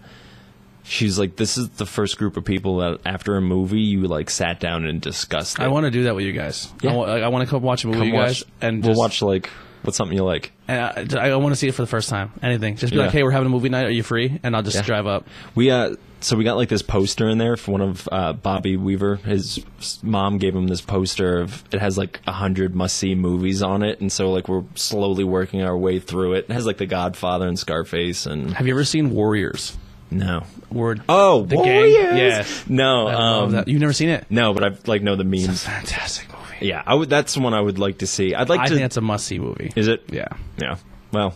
[0.84, 4.30] she's like this is the first group of people that after a movie you like
[4.30, 5.62] sat down and discussed it.
[5.64, 6.72] I want to do that with you guys.
[6.82, 6.92] Yeah.
[6.92, 9.00] I, want to come watch a movie Come with you watch- guys, and we'll just,
[9.00, 9.50] watch like
[9.84, 10.52] what's something you like.
[10.68, 12.32] And I, I want to see it for the first time.
[12.42, 12.76] Anything.
[12.78, 13.06] Just be Yeah.
[13.06, 13.86] like, hey, we're having a movie night.
[13.86, 14.40] Are you free?
[14.44, 14.82] And I'll just Yeah.
[14.84, 15.28] drive up.
[15.56, 18.78] We uh so we got like this poster in there for one of uh, Bobby
[18.78, 19.16] Weaver.
[19.16, 19.60] His
[20.04, 23.82] mom gave him this poster of it has like a hundred must see movies on
[23.82, 26.46] it, and so like we're slowly working our way through it.
[26.48, 29.76] It has like The Godfather and Scarface and Have you ever seen Warriors?
[30.12, 30.44] no.
[30.72, 31.02] Word.
[31.10, 31.96] Oh, The Warriors!
[31.96, 32.18] Gang?
[32.18, 32.64] Yes.
[32.70, 33.64] No, um.
[33.66, 34.26] You've never seen it?
[34.30, 35.64] no, but I've like know the It's a memes.
[35.64, 36.41] fantastic movie.
[36.62, 37.10] Yeah, I would.
[37.10, 38.34] That's one I would like to see.
[38.36, 38.70] I'd like I to.
[38.70, 39.72] think that's a must see movie.
[39.76, 40.04] is it?
[40.12, 40.28] Yeah.
[40.58, 40.78] Yeah.
[41.12, 41.34] Well.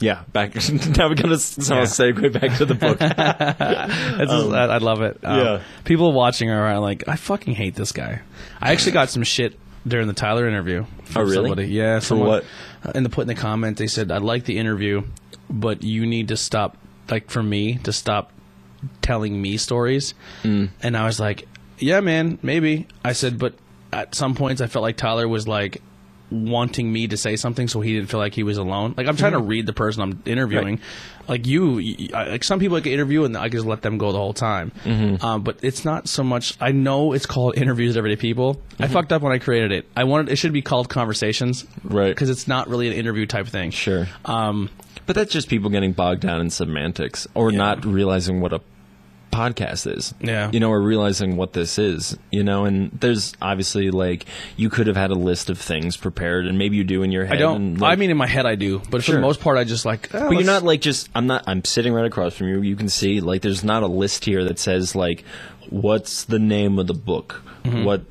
[0.00, 0.22] Yeah.
[0.32, 0.54] Back
[0.96, 1.86] now we're gonna somehow Yeah.
[1.88, 2.98] segue back to the book.
[3.00, 5.18] It's just- I, I love it.
[5.22, 5.62] Um, yeah.
[5.84, 8.20] People watching are like, I fucking hate this guy.
[8.60, 10.84] I actually got some shit during the Tyler interview.
[11.04, 11.34] From Oh, really?
[11.50, 11.66] Somebody.
[11.68, 11.98] Yeah.
[12.00, 12.44] For someone, what?
[12.84, 15.02] uh, In the put in the comment, they said, "I like the interview,
[15.50, 16.76] but you need to stop.
[17.10, 18.32] Like for me to stop
[19.02, 20.70] telling me stories." Mm.
[20.82, 21.46] And I was like,
[21.78, 23.54] "Yeah, man, maybe." I said, but
[23.92, 25.82] at some points, I felt like Tyler was like
[26.30, 28.94] wanting me to say something so he didn't feel like he was alone.
[28.96, 30.80] Like I'm trying to read the person I'm interviewing.
[31.28, 33.98] Like you, y- I- like some people I can interview and I just let them
[33.98, 34.72] go the whole time.
[35.20, 36.56] Um, but it's not so much.
[36.58, 38.60] I know it's called interviews with everyday people.
[38.80, 39.86] I fucked up when I created it.
[39.94, 42.08] I wanted it should be called conversations, Right.
[42.08, 43.70] Because it's not really an interview type thing.
[43.70, 44.08] Sure.
[44.24, 44.70] Um,
[45.04, 47.58] But that's just people getting bogged down in semantics or Yeah.
[47.58, 48.60] not realizing what a
[49.32, 50.14] podcast is.
[50.20, 50.50] Yeah.
[50.52, 54.26] You know, or realizing what this is, you know, and there's obviously like
[54.56, 57.24] you could have had a list of things prepared and maybe you do in your
[57.24, 57.36] head.
[57.36, 57.56] I don't.
[57.56, 59.64] And, like, I mean, in my head, I do, but for the most part, I
[59.64, 60.14] just like.
[60.14, 62.60] eh, but you're not like just I'm not I'm sitting right across from you.
[62.62, 65.24] You can see like there's not a list here that says like
[65.70, 67.42] what's the name of the book?
[67.64, 68.02] What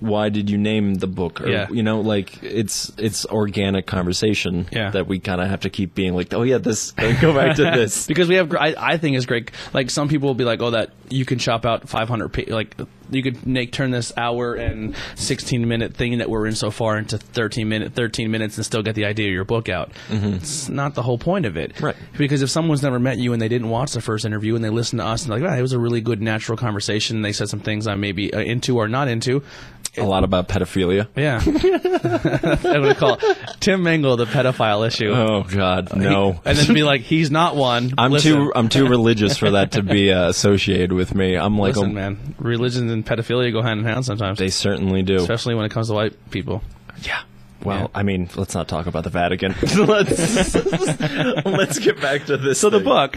[0.00, 1.40] why did you name the book?
[1.40, 1.48] Or.
[1.48, 1.68] Yeah.
[1.70, 4.90] you know, like it's it's organic conversation Yeah.
[4.90, 6.90] that we kind of have to keep being like, oh yeah, this
[7.20, 8.06] go back to this.
[8.06, 10.70] because we have I, I think is great like some people will be like oh
[10.70, 12.76] that you can chop out 500 pa- like
[13.10, 16.98] you could make turn this hour and 16 minute thing that we're in so far
[16.98, 20.68] into 13 minute 13 minutes and still get the idea of your book out it's
[20.68, 21.84] not the whole point of it Mm-hmm.
[21.86, 21.96] Right.
[22.16, 24.70] because if someone's never met you and they didn't watch the first interview and they
[24.70, 27.32] listen to us and they're like wow, it was a really good natural conversation they
[27.32, 29.42] said some things i'm maybe uh, into or not into
[30.00, 31.06] a lot about pedophilia.
[31.16, 33.16] yeah i'm call
[33.60, 36.40] tim Mengle the pedophile issue Oh God, no.
[36.44, 38.32] and then be like he's not one I'm Listen.
[38.34, 41.36] too I'm too religious for that to be uh, associated with me.
[41.36, 45.02] I'm like, Listen, a, man, religion and pedophilia go hand in hand sometimes, they certainly
[45.02, 45.16] do.
[45.16, 46.62] especially when it comes to white people.
[47.02, 47.20] Yeah.
[47.62, 47.86] Well, Yeah.
[47.94, 49.54] I mean, let's not talk about the Vatican.
[49.86, 50.54] let's
[51.44, 52.60] let's get back to this.
[52.60, 53.16] So the book,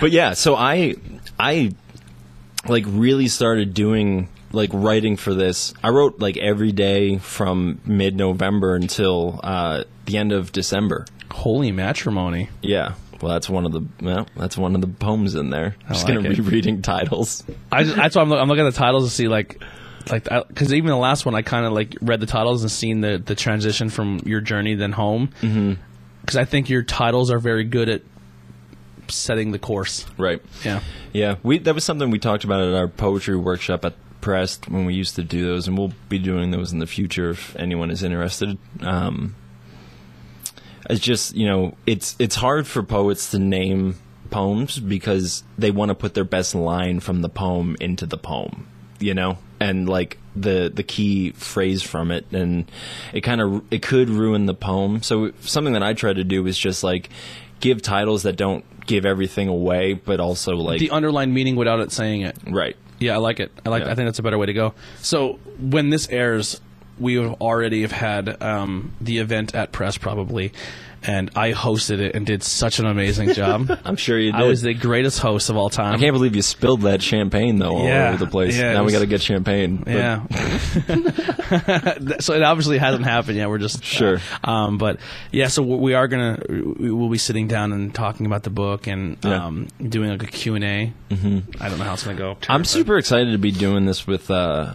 [0.00, 0.94] But yeah, so I
[1.38, 1.72] I
[2.68, 5.74] like really started doing like writing for this.
[5.82, 11.06] I wrote like every day from mid November until uh, the end of December.
[11.32, 12.50] holy matrimony.
[12.62, 12.94] Yeah.
[13.20, 15.76] Well, that's one of the well, that's one of the poems in there.
[15.86, 16.36] I'm just like gonna it.
[16.36, 17.44] be reading titles.
[17.70, 19.62] I just, that's why I'm, I'm looking at the titles to see like,
[20.10, 23.02] like because even the last one I kind of like read the titles and seen
[23.02, 25.26] the the transition from your journey then home.
[25.26, 26.38] Because mm-hmm.
[26.38, 28.02] I think your titles are very good at
[29.08, 30.06] setting the course.
[30.16, 30.40] Right.
[30.64, 30.80] Yeah.
[31.12, 34.84] Yeah, we that was something we talked about at our poetry workshop at Pressed when
[34.84, 37.90] we used to do those, and we'll be doing those in the future if anyone
[37.90, 38.58] is interested.
[38.80, 39.34] Um,
[40.88, 43.96] it's just you know, it's it's hard for poets to name
[44.30, 48.68] poems because they want to put their best line from the poem into the poem,
[48.98, 52.70] you know, and like the the key phrase from it, and
[53.12, 55.02] it kind of it could ruin the poem.
[55.02, 57.10] So something that I try to do is just like
[57.60, 61.92] give titles that don't give everything away, but also like The underlying meaning without it
[61.92, 62.36] saying it.
[62.46, 62.76] Right.
[63.00, 63.50] Yeah, I like it.
[63.64, 63.84] I like.
[63.84, 63.90] Yeah.
[63.90, 64.74] I think that's a better way to go.
[64.98, 66.60] So when this airs,
[66.98, 70.52] we already have had um, the event at press probably,
[71.02, 73.70] and I hosted it and did such an amazing job.
[73.84, 74.40] I'm sure you did.
[74.40, 75.94] I was the greatest host of all time.
[75.94, 78.56] I can't believe you spilled that champagne though all Yeah, over the place.
[78.56, 79.78] yeah, now we got to get champagne.
[79.78, 80.26] But- Yeah.
[82.20, 83.48] so it obviously hasn't happened yet.
[83.48, 84.18] We're just Sure.
[84.44, 84.98] Um, but
[85.32, 88.86] yeah, so we are gonna we will be sitting down and talking about the book
[88.86, 89.46] and Yeah.
[89.46, 90.92] um, doing like a Q and A.
[91.10, 91.62] Mm-hmm.
[91.62, 92.36] I don't know how it's gonna go.
[92.48, 94.74] I'm super excited to be doing this with uh,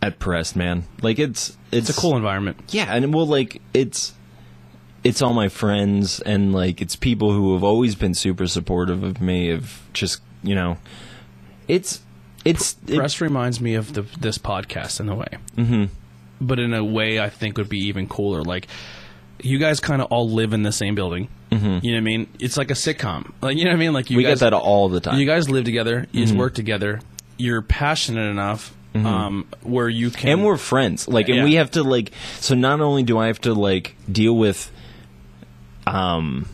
[0.00, 0.84] at Press, man.
[1.02, 2.58] Like it's it's, It's a cool environment.
[2.70, 4.12] Yeah, and well, like it's
[5.04, 9.20] it's all my friends and like it's people who have always been super supportive of
[9.20, 9.50] me.
[9.50, 10.78] Of just you know,
[11.68, 12.00] it's
[12.44, 15.84] it's it- Press reminds me of the, this podcast in a way, mm-hmm.
[16.40, 18.42] but in a way I think would be even cooler.
[18.42, 18.68] Like
[19.40, 21.28] you guys kind of all live in the same building.
[21.50, 21.84] Mm-hmm.
[21.84, 22.26] You know what I mean?
[22.38, 23.32] It's like a sitcom.
[23.42, 23.92] Like you know what I mean?
[23.92, 25.18] Like you we guys, get that all the time.
[25.18, 26.06] You guys live together.
[26.12, 27.00] You just work together.
[27.36, 30.30] You're passionate enough um, where you can.
[30.30, 31.44] and we're friends like and Yeah.
[31.44, 34.70] we have to like so not only do i have to like deal with
[35.86, 36.46] um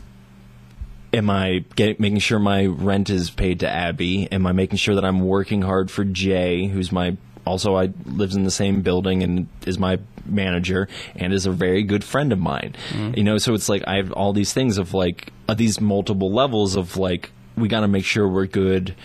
[1.13, 4.31] am i get, making sure my rent is paid to abby?
[4.31, 8.35] Am i making sure that i'm working hard for jay who's my also i lives
[8.35, 12.37] in the same building and is my manager and is a very good friend of
[12.37, 12.75] mine.
[13.15, 16.31] You know so it's like i have all these things of like uh, these multiple
[16.31, 18.95] levels of like we got to make sure we're good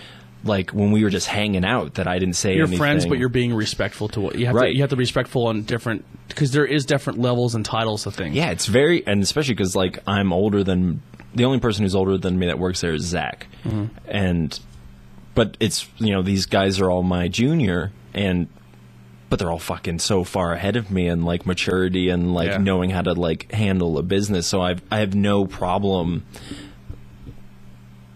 [0.44, 2.78] like when we were just hanging out that i didn't say you're anything.
[2.78, 4.54] friends, but you're being respectful to what you have.
[4.54, 4.68] Right.
[4.68, 8.06] To, you have to be respectful on different because there is different levels and titles
[8.06, 8.34] of things.
[8.36, 11.02] Yeah, it's very, and especially because like I'm older than
[11.34, 13.86] the only person who's older than me that works there is Zach, mm-hmm.
[14.06, 14.58] and
[15.34, 18.48] but it's you know these guys are all my junior and.
[19.30, 22.58] But they're all fucking so far ahead of me and like maturity and like Yeah.
[22.58, 24.46] knowing how to like handle a business.
[24.46, 26.24] So I've I have no problem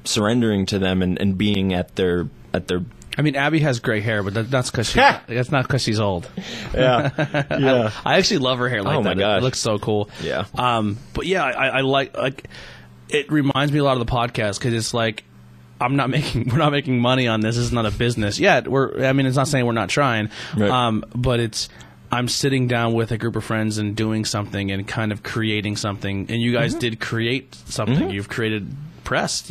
[0.08, 2.82] surrendering to them and, and being at their at their
[3.16, 4.98] I mean, Abby has gray hair, but that, that's because she.
[5.26, 6.30] that's not because she's old.
[6.72, 7.10] yeah
[7.58, 9.18] yeah I actually love her hair like Oh my that.
[9.18, 9.40] It- gosh.
[9.40, 10.08] It looks so cool.
[10.22, 10.44] Yeah.
[10.54, 12.48] Um, but yeah, I, I like like
[13.08, 15.24] it reminds me a lot of the podcast because it's like
[15.80, 17.56] I'm not making we're not making money on this.
[17.56, 18.68] This is not a business yet.
[18.68, 20.30] We're I mean, it's not saying we're not trying.
[20.56, 20.70] Right.
[20.70, 21.68] Um, but it's
[22.10, 25.76] I'm sitting down with a group of friends and doing something and kind of creating
[25.76, 26.26] something.
[26.30, 28.10] And you guys did create something.
[28.10, 28.74] You've created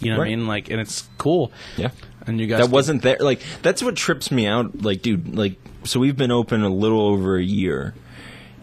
[0.01, 0.29] You know what I.
[0.29, 0.47] Mean?
[0.47, 1.51] Like, and it's cool.
[1.77, 1.89] yeah
[2.25, 5.55] And you guys that wasn't there like that's what trips me out like dude like
[5.83, 7.93] so we've been open a little over a year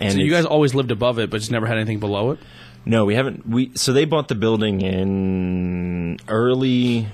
[0.01, 2.39] and So you guys always lived above it, but just never had anything below it.
[2.85, 7.09] no we haven't we so they bought the building in early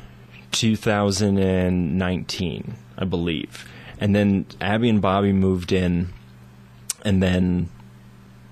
[0.52, 3.68] 2019 i believe
[4.00, 6.08] and then abby and bobby moved in
[7.04, 7.68] and then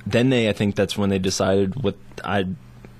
[0.06, 2.46] then they i think that's when they decided what i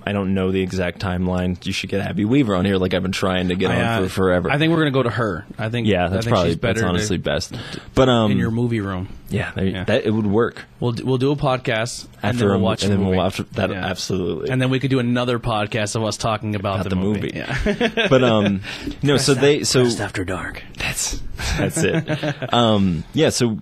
[0.09, 1.63] I don't know the exact timeline.
[1.67, 3.81] You should get Abby Weaver on here, like I've been trying to get I, on
[3.81, 4.49] uh, for forever.
[4.49, 5.45] I think we're gonna go to her.
[5.55, 5.85] I think.
[5.85, 7.53] yeah, I that's think probably that's to- honestly best.
[7.93, 9.07] But um, in your movie room.
[9.29, 9.83] Yeah, there, Yeah.
[9.83, 12.91] that it would work We'll do, we'll do a podcast and after we'll watch and
[12.91, 13.11] then movie.
[13.11, 13.69] we'll watch that.
[13.69, 13.85] Yeah.
[13.85, 16.95] Absolutely, And then we could do another podcast of us talking about, About the, the
[16.95, 17.31] movie.
[17.35, 18.07] Yeah.
[18.09, 18.61] but um,
[19.03, 19.17] no.
[19.17, 20.63] So they so after dark.
[20.77, 21.21] that's
[21.59, 22.51] that's it.
[22.53, 23.29] um, yeah.
[23.29, 23.59] So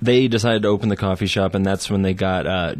[0.00, 2.74] they decided to open the coffee shop, and that's when they got uh,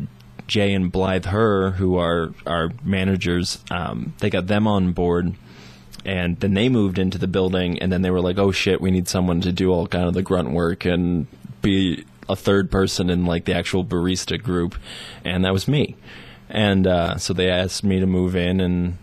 [0.51, 3.65] Jay and Blythe Her, who are our managers.
[3.71, 5.35] Um, they got them on board.
[6.05, 8.91] And then they moved into the building, and then they were like, "Oh shit, we
[8.91, 11.27] need someone to do all kind of the grunt work and
[11.63, 14.77] be a third person in like the actual barista group,"
[15.25, 15.97] and that was me.
[16.49, 18.97] And uh, so they asked me to move in, and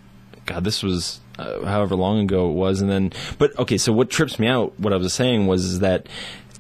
[0.47, 2.81] God, this was uh, however long ago it was.
[2.81, 6.07] And then, but okay, so what trips me out, what I was saying was that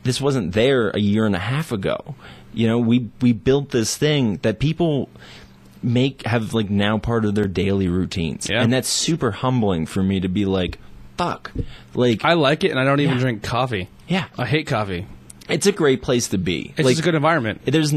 [0.03, 2.15] this wasn't there a year and a half ago.
[2.57, 5.09] You know, we we built this thing that people
[5.83, 8.61] make have like now part of their daily routines, Yeah.
[8.61, 10.79] and that's super humbling for me to be like,
[11.17, 11.51] fuck,
[11.93, 13.21] like I like it, and I don't even Yeah.
[13.21, 13.87] drink coffee.
[14.07, 15.05] yeah, I hate coffee.
[15.49, 16.73] it's a great place to be.
[16.77, 17.61] It's like, a good environment.
[17.65, 17.93] there's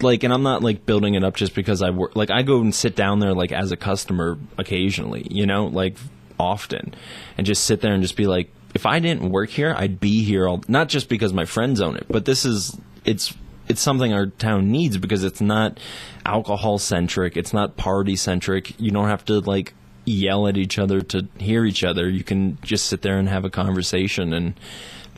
[0.00, 2.60] like and i'm not like building it up just because i work like i go
[2.60, 5.96] and sit down there like as a customer occasionally you know like
[6.36, 6.92] often
[7.38, 10.24] and just sit there and just be like if i didn't work here i'd be
[10.24, 13.34] here all not just because my friends own it but this is it's
[13.68, 15.78] it's something our town needs because it's not
[16.26, 19.74] alcohol centric it's not party centric you don't have to like
[20.04, 22.08] yell at each other to hear each other.
[22.08, 24.54] You can just sit there and have a conversation and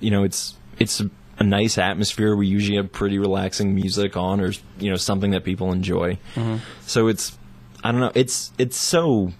[0.00, 1.02] you know it's it's
[1.38, 2.36] a nice atmosphere.
[2.36, 6.18] We usually have pretty relaxing music on or you know something that people enjoy.
[6.34, 6.56] Mm-hmm.
[6.82, 7.36] So it's
[7.84, 9.32] i don't know it's it's so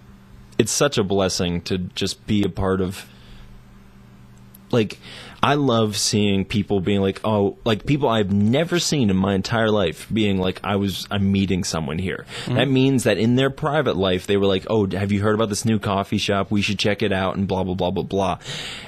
[0.59, 3.07] it's such a blessing to just be a part of
[4.69, 4.99] like
[5.41, 9.69] I love seeing people being like, oh, like people I've never seen in my entire
[9.69, 12.25] life being like, I was, I'm meeting someone here.
[12.47, 15.49] That means that in their private life, they were like, oh, have you heard about
[15.49, 16.49] this new coffee shop?
[16.49, 18.39] We should check it out and blah, blah, blah, blah, blah.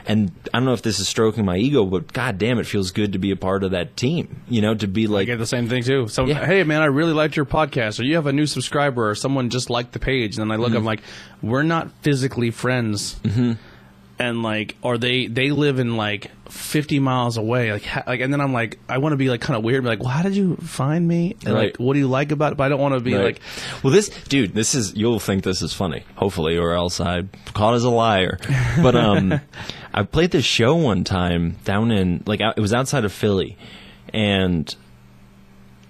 [0.07, 2.91] And I don't know if this is stroking my ego, but god damn, it feels
[2.91, 5.37] good to be a part of that team, you know, to be I like, get
[5.37, 6.07] the same thing too.
[6.07, 6.45] So, Yeah.
[6.45, 9.49] hey man, I really liked your podcast, or you have a new subscriber, or someone
[9.49, 10.77] just liked the page, and then I look, Mm-hmm.
[10.77, 11.01] I'm like,
[11.41, 13.53] we're not physically friends, mm-hmm.
[14.19, 18.33] And like, or they they live in like 50 miles away, like, ha- like, and
[18.33, 20.35] then I'm like, I want to be like kind of weird, like, well, how did
[20.35, 21.35] you find me?
[21.45, 21.65] And Right.
[21.71, 22.57] like, what do you like about it?
[22.57, 23.23] But I don't want to be Right.
[23.23, 23.39] like,
[23.83, 27.75] well, this dude, this is you'll think this is funny, hopefully, or else I'm caught
[27.75, 28.37] as a liar.
[28.81, 29.39] But um,
[29.93, 33.57] I played this show one time down in like it was outside of Philly,
[34.13, 34.75] and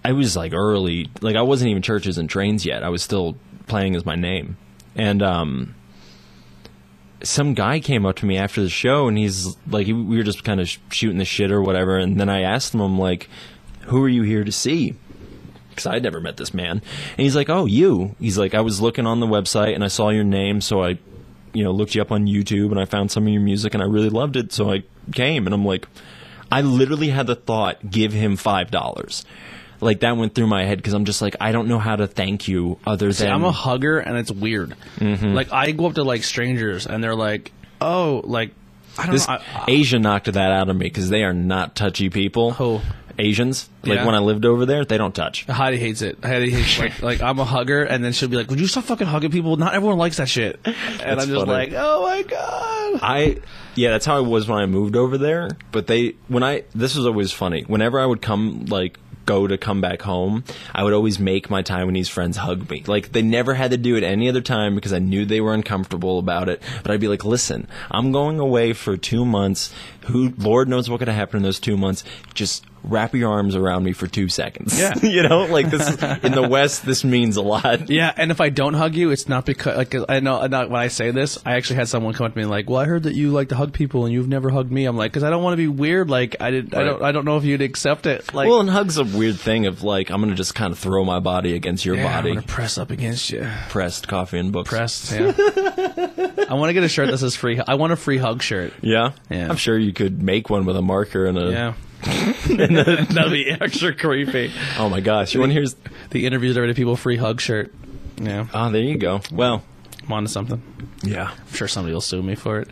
[0.06, 2.84] I was like early, like I wasn't even churches and trains yet.
[2.84, 3.38] I was still
[3.68, 4.58] playing as my name,
[4.96, 5.76] and um.
[7.24, 10.44] Some guy came up to me after the show, and he's like, we were just
[10.44, 11.98] kind of sh- shooting the shit or whatever.
[11.98, 13.30] And then I asked him, I'm like,
[13.88, 14.96] "Who are you here to see?"
[15.70, 16.72] because I'd never met this man.
[16.72, 19.88] And he's like, "Oh, you." He's like, "I was looking on the website and I
[19.88, 20.98] saw your name, so I,
[21.54, 23.82] you know, looked you up on YouTube and I found some of your music and
[23.82, 24.84] I really loved it, so I
[25.14, 25.88] came." And I'm like,
[26.52, 29.26] I literally had the thought, "Give him five dollars."
[29.82, 32.08] Like that went through my head because I'm just like, I don't know how to
[32.08, 34.76] thank you other See, than I'm a hugger, and it's weird.
[34.98, 35.34] Mm-hmm.
[35.34, 38.52] Like, I go up to like strangers, and they're like, oh, like,
[38.98, 39.36] I don't this know.
[39.36, 42.52] I, I, Asia knocked that out of me because they are not touchy people.
[42.52, 42.82] Who?
[43.18, 43.70] Asians?
[43.84, 44.06] Like Yeah.
[44.06, 45.44] when I lived over there, they don't touch.
[45.46, 46.24] Heidi hates it.
[46.24, 48.86] Heidi hates like like I'm a hugger, and then she'll be like, "Would you stop
[48.86, 49.58] fucking hugging people?
[49.58, 51.52] Not everyone likes that shit." And That's I'm just funny.
[51.52, 53.38] like, "Oh my god!" I
[53.76, 55.50] yeah, that's how I was when I moved over there.
[55.74, 57.64] But they when I this was always funny.
[57.64, 58.98] Whenever I would come like
[59.30, 60.44] go to come back home,
[60.74, 62.84] I would always make my Taiwanese friends hug me.
[62.88, 65.54] Like they never had to do it any other time because I knew they were
[65.54, 66.62] uncomfortable about it.
[66.82, 69.72] But I'd be like, "Listen, I'm going away for 2 months.
[70.10, 72.04] Who Lord knows what could happen in those 2 months.
[72.34, 74.94] Just wrap your arms around me for 2 seconds." Yeah.
[75.04, 77.90] you know, like this is, in the west this means a lot.
[77.90, 80.82] Yeah, and if I don't hug you, it's not because like I know not when
[80.82, 81.38] I say this.
[81.46, 83.32] I actually had someone come up to me and like, "Well, I heard that you
[83.32, 85.54] like to hug people, and you've never hugged me." I'm like, "Cause I don't want
[85.54, 86.10] to be weird.
[86.10, 86.74] Like I did.
[86.74, 86.86] I Right.
[86.86, 87.02] don't.
[87.04, 88.34] I don't know if you'd accept it.
[88.34, 90.80] Like, well, and hugs a weird thing of like I'm going to just kind of
[90.80, 92.30] throw my body against your yeah, I'm body.
[92.36, 93.46] gonna press up against you.
[93.70, 94.70] Pressed coffee and books.
[94.70, 95.12] Pressed.
[95.12, 95.34] Yeah.
[96.50, 97.60] I want to get a shirt that says free.
[97.60, 98.74] I want a free hug shirt.
[98.82, 99.12] Yeah?
[99.30, 99.48] Yeah.
[99.50, 101.52] I'm sure you could make one with a marker and a.
[101.52, 101.74] Yeah.
[102.50, 104.52] And that'd be extra creepy.
[104.78, 105.34] Oh my gosh.
[105.34, 105.68] You want to hear?
[106.12, 107.74] The interviews already people free hug shirt.
[108.22, 109.22] Yeah, Oh, there you go.
[109.32, 109.62] Well,
[110.06, 110.62] I'm onto something.
[111.04, 111.32] yeah.
[111.32, 112.70] I'm sure somebody will sue me for it.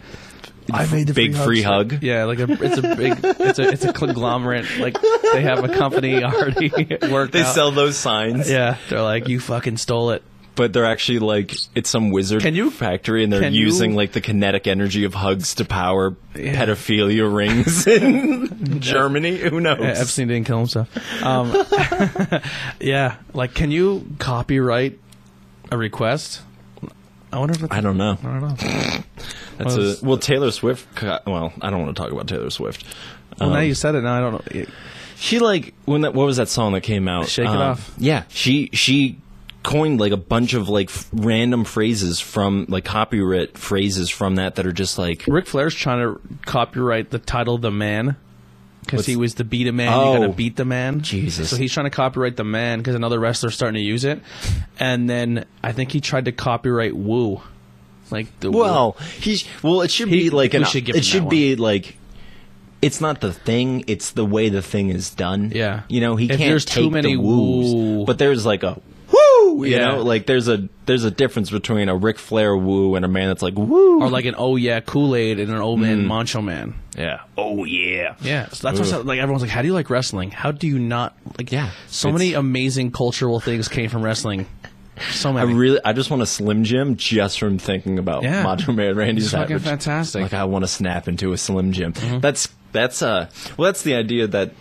[0.71, 1.91] I made the Big free hug.
[1.93, 2.03] shirt.
[2.03, 4.65] Yeah, like a, it's a big, it's a, it's a conglomerate.
[4.79, 4.97] Like
[5.33, 6.69] they have a company already
[7.11, 7.53] worked They out.
[7.53, 8.49] sell those signs.
[8.49, 10.23] Yeah, they're like, you fucking stole it.
[10.57, 13.95] But they're actually like, it's some wizard Can you- factory and they're can you- using
[13.95, 16.55] like the kinetic energy of hugs to power Yeah.
[16.55, 19.37] pedophilia rings in Germany.
[19.49, 19.77] Who knows?
[19.79, 20.89] Yeah, Epstein didn't kill himself.
[21.23, 21.53] Um,
[22.81, 24.99] yeah, like, can you copyright
[25.71, 26.41] a request?
[27.31, 28.17] I wonder if it's, I don't know.
[28.23, 29.03] I don't know.
[29.57, 30.87] That's Well, a, well, Taylor Swift.
[31.03, 32.83] Well, I don't want to talk about Taylor Swift.
[33.39, 34.01] Well, now Um, you said it.
[34.01, 34.65] Now I don't know.
[35.17, 37.27] She like when that what was that song that came out?
[37.27, 37.93] Shake It Um, Off.
[37.97, 39.17] Yeah, she she
[39.67, 44.55] coined like a bunch of like f- random phrases from like copyright phrases from that
[44.55, 48.15] that are just like Ric Flair's trying to copyright the title "The Man"
[48.81, 49.91] because he was the beat a man.
[49.93, 50.13] Oh.
[50.13, 51.01] You got to beat the man.
[51.01, 51.49] Jesus.
[51.49, 54.21] So he's trying to copyright the man because another wrestler's starting to use it,
[54.79, 57.41] and then I think he tried to copyright Woo,
[58.09, 61.03] like the well he's well it should He- be like we an should give it
[61.03, 61.97] should be like
[62.81, 65.81] it's not the thing it's the way the thing is done Yeah.
[65.89, 68.63] you know he If can't there's take too many the woos woo- but there's like
[68.63, 68.79] a
[69.45, 69.87] woo you Yeah.
[69.89, 73.27] know like there's a there's a difference between a Ric Flair woo and a man
[73.27, 76.05] that's like woo or like an oh yeah Kool Aid and an old man Mm.
[76.07, 76.73] Macho Man.
[76.97, 80.31] yeah oh yeah Yeah, so that's what like everyone's like, how do you like wrestling?
[80.31, 81.51] How do you not like?
[81.51, 84.45] Yeah, so it's- many amazing cultural things came from wrestling.
[85.11, 85.51] So many.
[85.53, 88.41] I really, I just want a Slim Jim just from thinking about Yeah.
[88.41, 89.63] Macho Man Randy It's fucking Savage.
[89.63, 90.21] fantastic.
[90.23, 91.93] Like I want to snap into a Slim Jim.
[91.93, 92.19] Mm-hmm.
[92.19, 94.53] That's that's uh, well, that's the idea that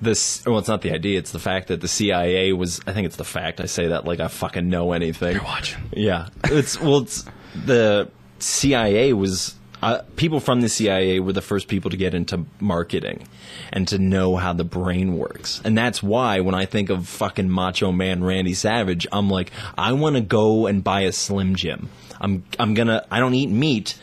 [0.00, 0.44] this.
[0.46, 1.18] Well, it's not the idea.
[1.18, 2.80] It's the fact that the CIA was.
[2.86, 3.60] I think it's the fact.
[3.60, 5.34] I say that like I fucking know anything.
[5.34, 5.82] You're watching.
[5.92, 7.24] Yeah, it's well, it's
[7.64, 9.54] the CIA was.
[9.82, 13.28] Uh, people from the CIA were the first people to get into marketing
[13.72, 15.60] and to know how the brain works.
[15.64, 19.92] And that's why when I think of fucking Macho Man Randy Savage, I'm like, I
[19.92, 21.90] want to go and buy a Slim Jim.
[22.20, 23.06] I'm I'm gonna.
[23.10, 23.98] I don't eat meat,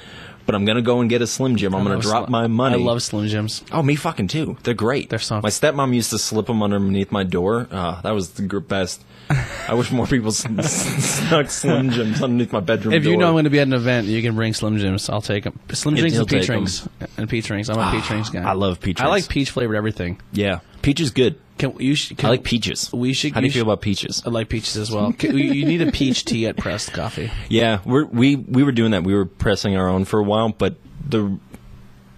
[0.45, 1.73] but I'm gonna go and get a Slim Jim.
[1.75, 2.75] I'm gonna drop Slim- my money.
[2.75, 3.63] I love Slim Jims.
[3.71, 4.57] Oh, me fucking too.
[4.63, 5.09] They're great.
[5.09, 5.43] They're soft.
[5.43, 7.67] My stepmom used to slip them underneath my door.
[7.71, 9.03] Ah, that was the gr- best.
[9.67, 13.21] I wish more people snuck Slim Jims underneath my bedroom If you door.
[13.21, 15.09] know I'm going to be at an event, you can bring Slim Jims.
[15.09, 15.59] I'll take them.
[15.71, 16.87] Slim Jims and peach rings.
[17.17, 17.69] And peach rings.
[17.69, 18.43] I'm a peach rings guy.
[18.43, 20.19] I love peach I like peach flavored everything.
[20.31, 21.39] yeah, peach is good.
[21.57, 21.93] Can you?
[21.95, 22.91] Sh- can, I like peaches.
[22.91, 23.33] We should.
[23.33, 24.23] How do you feel about peaches?
[24.25, 25.13] I like peaches as well.
[25.13, 27.31] Can- you need a peach tea at Pressed Coffee.
[27.47, 29.03] Yeah, we're, we we were doing that.
[29.03, 30.75] We were pressing our own for a while, but
[31.07, 31.37] the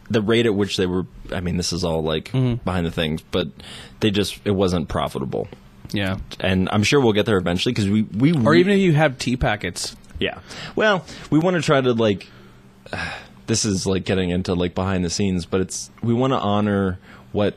[0.10, 1.06] the rate at which they were.
[1.34, 2.64] I mean, this is all like Mm-hmm.
[2.64, 3.50] behind the things, but
[4.00, 5.48] they just it wasn't profitable.
[5.96, 6.18] Yeah.
[6.40, 9.18] And I'm sure we'll get there eventually because we we Or even if you have
[9.18, 9.96] tea packets.
[10.20, 10.40] yeah.
[10.76, 12.28] Well, we want to try to like.
[13.48, 16.98] this is like getting into like behind the scenes, but it's we want to honor
[17.32, 17.56] what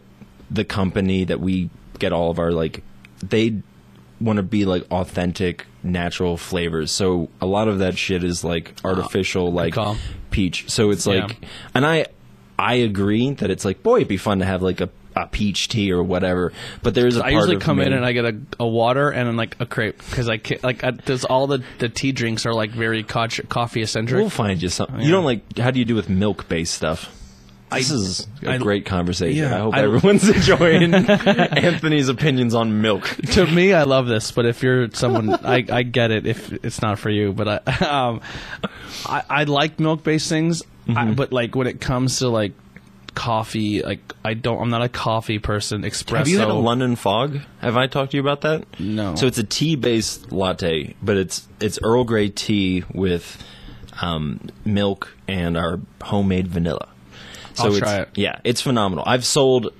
[0.51, 2.82] the company that we get all of our like
[3.23, 3.60] they
[4.20, 6.90] want to be like authentic natural flavors.
[6.90, 9.74] So a lot of that shit is like ah, artificial like
[10.31, 10.69] peach.
[10.70, 11.24] So it's Yeah.
[11.27, 11.36] like
[11.74, 12.06] and I
[12.59, 14.89] I agree that it's like boy it'd be fun to have like a
[15.24, 16.52] a peach tea or whatever.
[16.82, 19.28] But there's a I usually come me- in and I get a, a water and
[19.28, 22.46] then like a crepe because I ca- like I, there's all the, the tea drinks
[22.46, 24.20] are like very co- coffee eccentric.
[24.20, 25.00] We'll find you something.
[25.00, 25.58] You don't like.
[25.58, 27.14] How do you do with milk based stuff?
[27.70, 29.42] This is a I- great conversation.
[29.42, 33.06] yeah, I hope I- everyone's enjoying Anthony's opinions on milk.
[33.32, 36.80] to me, I love this, but if you're someone, I, I get it if it's
[36.80, 37.32] not for you.
[37.34, 38.20] But I, um,
[39.04, 40.96] I, I like milk based things, Mm-hmm.
[40.96, 42.52] I, but like when it comes to like
[43.18, 45.82] coffee, like I don't, I'm not a coffee person.
[45.82, 46.18] Espresso.
[46.18, 47.40] Have you had a London Fog?
[47.60, 48.64] Have I talked to you about that?
[48.78, 49.16] No.
[49.16, 53.42] So it's a tea based latte, but it's it's Earl Grey tea with
[54.00, 56.88] um, milk and our homemade vanilla.
[57.54, 58.08] So I'll it's, try it.
[58.14, 59.02] Yeah, it's phenomenal.
[59.04, 59.72] I've sold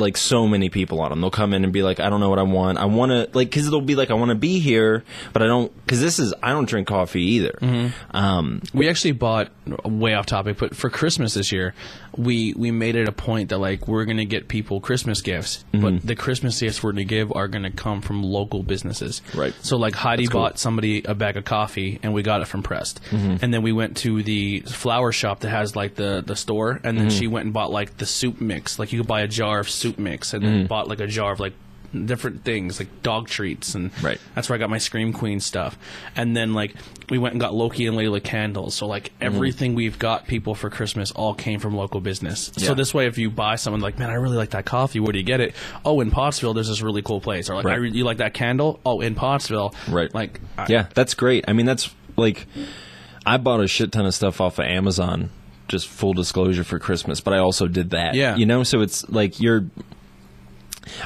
[0.00, 1.20] like so many people on them.
[1.20, 2.78] They'll come in and be like, I don't know what I want.
[2.78, 5.46] I want to like because it'll be like, I want to be here, but I
[5.46, 7.58] don't because this is I don't drink coffee either.
[7.60, 8.16] Mm-hmm.
[8.16, 9.50] Um, We actually bought
[9.84, 11.74] way off topic, but for Christmas this year,
[12.16, 15.82] we we made it a point that like we're gonna get people Christmas gifts, Mm-hmm.
[15.98, 19.22] but the Christmas gifts we're gonna give are gonna come from local businesses.
[19.34, 19.54] Right.
[19.62, 20.40] So like Heidi cool.
[20.40, 23.36] bought somebody a bag of coffee, and we got it from Pressed, Mm-hmm.
[23.42, 26.96] and then we went to the flower shop that has like the the store, and
[26.98, 27.18] then Mm-hmm.
[27.18, 29.68] she went and bought like the soup mix, like you could buy a jar of
[29.70, 30.52] soup mix, and Mm-hmm.
[30.58, 31.54] then bought like a jar of like
[32.04, 34.20] different things like dog treats and Right.
[34.36, 35.76] that's where I got my Scream Queen stuff.
[36.14, 36.76] And then like
[37.08, 38.76] we went and got Loki and Layla candles.
[38.76, 39.24] So like Mm-hmm.
[39.24, 42.52] everything we've got people for Christmas all came from local business.
[42.56, 42.68] Yeah.
[42.68, 45.00] So this way, if you buy someone like, man, I really like that coffee.
[45.00, 45.52] Where do you get it?
[45.84, 47.50] Oh, in Pottsville, there's this really cool place.
[47.50, 47.74] Or like, Right.
[47.74, 48.78] I re- you like that candle?
[48.86, 49.74] Oh, in Pottsville.
[49.88, 50.14] Right.
[50.14, 51.44] Like, I- yeah, that's great.
[51.48, 52.46] I mean, that's like
[53.26, 55.30] I bought a shit ton of stuff off of Amazon.
[55.70, 58.14] Just full disclosure for Christmas, but I also did that.
[58.14, 58.34] Yeah.
[58.36, 59.64] you know, so it's like you're.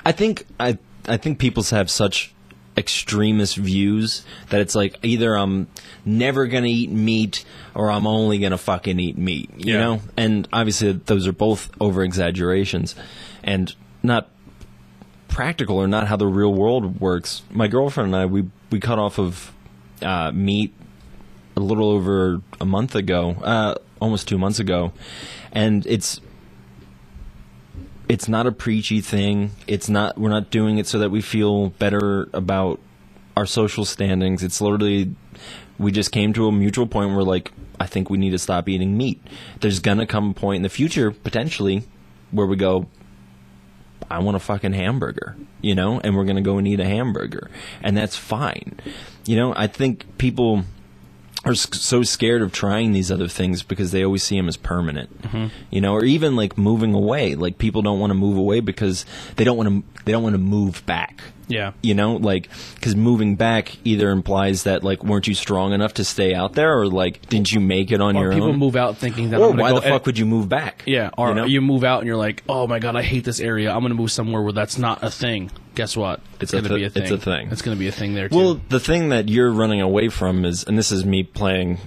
[0.05, 2.33] I think I I think people have such
[2.77, 5.69] extremist views that it's like either I'm
[6.05, 9.51] never gonna eat meat or I'm only gonna fucking eat meat.
[9.59, 9.81] You Yeah.
[9.81, 12.95] know, and obviously those are both over exaggerations,
[13.43, 14.31] and not
[15.29, 17.43] practical or not how the real world works.
[17.51, 19.53] My girlfriend and I we we cut off of
[20.03, 20.73] uh, meat
[21.57, 23.75] a little over a month ago, uh,
[24.05, 24.93] almost two months ago,
[25.53, 26.21] and it's
[28.09, 29.51] it's not a preachy thing.
[29.67, 32.81] It's not we're not doing it so that we feel better about
[33.37, 34.43] our social standings.
[34.43, 35.15] It's literally
[35.79, 37.51] we just came to a mutual point where like
[37.81, 39.21] I think we need to stop eating meat.
[39.61, 41.85] There's gonna come a point in the future potentially
[42.31, 42.87] where we go
[44.11, 47.51] I want a fucking hamburger, you know, and we're to go and eat a hamburger.
[47.83, 48.79] And that's fine.
[49.25, 50.65] You know, I think people
[51.45, 55.23] are so scared of trying these other things because they always see them as permanent.
[55.23, 55.47] Mm-hmm.
[55.71, 57.35] You know, or even like moving away.
[57.35, 59.05] Like people don't want to move away because
[59.37, 61.23] they don't want to they don't want to move back.
[61.47, 61.73] Yeah.
[61.83, 62.49] You know, like
[62.81, 66.79] cuz moving back either implies that like weren't you strong enough to stay out there
[66.79, 68.55] or like didn't you make it on Or your people own?
[68.55, 70.83] People move out thinking that or why the fuck would you move back?
[70.87, 73.41] Yeah, or you you, move out and you're like, oh my god, I hate this
[73.41, 73.71] area.
[73.75, 75.51] I'm gonna move somewhere where that's not a thing.
[75.75, 76.21] Guess what?
[76.41, 77.03] It's a gonna thi- be a thing.
[77.03, 77.49] it's a thing.
[77.51, 78.37] It's gonna be a thing there too.
[78.37, 81.79] Well, the thing that you're running away from is, and this is me playing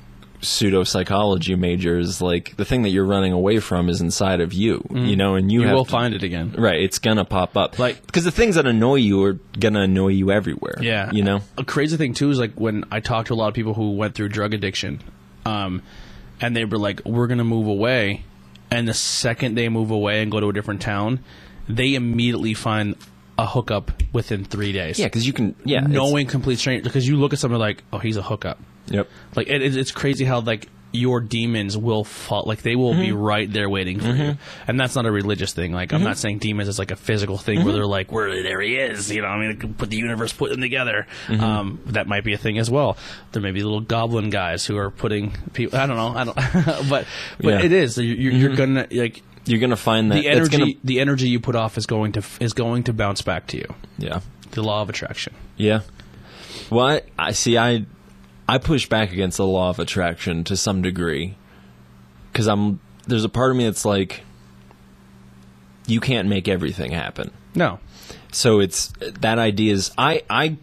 [0.42, 4.86] pseudo psychology majors, like the thing that you're running away from is inside of you,
[4.92, 6.54] you know, and you, you will to- find it again.
[6.58, 6.80] right.
[6.80, 10.32] It's gonna pop up, Like- because the things that annoy you are gonna annoy you
[10.32, 10.78] everywhere.
[10.82, 11.42] Yeah, you know.
[11.58, 13.92] a crazy thing too is like when I talk to a lot of people who
[13.94, 15.00] went through drug addiction,
[15.46, 15.82] um,
[16.40, 18.24] and they were like, "We're gonna move away,"
[18.70, 21.20] and the second they move away and go to a different town,
[21.68, 22.96] they immediately find
[23.40, 25.00] a hookup within three days.
[25.00, 25.56] Yeah, because you can.
[25.66, 28.60] Yeah, knowing complete stranger because you look at someone like, "Oh, he's a hookup."
[28.90, 29.10] Yep.
[29.36, 33.18] Like it, it's crazy how like your demons will fall like they will be mm-hmm.
[33.18, 34.70] right there waiting for you mm-hmm.
[34.70, 36.08] and that's not a religious thing like i'm mm-hmm.
[36.08, 39.12] not saying demons is like a physical thing where they're like where there he is
[39.12, 42.38] you know i mean put the universe put them together um, that might be a
[42.38, 42.98] thing as well
[43.34, 46.36] there may be little goblin guys who are putting people i don't know i don't
[46.90, 47.06] but
[47.38, 47.62] but Yeah.
[47.62, 50.72] it is you're, you're, you're gonna like You're gonna find that the energy gonna.
[50.84, 53.76] the energy you put off is going to is going to bounce back to you
[53.98, 54.22] Yeah.
[54.52, 55.34] the law of attraction.
[55.58, 55.82] Yeah.
[56.70, 57.58] Well, I, I see.
[57.58, 57.86] I
[58.48, 61.36] I push back against the law of attraction to some degree
[62.32, 64.22] because I'm there's a part of me that's like
[65.86, 67.32] you can't make everything happen.
[67.56, 67.80] No,
[68.32, 70.58] So it's that idea is I I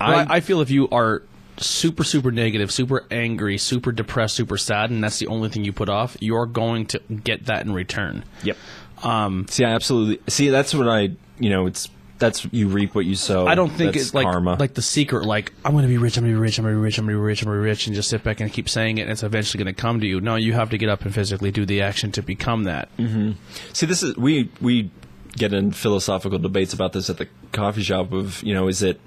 [0.00, 1.22] I, I, I feel if you are
[1.58, 5.72] super super negative, super angry, super depressed, super sad, and that's the only thing you
[5.72, 8.24] put off, you're going to get that in return.
[8.42, 8.56] Yep.
[9.02, 10.48] Um, see, I absolutely see.
[10.48, 11.88] That's what I, you know, it's
[12.22, 13.46] that's you reap what you sow.
[13.46, 14.56] I don't think That's it's like karma.
[14.58, 15.24] like the secret.
[15.26, 16.16] Like I'm going to be rich.
[16.16, 16.58] I'm going to be rich.
[16.58, 16.98] I'm going to be rich.
[16.98, 17.42] I'm going to be rich.
[17.42, 19.02] I'm going to be rich, and just sit back and keep saying it.
[19.02, 20.20] and It's eventually going to come to you.
[20.20, 22.96] No, you have to get up and physically do the action to become that.
[22.96, 23.32] Mm-hmm.
[23.72, 24.90] see, this is we we
[25.36, 28.12] get in philosophical debates about this at the coffee shop.
[28.12, 29.00] Of you know, is it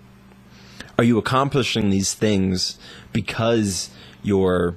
[0.98, 2.78] are you accomplishing these things
[3.14, 3.90] because
[4.24, 4.76] you're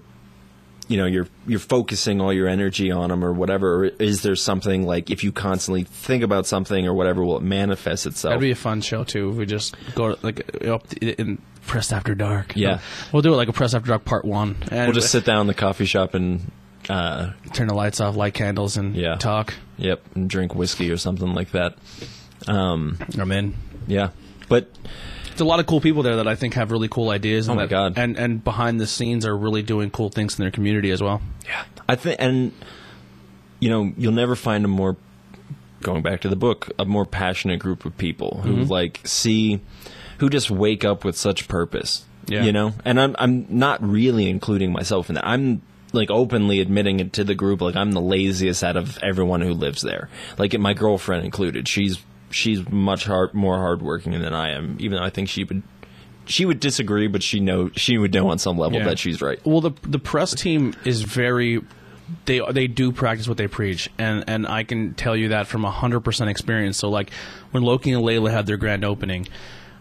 [0.89, 4.35] you know you're you're focusing all your energy on them or whatever or is there
[4.35, 8.41] something like if you constantly think about something or whatever will it manifest itself That'd
[8.41, 9.31] be a fun show too.
[9.31, 12.55] If we just go like up in press after dark.
[12.57, 12.81] Yeah.
[13.13, 15.43] we'll do it like a press after dark part one, and we'll just sit down
[15.43, 16.51] in the coffee shop and
[16.89, 19.17] uh, turn the lights off, light candles, and Yeah.
[19.17, 19.53] talk.
[19.77, 21.77] yep and drink whiskey or something like that
[22.47, 23.55] um, I'm in.
[23.87, 24.11] yeah
[24.49, 24.71] but
[25.39, 27.47] There's a lot of cool people there that I think have really cool ideas.
[27.49, 27.93] And Oh my that- God.
[27.97, 31.23] And and behind the scenes are really doing cool things in their community as well.
[31.47, 32.53] Yeah, I think, and
[33.61, 34.97] you know, you'll never find a more
[35.83, 38.71] going back to the book, a more passionate group of people who Mm-hmm.
[38.71, 39.61] like see,
[40.19, 42.05] who just wake up with such purpose.
[42.27, 42.45] Yeah.
[42.45, 45.27] you know, and I'm I'm not really including myself in that.
[45.27, 45.63] I'm
[45.95, 47.63] like openly admitting it to the group.
[47.63, 50.11] Like I'm the laziest out of everyone who lives there.
[50.37, 51.67] Like my girlfriend included.
[51.69, 51.99] She's
[52.31, 54.77] she's much hard more hardworking than I am.
[54.79, 55.63] Even though I think she would.
[56.27, 58.85] She would disagree, but she know she would know on some level Yeah.
[58.85, 59.41] that she's right.
[59.47, 61.63] Well, the the press team is very.
[62.27, 65.65] They they do practice what they preach, and and I can tell you that from
[65.65, 66.77] hundred percent experience.
[66.77, 67.11] So like
[67.51, 69.27] when Loki and Layla had their grand opening,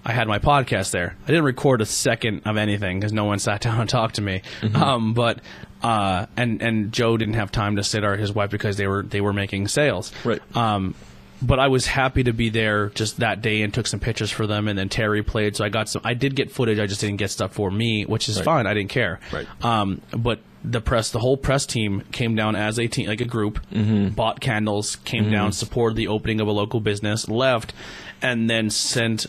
[0.05, 1.17] I had my podcast there.
[1.23, 4.21] I didn't record a second of anything because no one sat down and talked to
[4.21, 4.41] me.
[4.73, 5.39] Um, but
[5.83, 9.03] uh, and and Joe didn't have time to sit or his wife because they were
[9.03, 10.13] they were making sales.
[10.23, 10.39] Right.
[10.55, 10.95] Um,
[11.41, 14.47] but I was happy to be there just that day and took some pictures for
[14.47, 14.67] them.
[14.67, 16.01] And then Terry played, so I got some.
[16.03, 16.79] I did get footage.
[16.79, 18.45] I just didn't get stuff for me, which is Right.
[18.45, 18.67] fine.
[18.67, 19.19] I didn't care.
[19.31, 19.47] Right.
[19.63, 23.25] Um, but the press, the whole press team came down as a team, like a
[23.25, 24.09] group, Mm-hmm.
[24.09, 27.73] bought candles, came down, supported the opening of a local business, left,
[28.21, 29.27] and then sent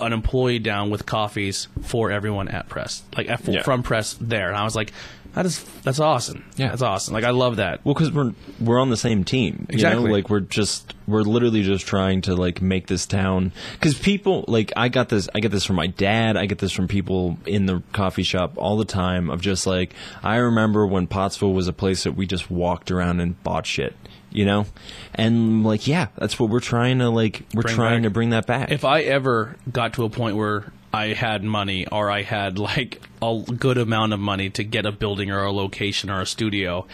[0.00, 3.62] an employee down with coffees for everyone at press, like at, Yeah.
[3.62, 4.48] from press there.
[4.48, 4.92] And I was like,
[5.34, 6.44] that is that's awesome.
[6.56, 6.68] Yeah.
[6.68, 7.14] that's awesome.
[7.14, 7.84] Like I love that.
[7.84, 10.04] Well, because we're we're on the same team, you Exactly.
[10.04, 10.10] know.
[10.10, 13.52] Like we're just we're literally just trying to like make this town.
[13.74, 16.36] Because people like I got this I get this from my dad.
[16.36, 19.30] I get this from people in the coffee shop all the time.
[19.30, 23.20] Of just like I remember when Pottsville was a place that we just walked around
[23.20, 23.94] and bought shit,
[24.30, 24.66] you know.
[25.14, 27.42] And like yeah, that's what we're trying to like.
[27.54, 28.04] We're Bring trying back.
[28.04, 28.70] to bring that back.
[28.70, 33.00] if I ever got to a point where I had money or I had like
[33.22, 36.86] a good amount of money to get a building or a location or a studio,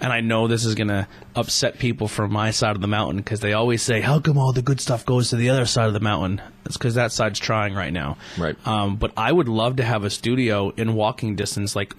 [0.00, 3.16] and I know this is going to upset people from my side of the mountain
[3.16, 5.86] because they always say, How come all the good stuff goes to the other side
[5.88, 6.42] of the mountain?
[6.66, 8.18] It's because that side's trying right now.
[8.36, 8.56] Right.
[8.66, 11.94] Um, but I would love to have a studio in walking distance, like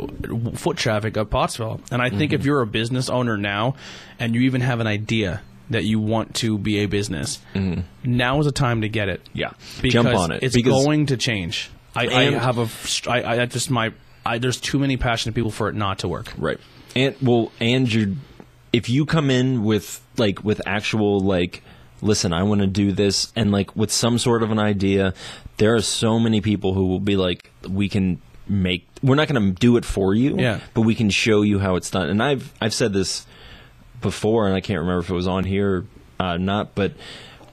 [0.56, 1.82] foot traffic of Pottsville.
[1.92, 2.18] And I Mm-hmm.
[2.20, 3.76] think if you're a business owner now
[4.20, 7.40] and you even have an idea, that you want to be a business.
[8.04, 9.38] Now is the time to get it Mm-hmm.
[9.40, 9.52] Yeah.
[9.82, 11.70] because Jump on it, It's because- going to change.
[11.96, 13.92] I, I have a, I, I just my,
[14.26, 16.32] I, there's too many passionate people for it not to work.
[16.38, 16.60] Right.
[16.96, 18.18] And well, and you
[18.72, 21.64] if you come in with like with actual like
[22.02, 25.14] listen, I want to do this and like with some sort of an idea,
[25.58, 29.42] there are so many people who will be like we can make we're not going
[29.56, 30.60] to do it for you, Yeah.
[30.76, 32.10] but we can show you how it's done.
[32.10, 33.26] And I've I've said this
[34.02, 35.86] before and I can't remember if it was on here or
[36.20, 36.94] uh, not, but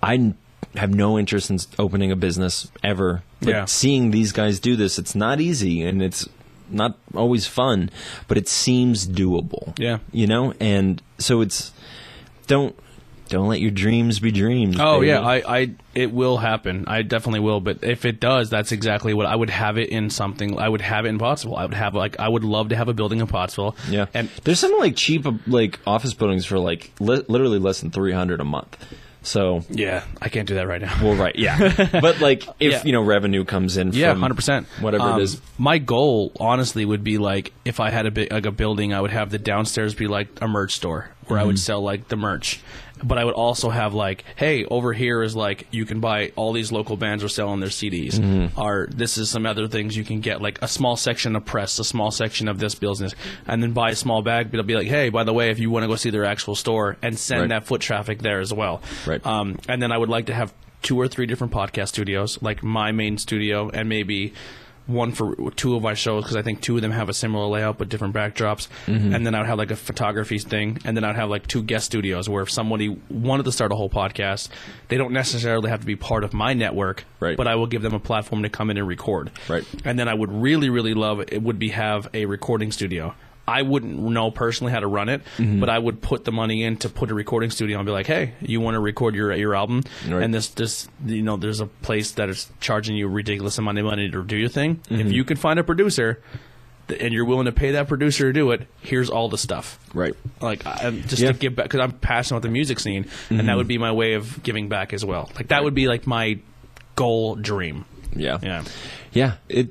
[0.02, 0.34] I
[0.76, 3.22] have no interest in opening a business ever.
[3.40, 3.64] But Yeah.
[3.66, 6.28] seeing these guys do this, it's not easy and it's
[6.70, 7.90] not always fun,
[8.26, 9.78] but it seems doable.
[9.78, 9.98] Yeah.
[10.12, 10.54] You know?
[10.60, 11.72] And so it's
[12.46, 12.74] don't
[13.28, 14.76] don't let your dreams be dreams.
[14.78, 15.08] Oh baby.
[15.08, 16.84] yeah, I, I, it will happen.
[16.86, 17.60] I definitely will.
[17.60, 20.58] But if it does, that's exactly what I would have it in something.
[20.58, 21.56] I would have it in Pottsville.
[21.56, 23.76] I would have like I would love to have a building in Pottsville.
[23.88, 24.06] yeah.
[24.14, 28.40] and there's some like cheap like office buildings for like li- literally less than 300
[28.40, 28.76] a month.
[29.22, 30.94] So yeah, I can't do that right now.
[31.02, 31.88] well, right, yeah.
[32.02, 32.82] but like if Yeah.
[32.84, 34.66] you know revenue comes in, Yeah, hundred percent.
[34.80, 35.40] whatever it is.
[35.56, 39.00] My goal, honestly, would be like if I had a bit like a building, I
[39.00, 41.60] would have the downstairs be like a merch store where I would Mm-hmm.
[41.60, 42.60] sell like the merch.
[43.02, 46.52] But I would also have like, hey, over here is like you can buy all
[46.52, 48.14] these local bands are selling their CDs.
[48.14, 48.58] Mm-hmm.
[48.60, 51.78] Or this is some other things you can get, like a small section of press,
[51.78, 53.14] a small section of this business,
[53.46, 54.46] and then buy a small bag.
[54.50, 56.24] But it'll be like, hey, by the way, if you want to go see their
[56.24, 57.48] actual store, and send Right.
[57.50, 58.80] that foot traffic there as well.
[59.06, 59.24] Right.
[59.26, 62.62] Um, and then I would like to have two or three different podcast studios, like
[62.62, 64.32] my main studio, and maybe
[64.86, 67.46] one for two of my shows because I think two of them have a similar
[67.46, 68.68] layout but different backdrops.
[68.86, 69.14] Mm-hmm.
[69.14, 71.86] And then I'd have like a photography thing, and then I'd have like two guest
[71.86, 74.48] studios where if somebody wanted to start a whole podcast,
[74.88, 77.36] they don't necessarily have to be part of my network, Right.
[77.36, 79.30] but I will give them a platform to come in and record.
[79.48, 79.64] Right.
[79.84, 83.14] And then I would really, really love it would be have a recording studio.
[83.46, 85.60] I wouldn't know personally how to run it, Mm-hmm.
[85.60, 88.06] but I would put the money in to put a recording studio and be like,
[88.06, 90.22] "Hey, you want to record your your album?" Right.
[90.22, 93.78] And this this you know, there's a place that is charging you a ridiculous amount
[93.78, 94.76] of money to do your thing.
[94.76, 95.00] Mm-hmm.
[95.00, 96.22] If you can find a producer
[97.00, 99.78] and you're willing to pay that producer to do it, here's all the stuff.
[99.94, 100.14] Right.
[100.40, 101.28] Like I, just Yeah.
[101.30, 101.32] Mm-hmm.
[101.34, 103.92] to give back because I'm passionate about the music scene, and that would be my
[103.92, 105.30] way of giving back as well.
[105.36, 106.38] Like that would be like my
[106.96, 107.84] goal dream.
[108.16, 108.38] Yeah.
[108.42, 108.64] Yeah.
[109.12, 109.34] Yeah.
[109.48, 109.70] It.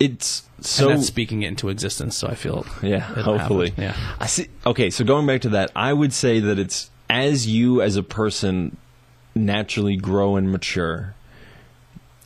[0.00, 0.88] It's so.
[0.88, 2.16] and that's speaking it into existence.
[2.16, 3.70] So I feel Yeah, hopefully.
[3.70, 3.84] happen.
[3.84, 3.96] Yeah.
[4.20, 4.48] I see.
[4.66, 8.02] Okay, so going back to that, I would say that it's as you as a
[8.02, 8.76] person
[9.34, 11.14] naturally grow and mature,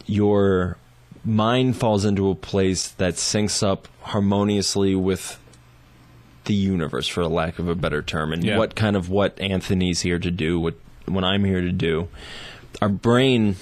[0.07, 0.77] your
[1.25, 5.39] mind falls into a place that syncs up harmoniously with
[6.45, 8.57] the universe, for lack of a better term, and Yeah.
[8.57, 10.75] what kind of what Anthony's here to do, what
[11.07, 12.09] what I'm here to do.
[12.83, 13.57] Our brain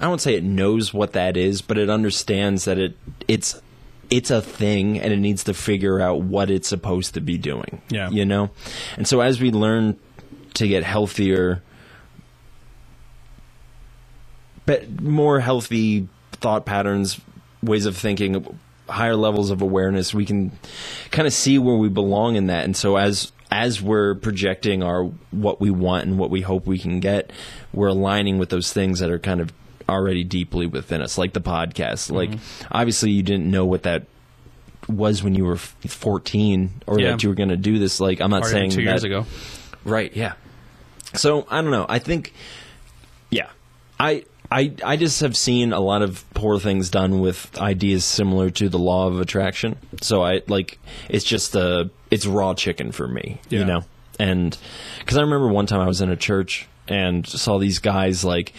[0.00, 2.96] I won't say it knows what that is, but it understands that it
[3.28, 3.60] it's
[4.08, 7.80] it's a thing and it needs to figure out what it's supposed to be doing.
[7.90, 8.10] Yeah.
[8.10, 8.50] You know?
[8.96, 9.98] And so as we learn
[10.54, 11.62] to get healthier
[14.66, 17.20] but more healthy thought patterns,
[17.62, 18.58] ways of thinking,
[18.88, 20.52] higher levels of awareness, we can
[21.10, 22.64] kind of see where we belong in that.
[22.64, 26.78] And so as as we're projecting our what we want and what we hope we
[26.78, 27.32] can get,
[27.72, 29.52] we're aligning with those things that are kind of
[29.90, 32.10] already deeply within us, like the podcast.
[32.10, 32.30] Like
[32.70, 34.04] obviously you didn't know what that
[34.88, 37.10] was when you were 14 or Yeah.
[37.12, 39.26] that you were going to do this like I'm not Already saying two years ago.
[39.84, 40.14] Right.
[40.16, 40.32] Yeah.
[41.14, 41.86] So I don't know.
[41.88, 42.32] I think,
[43.30, 43.50] yeah,
[43.98, 48.50] I I I just have seen a lot of poor things done with ideas similar
[48.50, 49.76] to the law of attraction.
[50.02, 53.60] So I like it's just uh it's raw chicken for me, Yeah.
[53.60, 53.82] you know.
[54.18, 54.56] And
[54.98, 58.52] because I remember one time I was in a church and saw these guys like.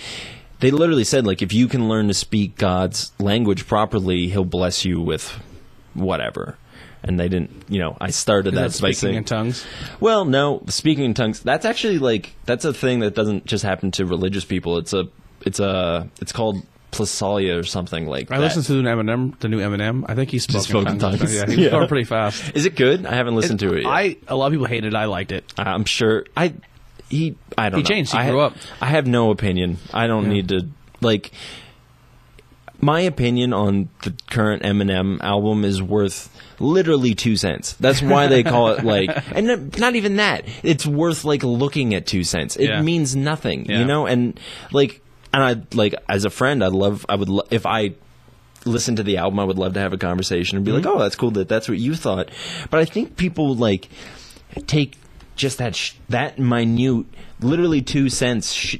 [0.61, 4.85] They literally said, like, if you can learn to speak God's language properly, He'll bless
[4.85, 5.29] you with
[5.93, 6.57] whatever.
[7.03, 7.97] And they didn't, you know.
[7.99, 9.65] I started that, that by speaking saying, in tongues.
[9.99, 11.39] well, no, speaking in tongues.
[11.39, 14.77] That's actually like that's a thing that doesn't just happen to religious people.
[14.77, 15.07] It's a
[15.43, 16.61] it's a it's called
[16.91, 18.43] glossolalia or something like I that.
[18.43, 20.05] I listened to the Eminem, the new Eminem.
[20.07, 21.19] I think he spoke, spoke in tongues.
[21.19, 21.33] tongues.
[21.33, 22.03] Yeah, he was Yeah.
[22.03, 22.55] fast.
[22.55, 23.05] Is it good?
[23.07, 23.89] I haven't listened to it yet.
[23.89, 24.95] I a lot of people hated it.
[24.95, 25.51] I liked it.
[25.57, 26.53] I'm sure I
[27.11, 27.87] he I don't He know.
[27.87, 28.11] changed.
[28.13, 28.55] He I grew ha- up.
[28.81, 29.77] I have no opinion.
[29.93, 30.29] I don't Yeah.
[30.33, 30.67] need to
[31.01, 31.31] like
[32.83, 37.73] my opinion on the current Eminem album is worth literally two cents.
[37.73, 40.45] That's why they call it like, and not- even that.
[40.63, 42.55] It's worth like looking at two cents.
[42.55, 42.81] It Yeah.
[42.81, 43.79] means nothing, Yeah.
[43.79, 44.07] you know.
[44.07, 44.39] And
[44.71, 45.01] like,
[45.31, 47.91] and I like as a friend, I'd love, I would lo- if I
[48.65, 50.85] listened to the album, I would love to have a conversation and be Mm-hmm.
[50.85, 52.29] like, oh, that's cool that that's what you thought.
[52.71, 53.89] But I think people like
[54.65, 54.95] take
[55.35, 57.05] just that sh- that minute,
[57.39, 58.53] literally two cents.
[58.53, 58.77] Sh-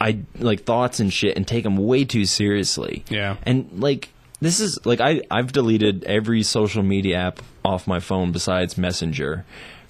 [0.00, 3.04] I like thoughts and shit and take them way too seriously.
[3.08, 3.36] Yeah.
[3.44, 4.08] And like
[4.40, 9.44] this is like I I've deleted every social media app off my phone besides Messenger.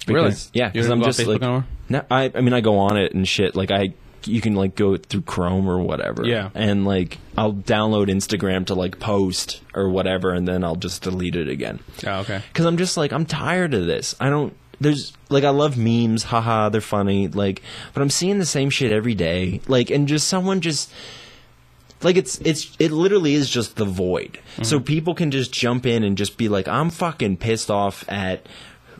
[0.07, 0.33] Really?
[0.53, 3.27] Yeah, because I'm just Facebook like no, I I mean I go on it and
[3.27, 3.55] shit.
[3.55, 3.93] Like I
[4.25, 6.25] you can like go through Chrome or whatever.
[6.25, 6.49] Yeah.
[6.53, 11.35] And like I'll download Instagram to like post or whatever and then I'll just delete
[11.35, 11.79] it again.
[12.05, 12.41] Oh, okay.
[12.53, 14.15] Cuz I'm just like I'm tired of this.
[14.19, 17.61] I don't there's like I love memes, haha, they're funny, like
[17.93, 19.61] but I'm seeing the same shit every day.
[19.67, 20.91] Like and just someone just
[22.01, 24.39] like it's it's it literally is just the void.
[24.61, 24.85] So mm-hmm.
[24.85, 28.45] people can just jump in and just be like I'm fucking pissed off at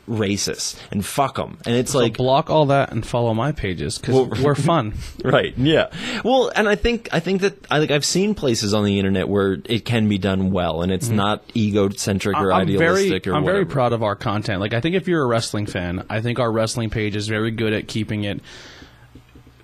[0.07, 1.57] racists and fuck them.
[1.65, 4.93] And it's So like block all that and follow my pages because Well- we're fun.
[5.23, 5.89] right yeah
[6.23, 9.27] well and i think i think that i like i've seen places on the internet
[9.29, 11.17] where it can be done well and it's mm-hmm.
[11.17, 14.59] not egocentric or I'm very, idealistic or I'm whatever very proud of our content.
[14.59, 17.51] Like, I think if you're a wrestling fan, I think our wrestling page is very
[17.51, 18.41] good at keeping it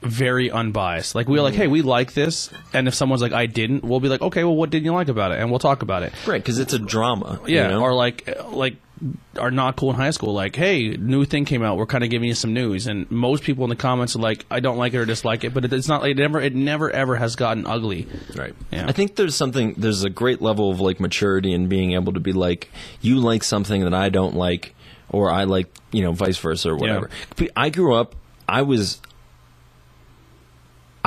[0.01, 1.15] very unbiased.
[1.15, 4.09] Like, we're like, hey, we like this, and if someone's like, I didn't, we'll be
[4.09, 6.13] like, okay, well, what didn't you like about it, and we'll talk about it.
[6.25, 7.81] right because it's a drama Yeah, you know?
[7.81, 8.75] or like, like
[9.37, 10.33] are not cool in high school.
[10.33, 11.77] Like, hey, new thing came out.
[11.77, 14.45] We're kind of giving you some news, and most people in the comments are like,
[14.49, 16.07] I don't like it or dislike it, but it's not.
[16.07, 18.07] It never, it never ever has gotten ugly.
[18.35, 18.53] Right.
[18.71, 18.87] Yeah.
[18.87, 22.19] I think there's something there's a great level of like maturity in being able to
[22.19, 22.69] be like
[23.01, 24.75] you like something that I don't like
[25.09, 27.09] or I like, you know, vice versa or whatever.
[27.55, 28.15] I grew up
[28.49, 28.99] I was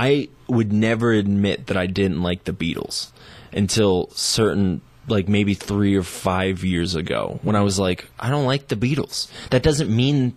[0.02, 3.12] I would never admit that I didn't like the Beatles
[3.52, 8.44] until certain like maybe 3 or 5 years ago when I was like I don't
[8.44, 9.28] like the Beatles.
[9.50, 10.34] That doesn't mean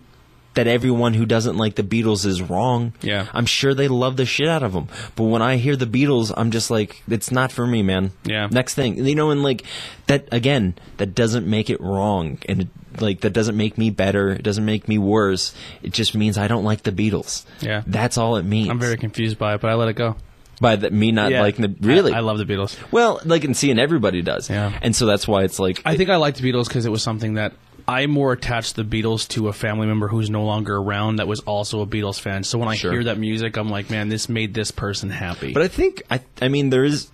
[0.56, 2.92] that everyone who doesn't like the Beatles is wrong.
[3.00, 3.28] Yeah.
[3.32, 4.88] I'm sure they love the shit out of them.
[5.14, 8.10] But when I hear the Beatles, I'm just like, it's not for me, man.
[8.24, 8.48] Yeah.
[8.50, 9.62] Next thing, you know, and like
[10.08, 12.68] that again, that doesn't make it wrong, and it,
[13.00, 14.30] like that doesn't make me better.
[14.30, 15.54] It doesn't make me worse.
[15.82, 17.44] It just means I don't like the Beatles.
[17.60, 17.82] Yeah.
[17.86, 18.68] That's all it means.
[18.70, 20.16] I'm very confused by it, but I let it go.
[20.58, 21.42] by the, me not Yeah.
[21.42, 22.12] liking the really.
[22.14, 22.76] I, I love the Beatles.
[22.90, 24.48] well, like and seeing everybody does.
[24.48, 24.72] Yeah.
[24.80, 27.02] And so that's why it's like I think I liked the Beatles because it was
[27.02, 27.52] something that
[27.88, 31.40] I more attached the Beatles to a family member who's no longer around that was
[31.40, 32.42] also a Beatles fan.
[32.44, 32.90] So when I Sure.
[32.92, 35.52] hear that music, I'm like, man, this made this person happy.
[35.52, 37.08] But I think I I mean there is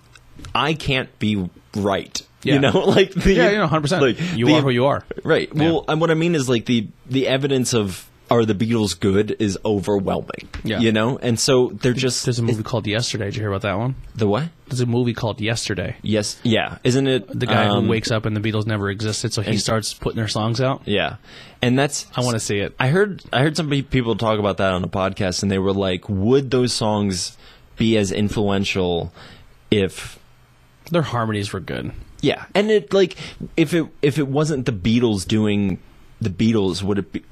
[0.55, 2.19] I can't be right.
[2.43, 2.55] Yeah.
[2.55, 4.01] You know, like the yeah, you know, 100%.
[4.01, 5.03] like, you the- are who you are.
[5.23, 5.53] Right.
[5.53, 9.35] Well, and what I mean is like the the evidence of are the Beatles good
[9.37, 10.49] is overwhelming.
[10.63, 10.79] Yeah.
[10.79, 13.25] You know, and so they're just There's a movie called Yesterday.
[13.25, 13.93] Did you hear about that one?
[14.15, 14.49] the what?
[14.67, 15.97] There's a movie called Yesterday.
[16.01, 16.39] Yes.
[16.41, 16.79] Yeah.
[16.83, 19.51] Isn't it The guy um, who wakes up and the Beatles never existed, so he
[19.51, 20.81] and- starts putting their songs out.
[20.85, 21.17] Yeah.
[21.61, 22.73] And that's I want to see it.
[22.79, 25.71] I heard I heard some people talk about that on a podcast, and they were
[25.71, 27.37] like, "Would those songs
[27.77, 29.13] be as influential
[29.71, 30.19] if
[30.91, 31.91] Their harmonies were good.
[32.21, 33.15] Yeah, and it like
[33.57, 35.79] if it if it wasn't the Beatles doing
[36.21, 37.23] the Beatles, would it be?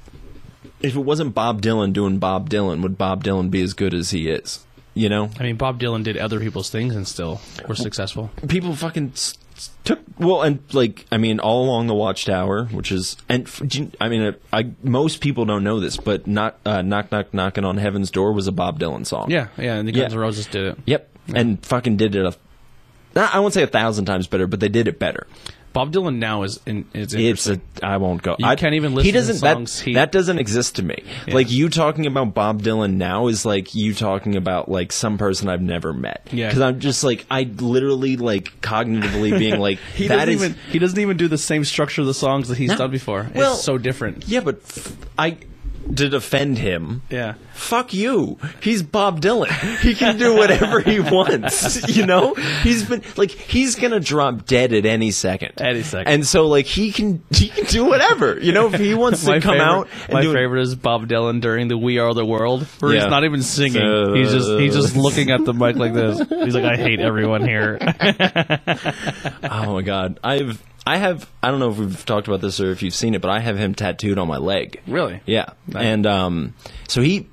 [0.82, 4.10] If it wasn't Bob Dylan doing Bob Dylan, would Bob Dylan be as good as
[4.10, 4.64] he is?
[4.94, 8.30] You know, I mean, Bob Dylan did other people's things and still were successful.
[8.48, 9.14] people fucking
[9.84, 13.78] took well, and like I mean, all along the Watchtower, which is and f- do
[13.84, 17.32] you- I mean, uh, I most people don't know this, but not uh, knock knock
[17.32, 19.30] knocking on heaven's door was a Bob Dylan song.
[19.30, 20.02] Yeah, yeah, and the Yeah.
[20.02, 20.78] Guns N' Roses did it.
[20.84, 22.36] Yep, and fucking did it a.
[23.14, 25.26] Not, I won't say a thousand times better, but they did it better.
[25.72, 27.60] Bob Dylan now is in, is It's a.
[27.82, 28.36] I won't go.
[28.38, 29.36] You I, can't even listen to doesn't.
[29.36, 31.02] songs that he- that doesn't exist to me.
[31.26, 31.34] Yeah.
[31.34, 35.48] Like you talking about Bob Dylan now is like you talking about like some person
[35.48, 36.28] I've never met.
[36.32, 36.48] Yeah.
[36.48, 40.42] Because I'm just like I literally like cognitively being like he that doesn't is.
[40.44, 42.76] even he doesn't even do the same structure of the songs that he's No.
[42.76, 43.30] done before.
[43.34, 44.28] Well- it's so different.
[44.28, 45.36] yeah, but f- I
[45.96, 47.02] to defend him.
[47.10, 47.34] Yeah.
[47.54, 48.38] Fuck you.
[48.62, 49.48] He's Bob Dylan.
[49.80, 51.88] He can do whatever he wants.
[51.94, 52.34] You know?
[52.34, 55.60] He's been like he's gonna drop dead at any second.
[55.60, 56.12] Any second.
[56.12, 58.38] And so like he can he can do whatever.
[58.40, 61.40] You know, if he wants to come favorite, out and my favorite is Bob Dylan
[61.40, 63.02] during the "We Are the World," where Yeah.
[63.02, 63.82] he's not even singing.
[63.82, 66.18] So- he's just he's just uh, looking at the mic like this.
[66.28, 67.78] He's like, "I hate everyone here."
[69.44, 70.18] Oh my god.
[70.24, 73.14] I've I have I don't know if we've talked about this or if you've seen
[73.14, 74.80] it, but I have him tattooed on my leg.
[74.86, 75.20] really?
[75.26, 75.50] Yeah.
[75.74, 76.54] And um
[76.88, 77.28] so he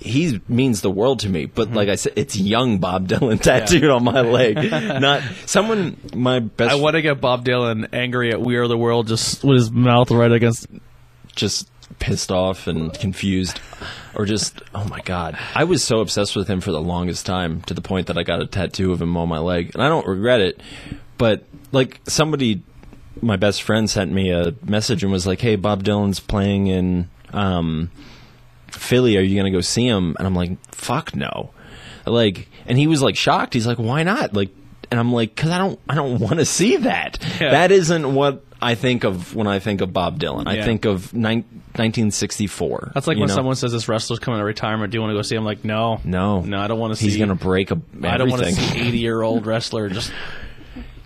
[0.00, 1.54] he means the world to me, Mm-hmm.
[1.54, 4.56] but like I said, it's young Bob Dylan tattooed on my leg.
[4.72, 8.78] Not someone my best I want to get Bob Dylan angry at "We Are the
[8.78, 10.66] World" just with his mouth right against.
[11.34, 13.60] just pissed off and confused
[14.14, 17.60] or just oh my god i was so obsessed with him for the longest time
[17.62, 19.88] to the point that i got a tattoo of him on my leg and i
[19.88, 20.60] don't regret it
[21.16, 22.62] but like somebody
[23.22, 27.08] my best friend sent me a message and was like hey bob dylan's playing in
[27.32, 27.90] um
[28.70, 31.50] philly are you gonna go see him and i'm like fuck no
[32.06, 34.50] like and he was like shocked he's like why not like
[34.90, 37.50] and i'm like because i don't i don't want to see that Yeah.
[37.50, 41.12] that isn't what i think of when i think of bob dylan i think of
[41.14, 41.44] nine,
[41.76, 43.34] 1964 That's like when know?
[43.34, 44.90] someone says this wrestler's coming to retirement.
[44.90, 45.44] Do you want to go see him?
[45.44, 47.04] Like, no, no no, I don't want to see.
[47.06, 48.74] he's gonna break a, I don't want to everything.
[48.74, 50.12] see eighty-year-old wrestler just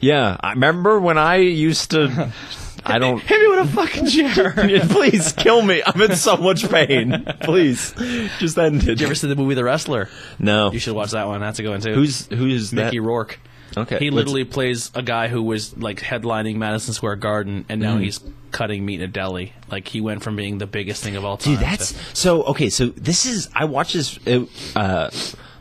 [0.02, 2.30] yeah i remember when i used to
[2.84, 4.52] i don't hit me with a fucking chair.
[4.90, 7.94] please kill me i'm in so much pain please
[8.38, 10.08] just end it Did you ever see the movie The Wrestler?
[10.38, 11.40] no You should watch that one.
[11.40, 11.94] That's a good one too.
[11.94, 13.38] who's who's Mickey that Rourke?
[13.76, 17.80] okay He let's- literally plays a guy who was like headlining Madison Square Garden, and
[17.80, 17.84] Mm.
[17.84, 18.20] now he's
[18.50, 19.54] cutting meat in a deli.
[19.70, 21.54] Like he went from being the biggest thing of all time.
[21.54, 22.68] Dude, that's to- so okay.
[22.68, 24.18] So this is I watch this.
[24.76, 25.08] Uh,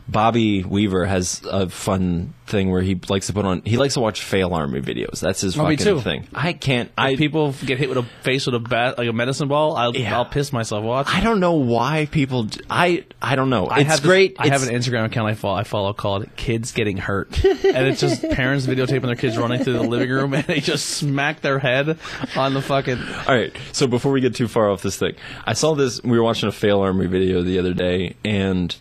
[0.08, 3.62] Bobby Weaver has a fun thing where he likes to put on.
[3.64, 5.20] He likes to watch fail army videos.
[5.20, 6.00] That's his Oh, fucking too.
[6.00, 6.26] thing.
[6.34, 6.88] I can't.
[6.88, 9.76] If I people get hit with a face with a bat, like a medicine ball.
[9.76, 10.16] I'll Yeah.
[10.16, 11.14] I'll piss myself watching.
[11.14, 12.48] I don't know why people.
[12.68, 13.66] I I don't know.
[13.68, 14.36] I it's have this- great.
[14.38, 18.00] I have an Instagram account I follow, I follow called "Kids Getting Hurt," and it's
[18.00, 21.58] just parents videotaping their kids running through the living room, and they just smack their
[21.60, 21.96] head
[22.36, 22.98] on the fucking.
[23.28, 23.56] All right.
[23.70, 25.14] So before we get too far off this thing,
[25.46, 26.02] I saw this.
[26.02, 28.74] We were watching a fail army video the other day, and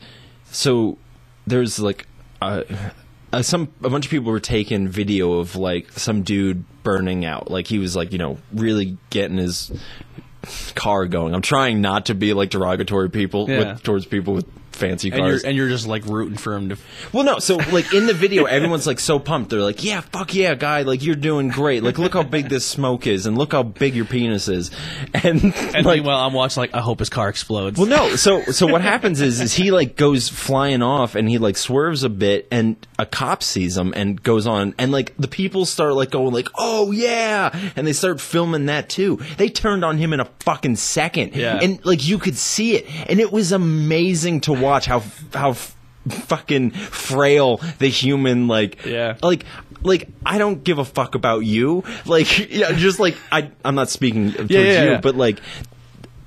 [0.50, 0.98] so
[1.52, 2.08] there's like
[2.42, 2.64] uh,
[3.32, 7.52] uh, some a bunch of people were taking video of like some dude burning out.
[7.52, 9.72] Like he was like you know really getting his
[10.76, 11.36] car going.
[11.36, 13.74] I'm trying not to be like derogatory people Yeah.
[13.74, 14.46] with, towards people with
[14.76, 15.44] fancy and you're cars.
[15.44, 16.78] and you're just like rooting for him to.
[17.14, 19.50] well, no, so like in the video, everyone's like so pumped.
[19.52, 20.82] They're like, "Yeah, fuck yeah, guy!
[20.84, 21.84] Like you're doing great.
[21.84, 24.72] Like look how big this smoke is, and look how big your penis is."
[25.14, 27.78] And, And like, meanwhile, I'm watching like I hope his car explodes.
[27.78, 28.16] Well, no.
[28.16, 32.04] So, so what happens is, is he like goes flying off, and he like swerves
[32.04, 35.94] a bit, and a cop sees him and goes on, and like the people start
[35.94, 39.20] like going like, "Oh yeah," and they start filming that too.
[39.38, 41.60] They turned on him in a fucking second, Yeah.
[41.62, 45.76] and like you could see it, and it was amazing to watch how how f-
[46.10, 49.18] fucking frail the human like Yeah.
[49.22, 49.46] like
[49.84, 53.90] like I don't give a fuck about you like yeah just like I I'm not
[53.90, 55.00] speaking towards yeah, you yeah.
[55.02, 55.40] but like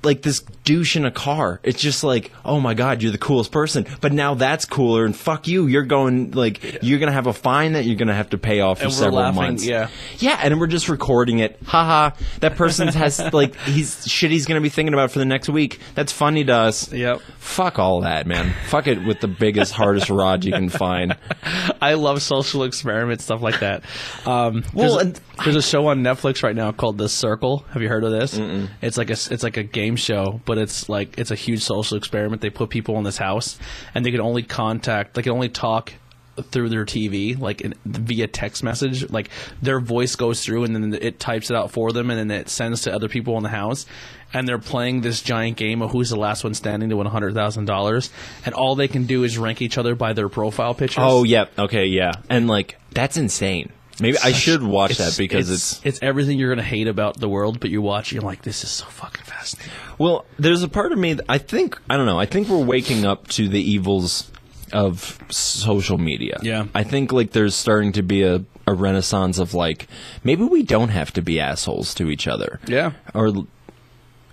[0.05, 1.59] like this douche in a car.
[1.63, 3.85] It's just like, oh my god, you're the coolest person.
[4.01, 5.67] But now that's cooler, and fuck you.
[5.67, 8.81] You're going like you're gonna have a fine that you're gonna have to pay off
[8.81, 9.65] for several laughing, months.
[9.65, 9.89] yeah.
[10.19, 11.59] yeah, and we're just recording it.
[11.65, 12.15] Haha.
[12.39, 14.31] That person has like he's shit.
[14.31, 15.79] He's gonna be thinking about for the next week.
[15.95, 16.91] That's funny to us.
[16.93, 17.21] Yep.
[17.39, 18.53] Fuck all that, man.
[18.67, 21.15] Fuck it with the biggest, hardest rod you can find.
[21.81, 23.83] I love social experiment stuff like that.
[24.25, 27.65] Um, Well, there's, and- a, there's a show on Netflix right now called The Circle.
[27.71, 28.39] Have you heard of this?
[28.81, 31.97] It's like a it's like a game show, but it's like it's a huge social
[31.97, 32.41] experiment.
[32.41, 33.57] They put people in this house,
[33.93, 35.93] and they can only contact, they can only talk
[36.41, 39.09] through their TV, like in, via text message.
[39.09, 39.29] Like
[39.61, 42.49] their voice goes through, and then it types it out for them, and then it
[42.49, 43.85] sends to other people in the house.
[44.33, 47.33] And they're playing this giant game of who's the last one standing to win hundred
[47.33, 48.11] thousand dollars,
[48.45, 51.03] and all they can do is rank each other by their profile pictures.
[51.05, 53.71] Oh yeah, okay, yeah, and like that's insane.
[53.99, 57.59] Maybe I should watch that because it's it's everything you're gonna hate about the world,
[57.59, 59.71] but you watch, you're like, this is so fucking fascinating.
[59.97, 62.19] Well, there's a part of me that I think I don't know.
[62.19, 64.31] I think we're waking up to the evils
[64.73, 66.39] of social media.
[66.41, 66.65] Yeah.
[66.73, 69.87] I think like there's starting to be a, a renaissance of like
[70.23, 72.59] maybe we don't have to be assholes to each other.
[72.67, 72.91] Yeah.
[73.13, 73.27] Or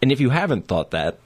[0.02, 1.18] and if you haven't thought that,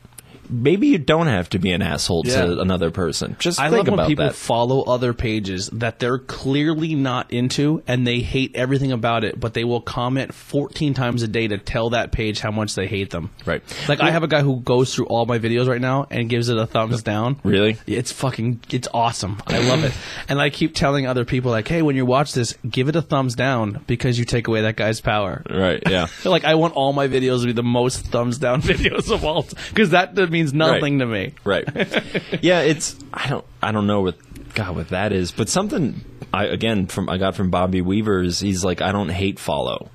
[0.51, 2.47] maybe you don't have to be an asshole Yeah.
[2.47, 3.37] to another person.
[3.39, 4.35] Just I think love when people that.
[4.35, 9.55] follow other pages that they're clearly not into and they hate everything about it, but
[9.55, 13.11] they will comment 14 times a day to tell that page how much they hate
[13.11, 13.31] them.
[13.45, 13.63] Right.
[13.89, 16.49] Like I have a guy who goes through all my videos right now and gives
[16.49, 17.41] it a thumbs down.
[17.45, 17.77] Really?
[17.87, 19.41] It's fucking it's awesome.
[19.47, 19.93] I love it.
[20.29, 23.03] And I keep telling other people like, "Hey, when you watch this, give it a
[23.03, 26.07] thumbs down because you take away that guy's power." Right, yeah.
[26.25, 29.47] like I want all my videos to be the most thumbs down videos of all,
[29.69, 31.35] because that, that means nothing to me.
[31.45, 31.65] Right.
[32.43, 34.17] yeah, it's I don't I don't know what
[34.55, 38.41] God what that is, but something I again from I got from Bobby Weaver's.
[38.41, 39.91] he's like I don't hate follow,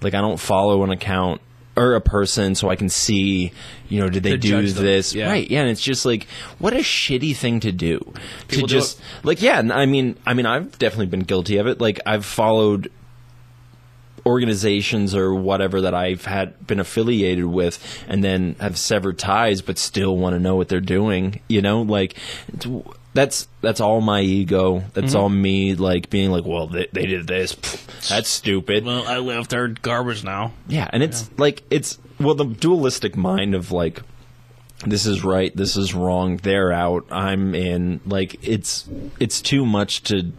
[0.00, 1.40] like I don't follow an account
[1.74, 3.50] or a person so I can see
[3.88, 4.84] you know did they To do judge them.
[4.84, 5.30] this Yeah.
[5.30, 6.26] right yeah and it's just like
[6.58, 7.98] what a shitty thing to do
[8.48, 11.56] People to do just like yeah and I mean I mean I've definitely been guilty
[11.56, 12.92] of it like I've followed
[14.24, 17.78] organizations or whatever that I've had been affiliated with
[18.08, 21.82] and then have severed ties but still want to know what they're doing you know?
[21.82, 22.14] Like
[23.14, 24.84] that's that's all my ego.
[24.94, 25.16] That's Mm-hmm.
[25.16, 27.54] all me like being like well they, they did this.
[27.54, 28.84] Pfft, that's stupid.
[28.84, 30.52] Well, I left their garbage now.
[30.68, 34.02] yeah and it's like it's well the dualistic mind of like
[34.86, 38.88] this is right this is wrong they're out i'm in like it's
[39.20, 40.32] it's too much to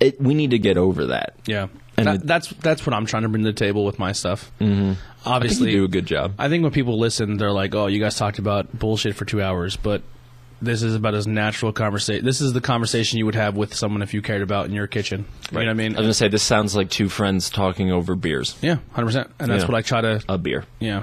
[0.00, 1.34] it, we need to get over that.
[1.46, 3.98] Yeah, And That- it- that's that's what I'm trying to bring to the table with
[3.98, 4.50] my stuff.
[4.60, 4.92] Mm-hmm.
[5.24, 8.16] Obviously, do a good job I think when people listen, they're like, "Oh, you guys
[8.16, 10.02] talked about bullshit for two hours," but
[10.62, 12.24] this is about as natural conversation.
[12.24, 14.86] This is the conversation you would have with someone if you cared about in your
[14.86, 15.24] kitchen.
[15.50, 15.94] You know what I mean?
[15.94, 18.56] I was gonna say this sounds like two friends talking over beers.
[18.62, 19.30] yeah, hundred percent.
[19.38, 19.68] And that's Yeah.
[19.68, 20.22] what I try to.
[20.28, 20.64] A beer.
[20.80, 21.02] Yeah.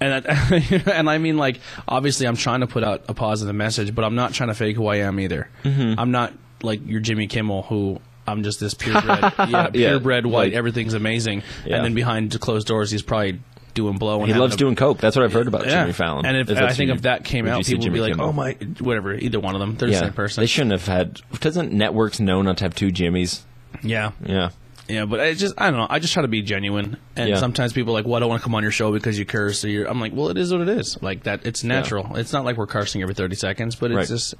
[0.00, 1.58] And that, and I mean, like,
[1.88, 4.76] obviously, I'm trying to put out a positive message, but I'm not trying to fake
[4.76, 5.48] who I am either.
[5.64, 5.98] Mm-hmm.
[5.98, 6.32] I'm not
[6.62, 7.98] like your Jimmy Kimmel, who
[8.28, 10.52] I'm just this purebred, yeah, purebred white.
[10.52, 11.76] everything's amazing, Yeah.
[11.76, 13.40] and then behind closed doors, he's probably
[13.74, 14.20] doing blow.
[14.22, 14.98] And He loves a- doing coke.
[14.98, 15.82] That's what I've heard about yeah.
[15.82, 16.26] Jimmy Fallon.
[16.26, 18.28] And if I think if that came out, people would be like, Kimmel?
[18.28, 20.42] "Oh my, whatever." Either one of them, they're the same person.
[20.42, 21.20] they shouldn't have had.
[21.40, 23.42] Doesn't networks know not to have two Jimmys?
[23.82, 24.50] yeah, Yeah,
[24.88, 25.04] yeah.
[25.04, 25.86] But I just, I don't know.
[25.88, 26.96] I just try to be genuine.
[27.16, 27.36] And Yeah.
[27.36, 29.24] sometimes people are like, "Well, I don't want to come on your show because you
[29.24, 31.00] curse." Or you're, I'm like, "Well, it is what it is.
[31.02, 31.44] Like that.
[31.46, 32.16] It's natural.
[32.16, 34.08] It's not like we're cursing every 30 seconds, but it's Right.
[34.08, 34.34] just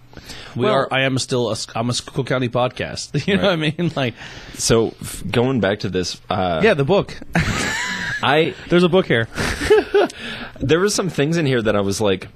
[0.57, 0.93] we Well- are.
[0.93, 3.27] I am still a, I'm a Schuylkill County podcast.
[3.29, 3.93] You know what I mean?
[3.95, 4.15] Like,
[4.55, 7.15] So f- going back to this, uh, yeah, the book.
[8.23, 9.29] I There's a book here.
[10.61, 12.29] there were some things in here that I was like,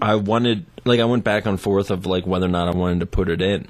[0.00, 3.00] I wanted, like, I went back and forth of like whether or not I wanted
[3.00, 3.66] to put it in,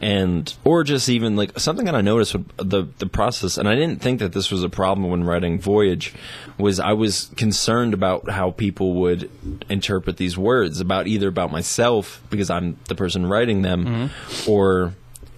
[0.00, 3.74] and or just even like something that I noticed with the the process, and I
[3.74, 6.14] didn't think that this was a problem when writing Voyage,
[6.58, 9.30] was I was concerned about how people would
[9.68, 14.10] interpret these words about either about myself because I'm the person writing them,
[14.48, 14.94] or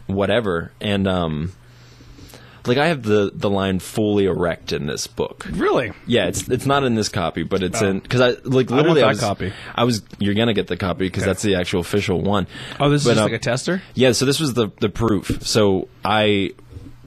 [0.06, 1.52] whatever, and um
[2.66, 5.46] like I have the the line fully erect in this book.
[5.52, 5.92] Really?
[6.06, 7.88] Yeah, it's it's not in this copy, but it's Oh.
[7.88, 9.52] in because I like I literally that I was, copy.
[9.74, 11.30] I was you're gonna get the copy because Okay.
[11.30, 12.46] that's the actual official one.
[12.78, 13.82] Oh, this is But, just um, like a tester.
[13.94, 15.42] Yeah, so this was the the proof.
[15.42, 16.50] So I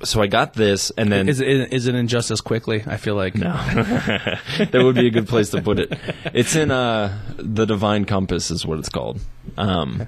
[0.04, 2.84] so I got this and then Is it is it in just as quickly?
[2.86, 3.54] I feel like no.
[3.54, 5.98] that would be a good place to put it.
[6.34, 9.20] It's in uh the Divine Compass is what it's called.
[9.58, 10.08] Um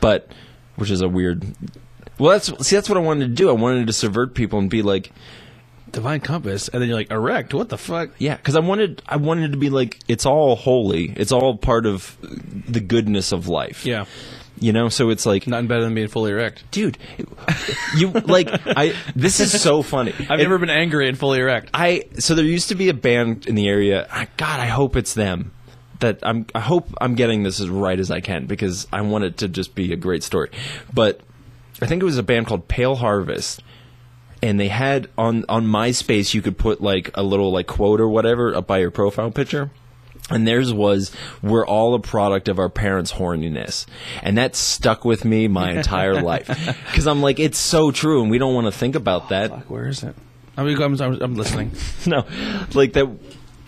[0.00, 0.28] but
[0.76, 1.44] which is a weird
[2.18, 2.76] well, that's see.
[2.76, 3.48] That's what I wanted to do.
[3.48, 5.10] I wanted to subvert people and be like,
[5.92, 7.54] divine compass, and then you're like erect.
[7.54, 8.10] What the fuck?
[8.18, 11.12] Yeah, because I wanted I wanted to be like it's all holy.
[11.16, 12.16] It's all part of
[12.68, 13.84] the goodness of life.
[13.86, 14.04] Yeah,
[14.58, 14.88] you know.
[14.88, 16.64] So it's like, nothing better than being fully erect.
[16.70, 16.98] dude,
[17.96, 18.94] you like I.
[19.16, 20.12] This is so funny.
[20.30, 21.70] I've It- never been angry and fully erect.
[21.74, 24.06] I so there used to be a band in the area.
[24.10, 25.52] I, God, I hope it's them.
[26.00, 26.46] That I'm.
[26.54, 29.48] I hope I'm getting this as right as I can because I want it to
[29.48, 30.50] just be a great story.
[30.92, 31.20] But
[31.82, 33.62] I think it was a band called Pale Harvest,
[34.42, 38.08] and they had on on MySpace you could put like a little like quote or
[38.08, 39.70] whatever up by your profile picture.
[40.30, 43.84] And theirs was, "We're all a product of our parents' horniness,"
[44.22, 46.46] and that stuck with me my entire life.
[46.86, 49.50] Because I'm like, it's so true, and we don't want to think about oh, that.
[49.50, 50.14] Fuck, where is it?
[50.56, 51.72] I'm, I'm, I'm listening.
[52.06, 52.24] no,
[52.72, 53.10] like that.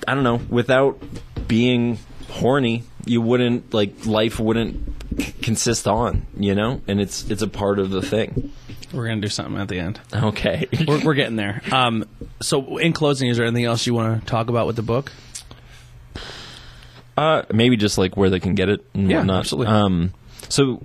[0.08, 0.40] I don't know.
[0.48, 0.98] Without
[1.46, 1.98] being
[2.30, 6.26] horny, you wouldn't like life wouldn't c- consist on.
[6.36, 8.52] You know, and it's it's a part of the thing.
[8.93, 10.01] We're gonna do something at the end.
[10.14, 10.66] Okay.
[10.86, 11.60] We're, we're getting there.
[11.72, 12.05] Um,
[12.40, 15.10] so in closing, is there anything else you want to talk about with the book?
[17.16, 19.40] Uh, maybe just like where they can get it and Yeah, whatnot.
[19.40, 19.72] absolutely.
[19.74, 20.12] Um,
[20.48, 20.82] so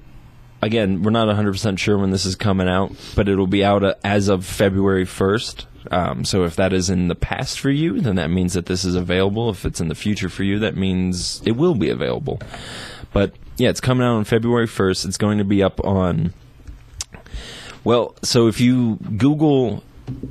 [0.61, 3.83] again, we're not 100 percent sure when this is coming out, but it'll be out
[3.83, 5.65] uh, as of February 1st.
[5.91, 8.85] Um, so if that is in the past for you, then that means that this
[8.85, 9.49] is available.
[9.49, 12.39] If it's in the future for you, that means it will be available.
[13.11, 15.05] But yeah, it's coming out on February 1st.
[15.05, 16.33] It's going to be up on.
[17.83, 19.83] Well, so if you Google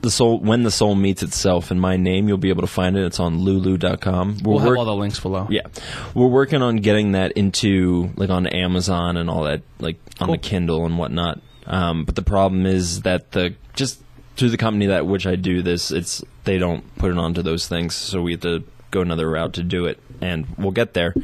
[0.02, 2.96] the soul when the soul meets itself and my name, you'll be able to find
[2.96, 3.04] it.
[3.04, 4.38] It's on lulu.com.
[4.42, 5.46] We're We'll have work- all the links below.
[5.50, 5.62] yeah,
[6.14, 10.34] we're working on getting that into like on Amazon and all that, like on Cool.
[10.36, 11.40] the Kindle and whatnot.
[11.66, 14.00] Um, but the problem is that the just
[14.36, 17.66] through the company that which I do this, it's they don't put it onto those
[17.66, 21.14] things, so we have to go another route to do it, and we'll get there.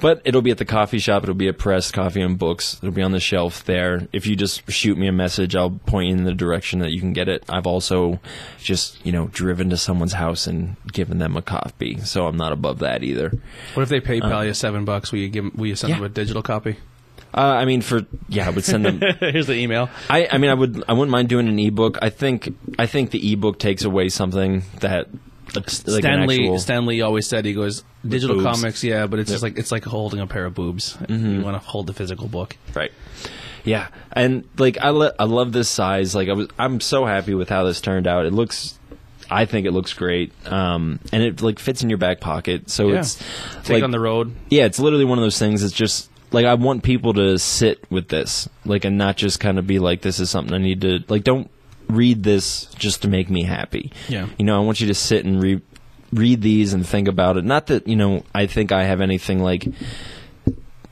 [0.00, 1.22] But it'll be at the coffee shop.
[1.22, 2.78] It'll be at Pressed Coffee and Books.
[2.82, 4.08] It'll be on the shelf there.
[4.12, 7.00] If you just shoot me a message, I'll point you in the direction that you
[7.00, 7.44] can get it.
[7.48, 8.20] I've also
[8.58, 12.52] just you know driven to someone's house and given them a copy, so I'm not
[12.52, 13.32] above that either.
[13.74, 15.12] What if they PayPal you seven bucks?
[15.12, 15.54] Will you give?
[15.54, 15.96] Will you send Yeah.
[15.96, 16.76] them a digital copy?
[17.34, 19.00] Uh, I mean, for yeah, I would send them.
[19.20, 19.90] Here's the email.
[20.08, 20.84] I, I mean, I would.
[20.88, 21.98] I wouldn't mind doing an ebook.
[22.00, 22.54] I think.
[22.78, 25.08] I think the ebook takes away something that
[25.54, 29.30] like Stan Lee actual- Stan Lee always said he goes digital comics, yeah, but it's
[29.30, 30.96] just like it's like holding a pair of boobs.
[30.96, 31.34] Mm-hmm.
[31.36, 32.56] You want to hold the physical book.
[32.74, 32.92] Right.
[33.64, 36.14] Yeah, and like I, lo- I love this size.
[36.14, 38.24] Like I was, I'm so happy with how this turned out.
[38.26, 38.78] It looks,
[39.30, 42.70] I think it looks great, um, and it like fits in your back pocket.
[42.70, 43.00] So Yeah.
[43.00, 43.16] it's
[43.64, 44.34] Take like on the road.
[44.50, 45.64] yeah, it's literally one of those things.
[45.64, 49.58] It's just like I want people to sit with this, like, and not just kind
[49.58, 51.50] of be like, "This is something I need to like." Don't
[51.88, 53.92] read this just to make me happy.
[54.08, 54.28] Yeah.
[54.38, 55.62] you know, I want you to sit and read
[56.12, 57.44] read these and think about it.
[57.44, 59.66] Not that you know, I think I have anything like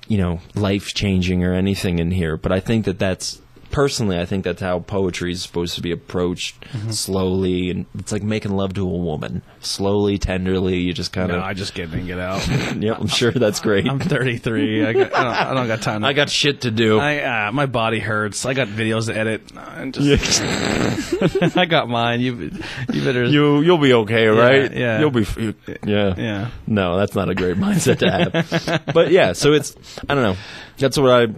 [0.09, 3.41] you know life changing or anything in here, but I think that that's
[3.75, 6.91] personally, I think that's how poetry is supposed to be approached Mm-hmm.
[6.91, 10.79] slowly, and it's like making love to a woman, slowly, tenderly.
[10.79, 11.43] You just kind No, of.
[11.43, 12.47] I just get in and get out.
[12.77, 13.89] yep, I'm sure that's great.
[13.89, 14.85] I'm 33.
[14.87, 16.01] I, got, I, don't, I don't got time.
[16.03, 16.99] To, I got shit to do.
[16.99, 18.45] I uh, my body hurts.
[18.47, 19.43] I got videos to edit.
[19.57, 22.21] I, just, I got mine.
[22.21, 22.51] You
[22.93, 23.25] you better.
[23.25, 24.73] you you'll be okay, right?
[24.73, 25.01] yeah.
[25.01, 25.27] You'll be.
[25.37, 26.15] You, yeah.
[26.17, 26.51] yeah.
[26.67, 28.85] No, that's not a great mindset to have.
[28.95, 29.75] but yeah, so it's
[30.09, 30.37] I don't know.
[30.79, 31.35] That's what I.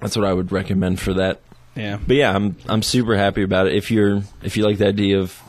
[0.00, 1.40] That's what I would recommend for that.
[1.74, 1.98] Yeah.
[2.06, 3.74] But yeah, I'm I'm super happy about it.
[3.74, 5.40] If you're if you like the idea of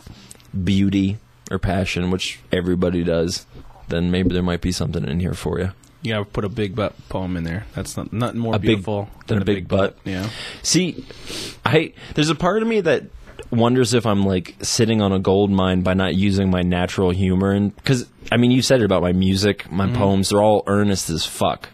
[0.63, 1.17] beauty
[1.51, 3.45] or passion, which everybody does,
[3.89, 5.71] then maybe there might be something in here for you.
[6.01, 7.65] You gotta put a big butt poem in there.
[7.75, 9.97] That's not nothing more A big- beautiful than a big butt.
[10.03, 10.29] Yeah.
[10.61, 11.05] See,
[11.65, 13.03] I there's a part of me that
[13.51, 17.51] wonders if I'm like sitting on a gold mine by not using my natural humor
[17.51, 19.95] and because I mean you said it about my music, my mm-hmm.
[19.95, 21.69] poems, they're all earnest as fuck.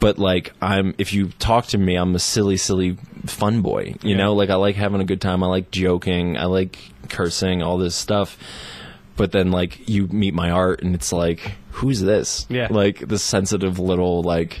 [0.00, 2.96] But like I'm if you talk to me, I'm a silly, silly
[3.26, 3.94] fun boy.
[4.02, 4.16] You Yeah.
[4.16, 6.78] know, like I like having a good time, I like joking, I like
[7.08, 8.38] cursing, all this stuff.
[9.16, 12.46] But then like you meet my art and it's like, who's this?
[12.48, 12.68] Yeah.
[12.70, 14.60] Like this sensitive little like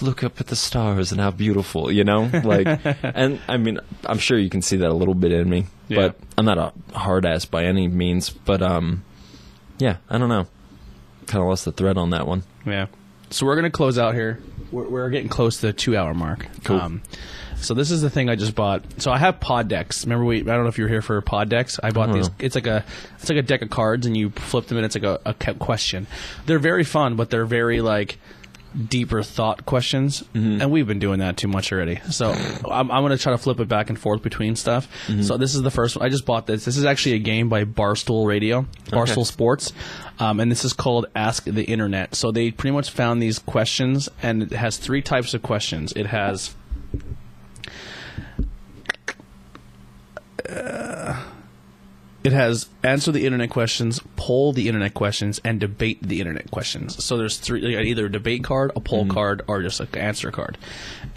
[0.00, 2.30] look up at the stars and how beautiful, you know?
[2.42, 2.66] Like,
[3.02, 5.96] and I mean, I'm sure you can see that a little bit in me, Yeah.
[6.08, 8.30] but I'm not a hard ass by any means.
[8.30, 9.04] But, um,
[9.78, 10.46] yeah, I don't know.
[11.26, 12.42] Kind of lost the thread on that one.
[12.66, 12.86] Yeah.
[13.30, 14.40] So we're gonna close out here.
[14.72, 16.46] We're, we're getting close to the two hour mark.
[16.64, 16.80] Cool.
[16.80, 17.02] Um,
[17.56, 18.84] so this is the thing I just bought.
[19.00, 20.04] So I have pod decks.
[20.04, 20.40] Remember we?
[20.40, 21.78] I don't know if you were here for pod decks.
[21.80, 22.26] I bought these.
[22.26, 22.36] Uh-huh.
[22.40, 22.84] It's like a
[23.20, 25.54] it's like a deck of cards, and you flip them, and it's like a, a
[25.54, 26.06] question.
[26.46, 28.18] They're very fun, but they're very like
[28.88, 30.60] deeper thought questions, mm-hmm.
[30.60, 32.00] and we've been doing that too much already.
[32.10, 32.30] So
[32.70, 34.88] I'm, I'm going to try to flip it back and forth between stuff.
[35.06, 35.22] Mm-hmm.
[35.22, 36.04] So this is the first one.
[36.04, 36.64] I just bought this.
[36.64, 39.72] This is actually a game by Barstool Radio, Barstool Sports,
[40.18, 42.14] um, and this is called Ask the Internet.
[42.14, 45.92] So they pretty much found these questions, and it has three types of questions.
[45.94, 46.54] It has
[50.48, 51.22] uh,
[52.24, 57.02] it has answer the internet questions, poll the internet questions, and debate the internet questions.
[57.04, 60.30] So there's three, like, either a debate card, a poll card, or just an answer
[60.30, 60.56] card.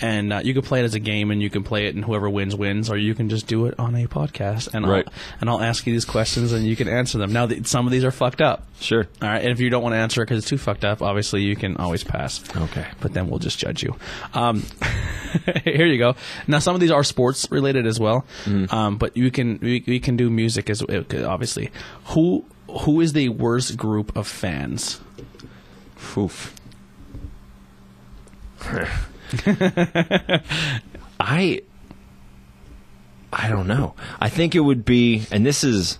[0.01, 2.03] And uh, you can play it as a game, and you can play it, and
[2.03, 5.05] whoever wins wins, or you can just do it on a podcast, and Right.
[5.07, 7.31] I'll, and I'll ask you these questions, and you can answer them.
[7.33, 8.67] Now, th- some of these are fucked up.
[8.79, 9.07] Sure.
[9.21, 11.01] All right, and if you don't want to answer it because it's too fucked up,
[11.01, 12.43] obviously you can always pass.
[12.55, 12.85] Okay.
[12.99, 13.95] But then we'll just judge you.
[14.33, 14.63] Um,
[15.63, 16.15] here you go.
[16.47, 18.25] Now some of these are sports related as well,
[18.69, 21.71] um, but you can we, we can do music as uh, obviously.
[22.05, 24.99] Who who is the worst group of fans?
[26.17, 26.53] Oof.
[31.19, 31.61] I
[33.31, 33.95] I don't know.
[34.19, 35.99] I think it would be and this is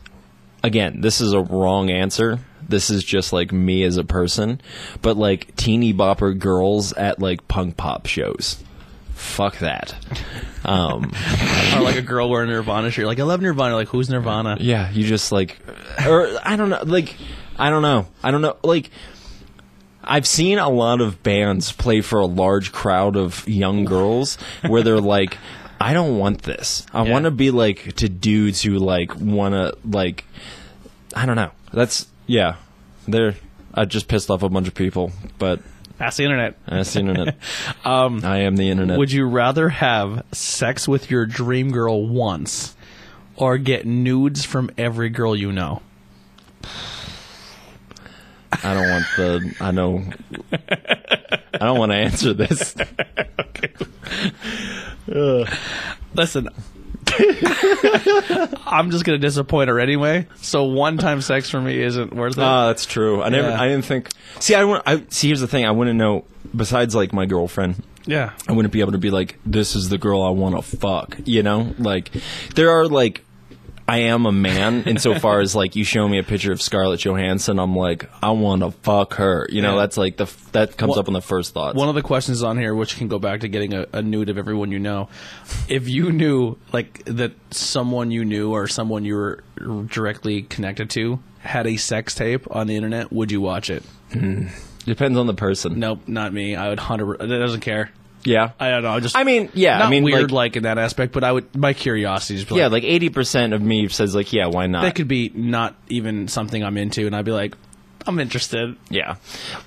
[0.63, 2.39] again, this is a wrong answer.
[2.67, 4.59] This is just like me as a person,
[5.01, 8.63] but like teeny bopper girls at like punk pop shows.
[9.25, 9.95] Fuck that.
[10.65, 11.11] Um
[11.75, 13.05] or like a girl wearing Nirvana shirt?
[13.05, 13.75] Like I love Nirvana.
[13.75, 14.57] Like who's Nirvana?
[14.59, 15.59] Yeah, you just like,
[16.07, 17.13] or I don't know, like,
[17.55, 18.89] I don't know, I don't know, like,
[20.03, 24.81] I've seen a lot of bands play for a large crowd of young girls where
[24.81, 25.37] they're like,
[25.79, 26.83] I don't want this.
[26.91, 27.11] I Yeah.
[27.11, 30.25] want to be like to dudes who like want to like,
[31.15, 31.51] I don't know.
[31.73, 32.55] That's yeah,
[33.07, 33.35] they're.
[33.71, 35.59] I just pissed off a bunch of people, but
[35.97, 36.57] That's the internet.
[36.67, 37.37] that's the internet.
[37.85, 38.97] Um, I am the internet.
[38.97, 42.75] Would you rather have sex with your dream girl once,
[43.35, 45.81] or get nudes from every girl you know?
[48.63, 49.55] I don't want the.
[49.59, 50.03] I know.
[50.51, 52.75] I don't want to answer this.
[53.39, 53.73] okay.
[56.15, 56.49] Listen,
[58.65, 60.27] I'm just gonna disappoint her anyway.
[60.37, 62.41] So one time sex for me isn't worth it.
[62.41, 63.21] Ah, that's true.
[63.21, 63.49] I never.
[63.49, 63.61] Yeah.
[63.61, 64.09] I didn't think.
[64.39, 64.83] See, I want.
[64.85, 65.27] I see.
[65.27, 65.65] Here's the thing.
[65.65, 66.25] I wouldn't know.
[66.55, 69.97] Besides, like my girlfriend, yeah, I wouldn't be able to be like, "This is the
[69.97, 72.11] girl I want to fuck." You know, like
[72.55, 73.21] there are like.
[73.87, 77.59] I am a man insofar as like you show me a picture of Scarlett Johansson,
[77.59, 79.47] I'm like, I want to fuck her.
[79.51, 79.81] You know, Yeah.
[79.81, 81.75] that's like the that comes Well, up on the first thoughts.
[81.77, 84.29] one of the questions on here, which can go back to getting a, a nude
[84.29, 85.07] of everyone you know,
[85.69, 89.43] if you knew like that someone you knew or someone you were
[89.87, 93.83] directly connected to had a sex tape on the internet, would you watch it?
[94.13, 94.47] Hmm.
[94.85, 95.79] Depends on the person.
[95.79, 96.55] Nope, not me.
[96.55, 97.21] I would hundred.
[97.21, 97.91] It doesn't care.
[98.25, 98.51] Yeah.
[98.59, 98.91] I don't know.
[98.91, 99.77] I just I mean, yeah.
[99.77, 102.49] not I mean, weird like, like, in that aspect, but I would my curiosity is
[102.49, 104.81] like, yeah, like eighty percent of me says like, yeah, why not?
[104.81, 107.55] that could be not even something I'm into, and I'd be like,
[108.07, 108.75] I'm interested.
[108.89, 109.15] Yeah.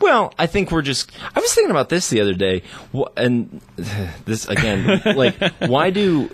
[0.01, 1.11] Well, I think we're just.
[1.35, 2.63] I was thinking about this the other day,
[3.17, 3.61] and
[4.25, 6.31] this again, like, why do,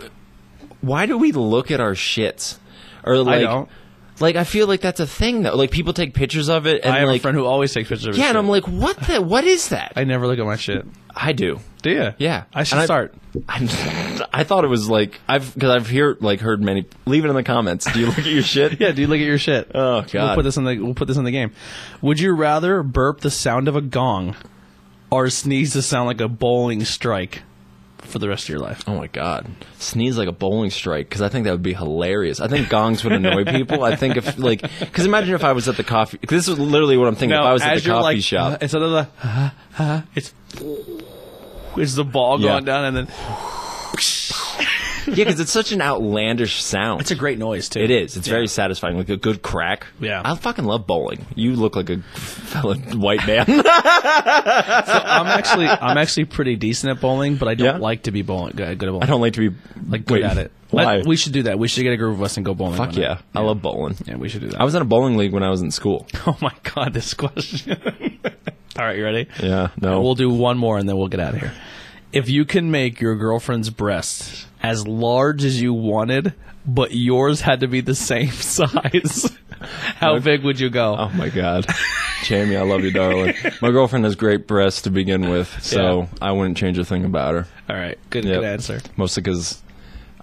[0.81, 2.59] why do we look at our shits,
[3.05, 3.69] or like, don't.
[4.21, 5.57] Like I feel like that's a thing though.
[5.57, 7.89] Like people take pictures of it, and I have like, a friend who always takes
[7.89, 8.39] pictures of his yeah, and shit.
[8.39, 9.93] I'm like, what the, what is that?
[9.97, 10.87] I never look at my shit.
[11.17, 11.61] I do.
[11.83, 12.15] Do you?
[12.19, 12.45] Yeah.
[12.53, 13.15] I should And start.
[13.49, 13.69] I'm,
[14.33, 16.87] I thought it was like I've because I've heard like heard many.
[17.07, 17.91] Leave it in the comments.
[17.93, 18.81] Do you look at your shit?
[18.81, 19.71] Yeah, do you look at your shit.
[19.75, 20.35] Oh We'll god.
[20.37, 21.53] put this in the we'll put this in the game.
[22.03, 24.35] Would you rather burp the sound of a gong
[25.11, 27.43] or sneeze to sound like a bowling strike
[28.05, 28.83] for the rest of your life?
[28.87, 29.47] Oh my god!
[29.79, 32.41] Sneeze like a bowling strike because I think that would be hilarious.
[32.41, 33.85] I think gongs would annoy people.
[33.85, 36.19] I think if like because imagine if I was at the coffee.
[36.19, 37.37] Cause this is literally what I'm thinking.
[37.39, 40.33] if I was at the coffee like, shop, instead of the it's
[41.77, 42.49] it's the ball Yeah.
[42.53, 43.09] going down and then
[45.07, 47.01] yeah, because it's such an outlandish sound.
[47.01, 47.81] it's a great noise too.
[47.81, 48.17] it is.
[48.17, 48.35] It's Yeah.
[48.35, 49.87] very satisfying, like a good crack.
[50.01, 50.23] Yeah.
[50.25, 51.25] I fucking love bowling.
[51.35, 53.45] You look like a fellow white man.
[53.49, 57.77] I'm actually I'm actually pretty decent at bowling, but I don't Yeah?
[57.79, 59.03] like to be bowling good, good at bowling.
[59.03, 59.57] I don't like to be
[59.89, 60.53] like good wait, at it.
[60.71, 60.97] Why?
[60.99, 61.59] Let- we should do that.
[61.59, 62.77] We should get a group of us and go bowling.
[62.77, 63.19] Fuck yeah.
[63.35, 63.97] I love bowling.
[64.07, 64.61] Yeah, we should do that.
[64.61, 66.07] I was in a bowling league when I was in school.
[66.27, 67.77] oh my god, this question.
[68.77, 69.29] All right, you ready?
[69.41, 69.69] Yeah.
[69.81, 70.01] No.
[70.03, 71.53] We'll do one more and then we'll get out of here.
[72.15, 76.33] If you can make your girlfriend's breasts as large as you wanted,
[76.65, 79.37] but yours had to be the same size,
[79.97, 80.97] how big would you go?
[80.97, 81.67] Oh my god,
[82.23, 83.35] Jamie, I love you, darling.
[83.61, 86.09] My girlfriend has great breasts to begin with, so.
[86.23, 87.47] I wouldn't change a thing about her.
[87.69, 88.35] All right, good, Yep.
[88.41, 88.81] good answer.
[88.97, 89.61] Mostly because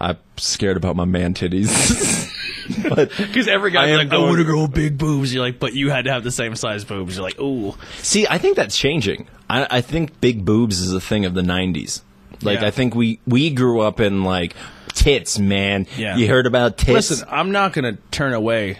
[0.02, 2.28] I'm scared about my man titties.
[2.72, 5.34] Because every I guy's am like, I want a girl with big boobs.
[5.34, 7.15] You're like, but you had to have the same size boobs.
[7.18, 7.76] You're like, ooh.
[7.98, 9.28] see, I think that's changing.
[9.49, 12.02] I, I think big boobs is a thing of the '90s.
[12.41, 12.68] Like Yeah.
[12.68, 14.56] I think we we grew up in like
[14.94, 15.88] tits, man.
[15.98, 16.15] Yeah.
[16.15, 17.10] You heard about tits?
[17.10, 18.80] Listen, I'm not gonna turn away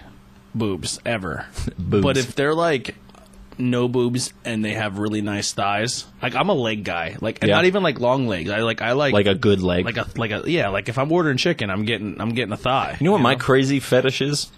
[0.56, 1.46] boobs ever.
[1.78, 2.04] Boobs.
[2.04, 2.96] But if they're like
[3.62, 7.18] no boobs and they have really nice thighs, like I'm a leg guy.
[7.22, 7.56] Like and Yeah.
[7.56, 8.50] not even like long legs.
[8.50, 9.86] I like I like like a good leg.
[9.86, 10.70] like a like a yeah.
[10.70, 12.98] Like if I'm ordering chicken, I'm getting I'm getting a thigh.
[13.00, 14.52] You know what my crazy fetish is?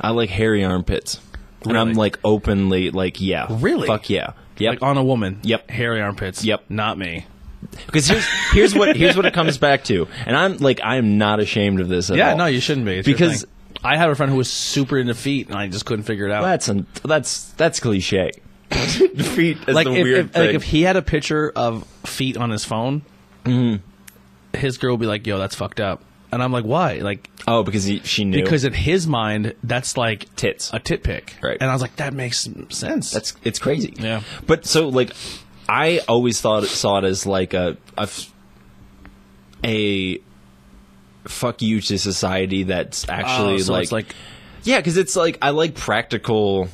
[0.00, 1.20] I like hairy armpits.
[1.64, 3.46] And I'm like openly like, yeah.
[3.50, 3.88] Really?
[3.88, 4.32] Fuck yeah.
[4.58, 4.70] Yep.
[4.74, 5.40] Like on a woman.
[5.42, 5.70] Yep.
[5.70, 6.44] Hairy armpits.
[6.44, 6.64] Yep.
[6.68, 7.26] Not me.
[7.86, 10.06] Because here's here's what here's what it comes back to.
[10.26, 12.30] And I'm like I am not ashamed of this at Yeah.
[12.32, 12.36] all.
[12.38, 12.98] No, you shouldn't be.
[12.98, 13.50] It's your Because- thing.
[13.84, 16.32] I had a friend who was super into feet, and I just couldn't figure it
[16.32, 16.42] out.
[16.42, 18.32] that's an, that's that's cliche.
[18.70, 20.46] Feet is like the if, weird if, thing.
[20.46, 23.02] like if he had a picture of feet on his phone,
[23.44, 24.56] mm-hmm.
[24.56, 27.62] his girl would be like, "Yo, that's fucked up," and I'm like, "Why?" Like oh,
[27.62, 28.42] because he, she knew.
[28.42, 30.70] because in his mind, that's like Tits.
[30.72, 31.56] a tit pic, Right.
[31.58, 33.94] And I was like, "That makes sense." that's it's crazy.
[33.96, 34.22] Yeah.
[34.46, 35.12] But so like,
[35.68, 37.78] I always thought saw it as like a
[39.64, 40.20] a
[41.24, 44.14] fuck you to society that's Oh, actually so like, it's like
[44.64, 46.68] yeah, because it's like I like practical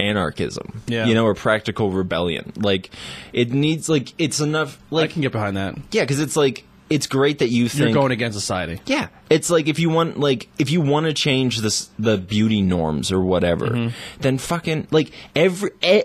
[0.00, 1.06] anarchism, Yeah.
[1.06, 2.52] you know, or practical rebellion.
[2.56, 2.90] Like
[3.32, 5.76] it needs like it's enough like I can get behind that.
[5.92, 8.80] yeah, because it's like it's great that you You're think going against society.
[8.86, 12.62] yeah, it's like if you want like if you want to change this the beauty
[12.62, 14.20] norms or whatever, Mm-hmm.
[14.22, 16.02] then fucking like every e-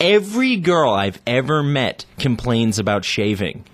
[0.00, 3.64] every girl I've ever met complains about shaving.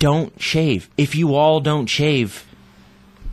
[0.00, 0.90] Don't shave.
[0.98, 2.44] If you all don't shave,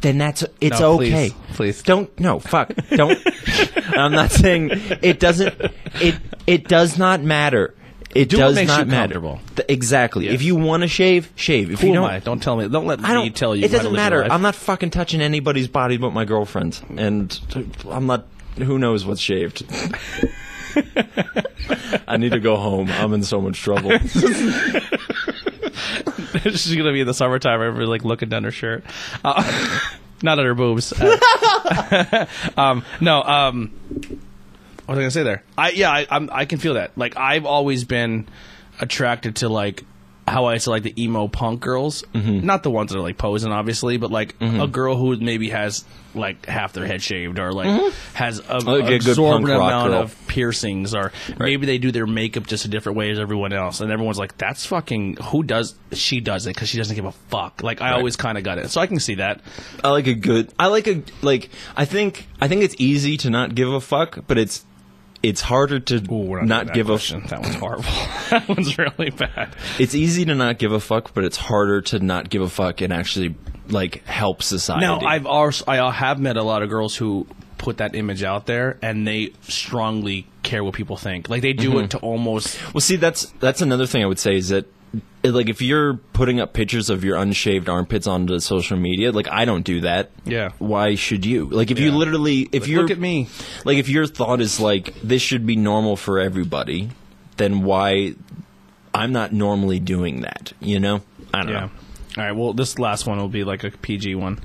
[0.02, 1.14] then that's it's No, please.
[1.14, 1.32] okay.
[1.54, 1.82] Please.
[1.84, 2.74] Don't no fuck.
[2.90, 3.18] Don't
[3.96, 4.70] I'm not saying
[5.02, 5.54] it doesn't
[6.02, 6.16] it
[6.48, 7.76] it does not matter.
[8.14, 9.22] It Do does not matter.
[9.22, 10.26] Th- exactly.
[10.26, 10.34] Yes.
[10.34, 11.72] If you want to shave, shave.
[11.72, 12.20] If Who you don't I?
[12.20, 12.68] Don't tell me.
[12.68, 13.64] Don't let I don't me tell you.
[13.64, 14.24] It doesn't matter.
[14.30, 17.40] I'm not fucking touching anybody's body but my girlfriend's, and
[17.90, 18.26] I'm not.
[18.58, 19.64] Who knows what's shaved?
[22.08, 22.90] I need to go home.
[22.92, 23.92] I'm in so much trouble.
[26.44, 27.62] She's gonna be in the summertime.
[27.62, 28.84] Everybody like looking down her shirt,
[29.24, 29.80] uh,
[30.24, 30.94] not at her boobs.
[30.94, 32.26] Uh,
[32.58, 33.22] um, no.
[33.22, 33.72] Um,
[34.86, 35.44] what was I gonna say there?
[35.58, 36.98] I yeah, I, I'm, I can feel that.
[36.98, 38.28] Like I've always been
[38.80, 39.84] attracted to like
[40.32, 42.46] how I say like the emo punk girls, Mm-hmm.
[42.46, 45.84] not the ones that are like posing, obviously, but like a girl who maybe has
[46.14, 48.68] like half their head shaved or like has a, Mm-hmm.
[48.68, 50.02] Like a exorbitant amount girl.
[50.02, 53.82] of piercings, or maybe they do their makeup just a different way as everyone else,
[53.82, 57.12] and everyone's like, "That's fucking who does she does it because she doesn't give a
[57.12, 59.42] fuck." Like I always kind of got it, so I can see that.
[59.84, 60.52] I like a good.
[60.58, 61.50] I like a like.
[61.76, 62.28] I think.
[62.40, 64.66] I think it's easy to not give a fuck, but it's
[65.24, 67.24] it's harder to Ooh, not, not doing that give question.
[67.28, 67.84] That one's horrible.
[68.32, 69.56] that one's really bad.
[69.80, 72.82] It's easy to not give a fuck, but it's harder to not give a fuck
[72.82, 73.36] and actually
[73.70, 74.86] like help society.
[74.86, 77.28] Now, I've also I have met a lot of girls who
[77.58, 81.30] put that image out there, and they strongly care what people think.
[81.30, 81.80] Like they do Mm-hmm.
[81.86, 82.58] it to almost.
[82.74, 84.66] Well, see, that's that's another thing I would say is that,
[85.24, 89.46] like, if you're putting up pictures of your unshaved armpits onto social media, like, I
[89.46, 90.10] don't do that.
[90.26, 90.50] Yeah.
[90.60, 91.46] Why should you?
[91.46, 93.28] Like, if you literally, if you're, Look at me.
[93.66, 96.90] like, if your thought is like this should be normal for everybody,
[97.38, 98.16] then why?
[98.94, 100.52] I'm not normally doing that.
[100.60, 101.02] You know?
[101.34, 101.60] I don't Yeah.
[101.62, 101.70] know.
[102.18, 102.32] All right.
[102.36, 104.40] Well, this last one will be like a PG one.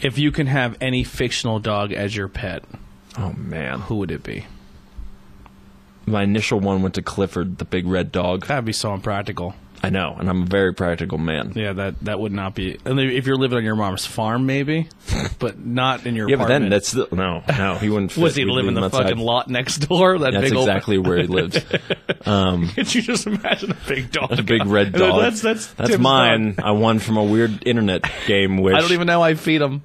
[0.00, 2.64] If you can have any fictional dog as your pet,
[3.18, 4.46] Oh man, who would it be?
[6.06, 8.46] my initial one went to Clifford, the big red dog.
[8.46, 9.54] That'd be so impractical.
[9.84, 11.52] I know, and I'm a very practical man.
[11.54, 12.78] Yeah, that that would not be.
[12.84, 14.88] and If you're living on your mom's farm, maybe,
[15.38, 16.28] but not in your.
[16.28, 18.12] Yeah, but then that's still, no, no, he wouldn't.
[18.12, 18.22] Fit.
[18.22, 19.04] Was he We'd live in the outside.
[19.04, 20.18] fucking lot next door?
[20.18, 21.64] That That's big old- exactly where he lived.
[22.26, 24.38] Um, Could you just imagine a big dog?
[24.38, 25.20] A big red dog.
[25.20, 26.54] That's that's That's Tim's mine.
[26.54, 26.64] dog.
[26.64, 28.56] I won from a weird internet game.
[28.62, 29.82] Which I don't even know how I feed him.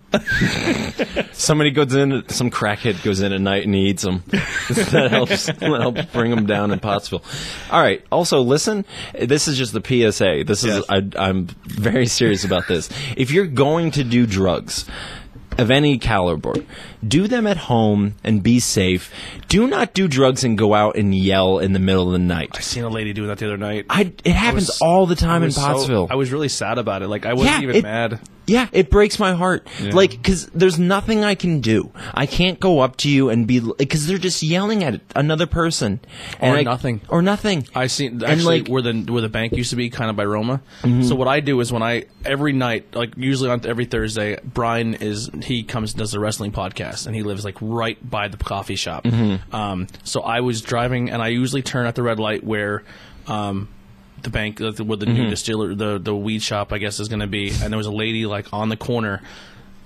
[1.34, 4.24] somebody goes in, some crackhead goes in at night and he eats them.
[4.30, 5.48] that helps.
[5.48, 7.24] That helps bring them down in Pottsville.
[7.72, 8.04] All right.
[8.12, 8.86] Also, listen.
[9.20, 10.44] This is just the PSA.
[10.45, 10.84] This is.
[10.88, 12.90] I, I'm very serious about this.
[13.18, 14.86] If you're going to do drugs.
[15.57, 16.53] Of any caliber,
[17.06, 19.11] do them at home and be safe.
[19.49, 22.52] Do not do drugs and go out and yell in the middle of the night.
[22.53, 23.86] I seen a lady doing that the other night.
[23.90, 26.07] I, it happens was- all the time I in was so- Pottsville.
[26.10, 27.10] I was really sad about it.
[27.10, 28.22] Like I wasn't Yeah, even it- mad.
[28.50, 29.68] Yeah, it breaks my heart.
[29.82, 29.92] Yeah.
[29.94, 31.92] Like, because there's nothing I can do.
[32.14, 36.00] I can't go up to you and be because they're just yelling at another person
[36.40, 37.02] and Or I- nothing.
[37.10, 37.68] or nothing.
[37.76, 38.74] I seen And, actually like- Mm-hmm.
[38.74, 40.62] where the where the bank used to be, kind of by Roma.
[41.04, 44.96] So what I do is when I every night, like usually on every Thursday, Brian
[44.96, 48.76] is he comes does a wrestling podcast, and he lives like right by the coffee
[48.76, 49.04] shop.
[49.06, 49.56] Mm-hmm.
[49.56, 52.84] Um, so I was driving, and I usually turn at the red light where.
[53.28, 53.68] Um,
[54.24, 57.22] the bank uh, where the new distiller, the the weed shop, I guess, is going
[57.22, 59.22] to be, and there was a lady like on the corner.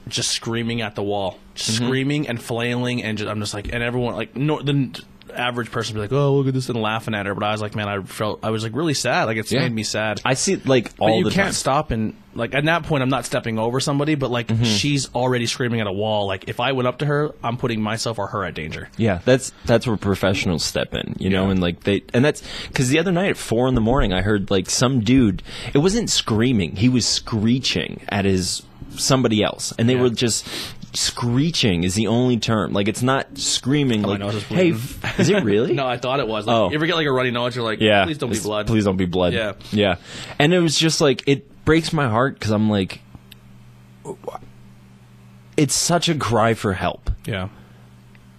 [0.05, 3.81] Just screaming at the wall, just screaming and flailing, and just, I'm just like, and
[3.81, 5.01] everyone like, no, the
[5.35, 7.33] average person would be like, "Oh, look at this," and laughing at her.
[7.35, 9.25] But I was like, man, I felt, I was like really sad.
[9.25, 9.59] Like it's Yeah.
[9.61, 10.21] made me sad.
[10.25, 11.53] I see it, like But all you the can't time.
[11.53, 14.63] stop and like at that point I'm not stepping over somebody, but like Mm-hmm.
[14.63, 16.25] she's already screaming at a wall.
[16.27, 18.89] Like if I went up to her, I'm putting myself or her at danger.
[18.97, 21.51] Yeah, that's that's where professionals step in, you know, Yeah.
[21.51, 24.21] and like they and that's because the other night at four in the morning, I
[24.21, 25.43] heard like some dude.
[25.73, 28.63] It wasn't screaming; he was screeching at his
[28.95, 30.01] somebody else, and they Yeah.
[30.01, 30.47] were just
[30.93, 32.73] screeching is the only term.
[32.73, 34.05] Like it's not screaming.
[34.05, 35.73] Oh, like, is hey, bleeding." f- is it really?
[35.73, 36.45] No, I thought it was.
[36.45, 36.69] Like, Oh.
[36.69, 37.55] You ever get like a runny nose?
[37.55, 38.05] You're like, Yeah.
[38.05, 38.67] please don't be blood.
[38.67, 39.33] Please don't be blood.
[39.33, 39.53] Yeah.
[39.71, 39.95] Yeah.
[40.39, 43.01] And it was just like it breaks my heart because I'm like,
[45.57, 47.09] it's such a cry for help.
[47.25, 47.49] Yeah.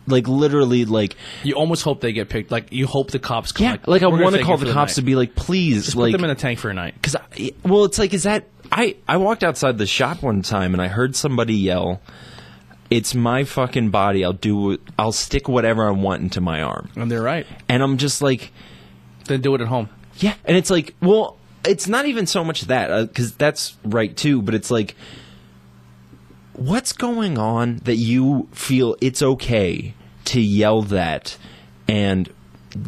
[0.06, 2.50] Like literally, like You almost hope they get picked.
[2.50, 3.64] Like you hope the cops come.
[3.64, 5.86] yeah, like, like I want to call for the cops night." to be like, please,
[5.86, 6.94] Just like put them in a tank for a night.
[7.00, 7.16] Because,
[7.64, 8.48] well, it's like, is that.
[8.72, 12.00] I, I walked outside the shop one time and I heard somebody yell,
[12.90, 14.24] It's my fucking body.
[14.24, 14.78] I'll do.
[14.98, 16.90] I'll stick whatever I want into my arm.
[16.96, 17.46] And they're right.
[17.68, 18.52] And I'm just like,
[19.26, 19.88] Then do it at home.
[20.18, 20.34] yeah.
[20.44, 24.42] And it's like, well, it's not even so much that, uh, because that's right too,
[24.42, 24.94] but it's like,
[26.52, 29.94] what's going on that you feel it's okay
[30.26, 31.36] to yell that
[31.88, 32.32] and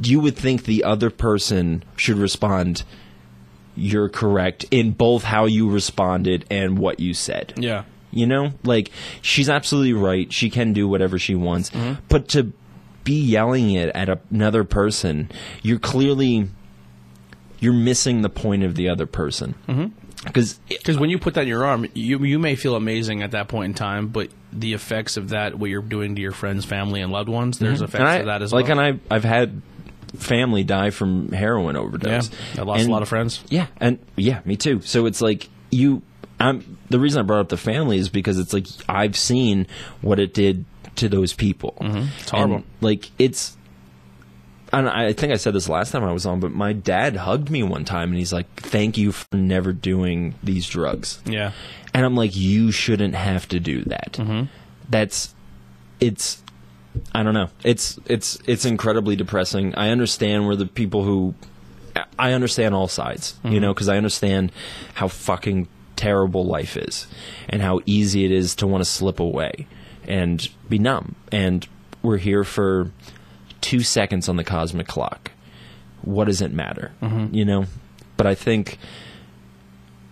[0.03, 2.83] you would think the other person should respond
[3.75, 7.85] you're correct in both how you responded and what you said Yeah.
[8.17, 8.91] You know like
[9.23, 12.01] she's absolutely right she can do whatever she wants mm-hmm.
[12.09, 12.53] but to
[13.05, 15.31] be yelling it at a- another person
[15.63, 16.49] you're clearly
[17.61, 19.87] you're missing the point of the other person mm-hmm.
[20.25, 23.31] because Because when you put that in your arm, you you may feel amazing at
[23.33, 26.65] that point in time, but the effects of that, what you're doing to your friends,
[26.65, 27.85] family, and loved ones, there's mm-hmm.
[27.85, 28.77] effects I, of that as like well.
[28.77, 29.63] Like, and I I've had
[30.17, 32.31] family die from heroin overdose.
[32.31, 33.43] Yeah, I lost And- a lot of friends.
[33.49, 34.81] Yeah, and yeah, me too.
[34.83, 36.03] So it's like you.
[36.39, 39.67] I'm the reason I brought up the family is because it's like I've seen
[40.01, 40.65] what it did
[40.97, 41.77] to those people.
[41.81, 42.09] Mm-hmm.
[42.21, 42.57] It's horrible.
[42.57, 43.57] And, like it's.
[44.73, 47.51] And I think I said this last time I was on, but my dad hugged
[47.51, 51.53] me one time and he's like, "Thank you for never doing these drugs." yeah.
[51.97, 54.13] And I'm like, you shouldn't have to do that.
[54.13, 54.49] Mm-hmm.
[54.91, 55.35] That's,
[55.99, 56.43] it's,
[57.15, 57.49] I don't know.
[57.65, 59.75] It's it's it's incredibly depressing.
[59.77, 61.35] I understand where the people who,
[62.19, 64.53] I understand all sides, you know, because I understand
[64.93, 67.07] how fucking terrible life is,
[67.49, 69.67] and how easy it is to want to slip away
[70.07, 71.17] and be numb.
[71.33, 71.67] And
[72.03, 72.91] we're here for
[73.61, 75.33] two seconds on the cosmic clock.
[76.03, 76.93] What does it matter?
[77.03, 77.35] Mm-hmm.
[77.35, 77.65] You know,
[78.17, 78.79] but I think.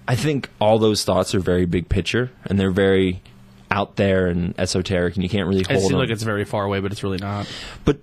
[0.06, 3.22] I think all those thoughts are very big picture and they're very
[3.70, 5.98] out there and esoteric and you can't really It hold seems them.
[6.00, 7.48] like it's very far away, but it's really not.
[7.86, 8.00] but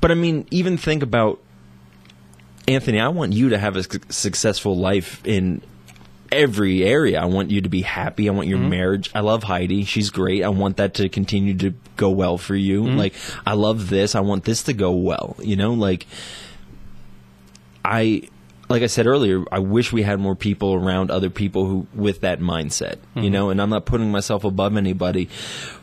[0.00, 1.38] but I mean even think about
[2.66, 5.62] Anthony, I want you to have a su- successful life in
[6.34, 7.20] every area.
[7.20, 8.28] I want you to be happy.
[8.28, 8.70] I want your mm-hmm.
[8.70, 9.10] marriage.
[9.14, 9.84] I love Heidi.
[9.84, 10.42] She's great.
[10.42, 12.82] I want that to continue to go well for you.
[12.82, 12.96] Mm-hmm.
[12.98, 13.14] Like
[13.46, 14.14] I love this.
[14.14, 15.36] I want this to go well.
[15.40, 16.06] You know, like
[17.84, 18.28] I
[18.68, 22.22] like I said earlier, I wish we had more people around other people who with
[22.22, 23.32] that mindset, you mm-hmm.
[23.32, 25.28] know, and I'm not putting myself above anybody,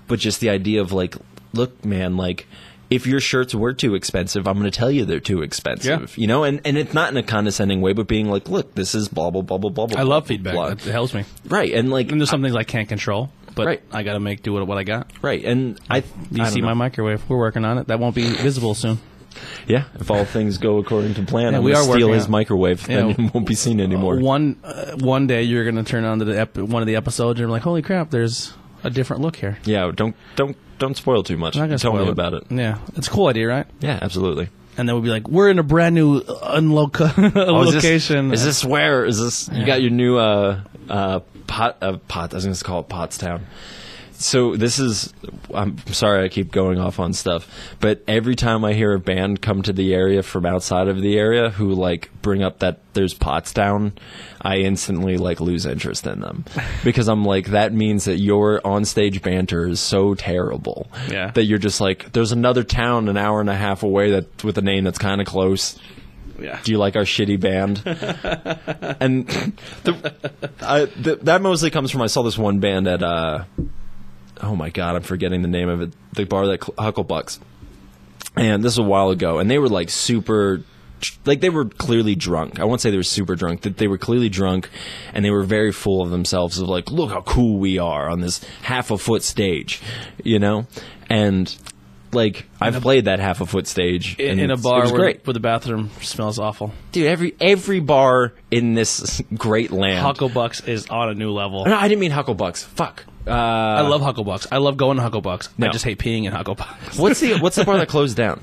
[0.08, 1.16] but just the idea of like,
[1.54, 2.48] look, man, like
[2.92, 6.22] if your shirts were too expensive, I'm going to tell you they're too expensive, Yeah.
[6.22, 8.94] you know, and and it's not in a condescending way, but being like, look, this
[8.94, 9.88] is blah blah blah blah blah.
[10.00, 10.54] I love blah, feedback.
[10.54, 10.68] blah.
[10.68, 11.24] It helps me.
[11.48, 11.72] right?
[11.74, 13.82] And like, And there's some things I can't control, but Right.
[13.92, 15.10] I got to make do with what I got.
[15.24, 16.08] right, and I, Do
[16.42, 17.28] I you see don't my microwave?
[17.30, 17.88] We're working on it.
[17.88, 19.00] That won't be visible soon.
[19.66, 19.86] yeah.
[19.98, 22.26] If all things go according to plan, Yeah, I'm we going are to steal his
[22.26, 22.98] on- microwave, Yeah.
[23.08, 24.20] and it won't be seen anymore.
[24.20, 26.98] One uh, one day you're going to turn on to the ep- one of the
[26.98, 29.58] episodes and you're like, holy crap, there's a different look here.
[29.66, 31.56] yeah, don't don't don't spoil too much.
[31.56, 32.44] I'm not gonna Tell spoil me about it.
[32.50, 33.68] Yeah, it's a cool idea, right?
[33.80, 34.50] Yeah, absolutely.
[34.78, 38.32] And then we'll be like, we're in a brand new unloca- Oh, is this- location.
[38.34, 39.06] Is this where?
[39.06, 39.50] Is this?
[39.52, 42.34] You got your new uh uh pot uh, pot?
[42.34, 43.42] I was going to call it Pottstown.
[44.22, 45.14] So this is.
[45.54, 47.48] I'm sorry, I keep going off on stuff,
[47.80, 51.18] but every time I hear a band come to the area from outside of the
[51.18, 53.92] area who like bring up that there's Pottstown,
[54.42, 56.46] I instantly like lose interest in them
[56.84, 61.32] because I'm like that means that your onstage banter is so terrible Yeah.
[61.32, 64.58] that you're just like there's another town an hour and a half away that with
[64.58, 65.78] a name that's kind of close
[66.40, 66.60] Yeah.
[66.64, 67.82] do you like our shitty band?
[69.02, 69.28] and
[69.84, 70.14] the,
[70.62, 73.44] I, th that mostly comes from I saw this one band at uh,
[74.42, 75.94] oh my god, I'm forgetting the name of it.
[76.14, 77.40] The bar that Hucklebucks,
[78.36, 80.64] and this was a while ago, and they were like super.
[81.26, 82.60] Like they were clearly drunk.
[82.60, 83.62] I won't say they were super drunk.
[83.62, 84.70] That they were clearly drunk,
[85.14, 86.60] and they were very full of themselves.
[86.60, 89.82] Of like, look how cool we are on this half a foot stage,
[90.24, 90.68] you know.
[91.10, 91.56] And
[92.14, 95.34] like I've played that half a foot stage in, in a bar where, great, where
[95.34, 96.72] the bathroom smells awful.
[96.92, 97.08] dude.
[97.08, 100.06] Every every bar in this great land.
[100.06, 101.66] Hucklebucks is on a new level.
[101.66, 102.64] no, I didn't mean Hucklebucks.
[102.64, 103.06] Fuck.
[103.28, 104.48] Uh, I love Hucklebucks.
[104.52, 105.50] I love going to Hucklebucks.
[105.62, 106.98] I just hate peeing in Hucklebucks.
[107.00, 108.42] what's the what's the bar that closed down?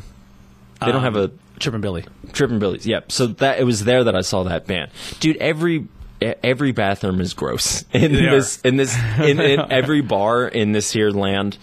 [0.80, 2.04] They don't have a Trippin' Billy.
[2.32, 2.86] Trippin' Billies.
[2.86, 3.10] Yep.
[3.10, 4.90] So that it was there that I saw that band,
[5.20, 5.36] dude.
[5.38, 5.88] Every
[6.20, 10.92] every bathroom is gross in They this in this in, in every bar in this
[10.92, 11.58] here land.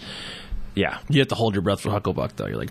[0.74, 0.98] Yeah.
[1.08, 2.46] You have to hold your breath for Hucklebuck though.
[2.46, 2.70] You're like,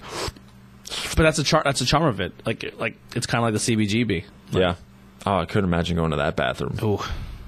[1.15, 2.33] but that's a char- that's a charm of it.
[2.45, 4.25] Like like it's kind of like the CBGB.
[4.51, 4.75] Yeah.
[5.25, 6.77] Oh, I couldn't imagine going to that bathroom.
[6.83, 6.99] Ooh,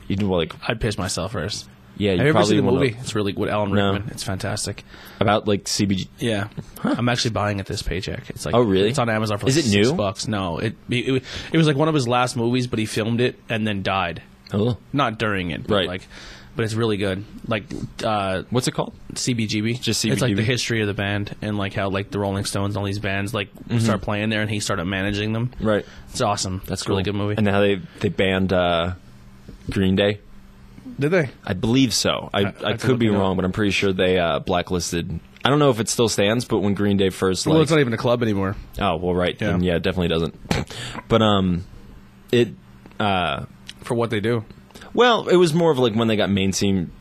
[0.08, 1.70] You'd like, I'd piss myself first.
[1.98, 2.98] Yeah, you Have you ever probably seen the wanna- movie?
[3.00, 3.94] It's really with Alan No.
[3.94, 4.12] Rickman.
[4.12, 4.84] It's fantastic.
[5.20, 6.08] about like CBG.
[6.20, 6.48] Yeah,
[6.84, 8.30] I'm actually buying it this paycheck.
[8.30, 8.90] It's like Oh, really?
[8.90, 9.94] It's on Amazon for like Is it six new?
[9.96, 10.28] bucks.
[10.28, 13.38] No, it, it it was like one of his last movies, but he filmed it
[13.50, 14.22] and then died.
[14.54, 15.88] Oh, Not during it, but Right.
[15.88, 16.08] like,
[16.56, 17.24] but it's really good.
[17.48, 17.66] Like
[18.04, 18.94] uh, what's it called?
[19.14, 19.80] CBGB.
[19.82, 20.12] Just CBGB.
[20.14, 20.36] It's like CBGB?
[20.38, 23.00] the history of the band and like how like the Rolling Stones and all these
[23.00, 23.50] bands like
[23.80, 25.52] start playing there and he started managing them.
[25.60, 25.86] Right.
[26.10, 26.62] It's awesome.
[26.66, 27.36] That's a really good movie.
[27.38, 28.94] And now they they banned uh,
[29.70, 30.20] Green Day.
[31.00, 31.30] Did they?
[31.46, 32.30] I believe so.
[32.34, 33.20] I, I, have to could be it up.
[33.20, 35.20] wrong, but I'm pretty sure they uh, blacklisted.
[35.46, 37.72] I don't know if it still stands, but when Green Day first like well, it's
[37.72, 38.56] not even a club anymore.
[38.80, 39.52] oh well right Yeah.
[39.52, 40.36] then yeah it definitely doesn't.
[41.08, 41.66] but um,
[42.32, 42.50] it
[43.00, 43.46] uh
[43.82, 44.44] For what they do.
[44.94, 46.92] well it was more of like when they got mainstream.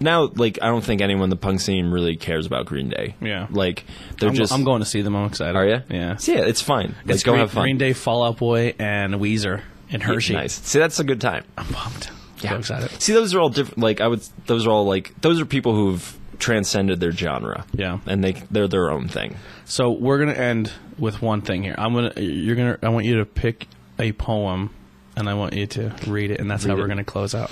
[0.00, 3.14] Now like I don't think anyone in the punk scene really cares about Green Day.
[3.20, 3.46] Yeah.
[3.50, 3.84] like
[4.18, 5.14] they're I'm, just I'm going to see them.
[5.14, 5.54] I'm excited.
[5.54, 5.82] Are you?
[5.88, 6.16] Yeah.
[6.22, 6.96] Yeah, it's fine.
[7.04, 7.62] Like, It's go Green, have fun.
[7.62, 9.60] Green Day, Fall Out Boy, and Weezer
[9.90, 10.32] and Hershey.
[10.32, 10.54] Nice.
[10.54, 11.44] See, that's a good time.
[11.56, 12.10] I'm pumped.
[12.50, 12.90] So excited.
[13.02, 13.78] See, those are all different.
[13.78, 17.64] Like I would, those are all like those are people who've transcended their genre.
[17.72, 17.98] Yeah.
[18.06, 19.36] and they they're their own thing.
[19.64, 21.74] So we're gonna end with one thing here.
[21.78, 22.12] I'm gonna.
[22.20, 22.78] You're gonna.
[22.82, 23.66] I want you to pick
[23.98, 24.70] a poem,
[25.16, 27.50] and I want you to read it, and that's how Read we're gonna close out.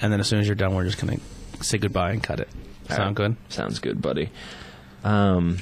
[0.00, 1.18] And then as soon as you're done, we're just gonna
[1.62, 2.48] say goodbye and cut it.
[2.88, 3.36] Sound good?
[3.48, 4.30] Sounds good, buddy.
[5.02, 5.58] Um,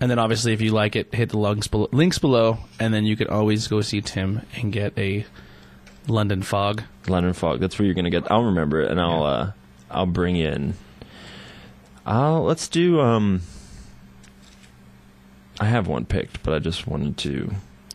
[0.00, 3.04] And then obviously, if you like it, hit the links below, links below, and then
[3.04, 5.24] you can always go see Tim and get a
[6.10, 6.82] London Fog.
[7.06, 7.60] London Fog.
[7.60, 8.30] That's where you're gonna get.
[8.30, 9.52] I'll remember it, and I'll uh,
[9.90, 10.74] I'll bring in.
[12.06, 13.00] I'll let's do.
[13.00, 13.42] Um,
[15.60, 17.52] I have one picked, but I just wanted to.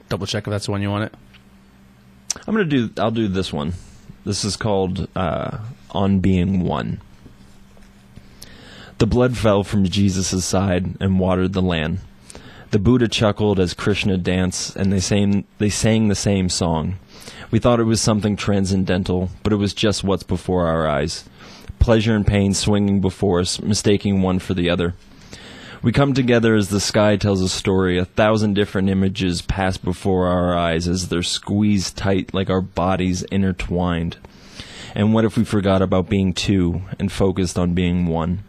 [0.10, 1.14] Double check if that's the one you want it.
[2.48, 2.90] I'm gonna do.
[2.98, 3.74] I'll do this one.
[4.26, 5.60] This is called uh,
[5.92, 7.02] "On Being One."
[9.00, 12.00] The blood fell from Jesus' side and watered the land.
[12.72, 16.96] The Buddha chuckled as Krishna danced, and they sang, they sang the same song.
[17.54, 21.24] We thought it was something transcendental, but it was just what's before our eyes.
[21.78, 24.96] Pleasure and pain swinging before us, mistaking one for the other.
[25.84, 28.00] We come together as the sky tells a story.
[28.00, 33.22] A thousand different images pass before our eyes as they're squeezed tight like our bodies
[33.22, 34.18] intertwined.
[34.96, 38.44] And what if we forgot about being two and focused on being one?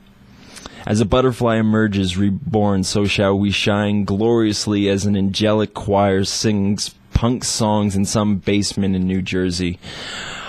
[0.86, 6.94] As a butterfly emerges reborn, so shall we shine gloriously as an angelic choir sings
[7.14, 9.78] punk songs in some basement in New Jersey.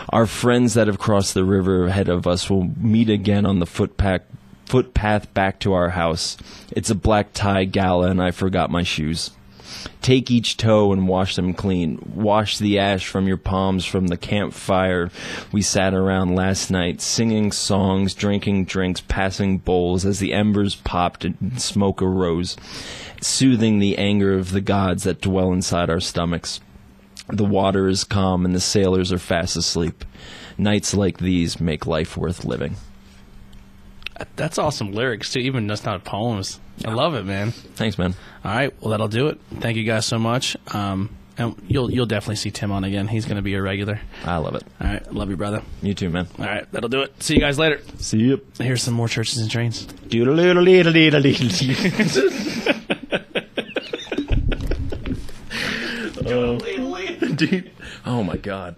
[0.09, 3.65] Our friends that have crossed the river ahead of us will meet again on the
[3.65, 4.21] footpath,
[4.65, 6.37] footpath back to our house.
[6.71, 9.31] It's a black tie gala, and I forgot my shoes.
[10.02, 11.99] Take each toe and wash them clean.
[12.14, 15.10] Wash the ash from your palms from the campfire
[15.52, 21.26] we sat around last night, singing songs, drinking drinks, passing bowls as the embers popped
[21.26, 22.56] and smoke arose,
[23.22, 26.60] soothing the anger of the gods that dwell inside our stomachs.
[27.27, 30.06] The water is calm and the sailors are fast asleep.
[30.57, 32.76] Nights like these make life worth living.
[34.35, 35.39] That's awesome lyrics too.
[35.39, 36.59] Even just not poems.
[36.85, 37.51] I love it, man.
[37.51, 38.15] Thanks, man.
[38.43, 39.39] All right, well that'll do it.
[39.59, 40.55] Thank you guys so much.
[40.73, 43.07] Um, and you'll you'll definitely see Tim on again.
[43.07, 43.99] He's going to be a regular.
[44.23, 44.63] I love it.
[44.79, 45.61] All right, love you, brother.
[45.81, 46.27] You too, man.
[46.39, 47.21] All right, that'll do it.
[47.21, 47.81] See you guys later.
[47.97, 48.45] See you.
[48.57, 49.85] Here's some more churches and trains.
[49.85, 50.83] Doodle leeda lee.
[57.35, 57.69] Deep
[58.05, 58.75] Oh my god.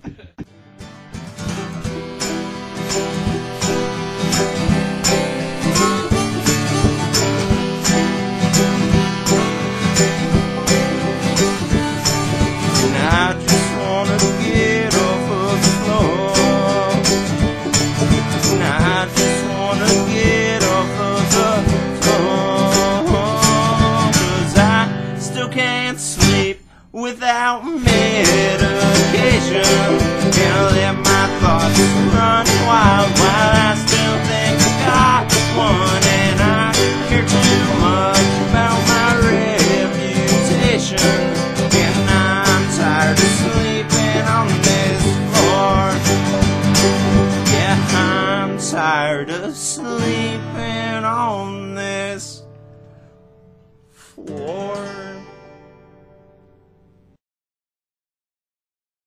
[12.89, 13.46] And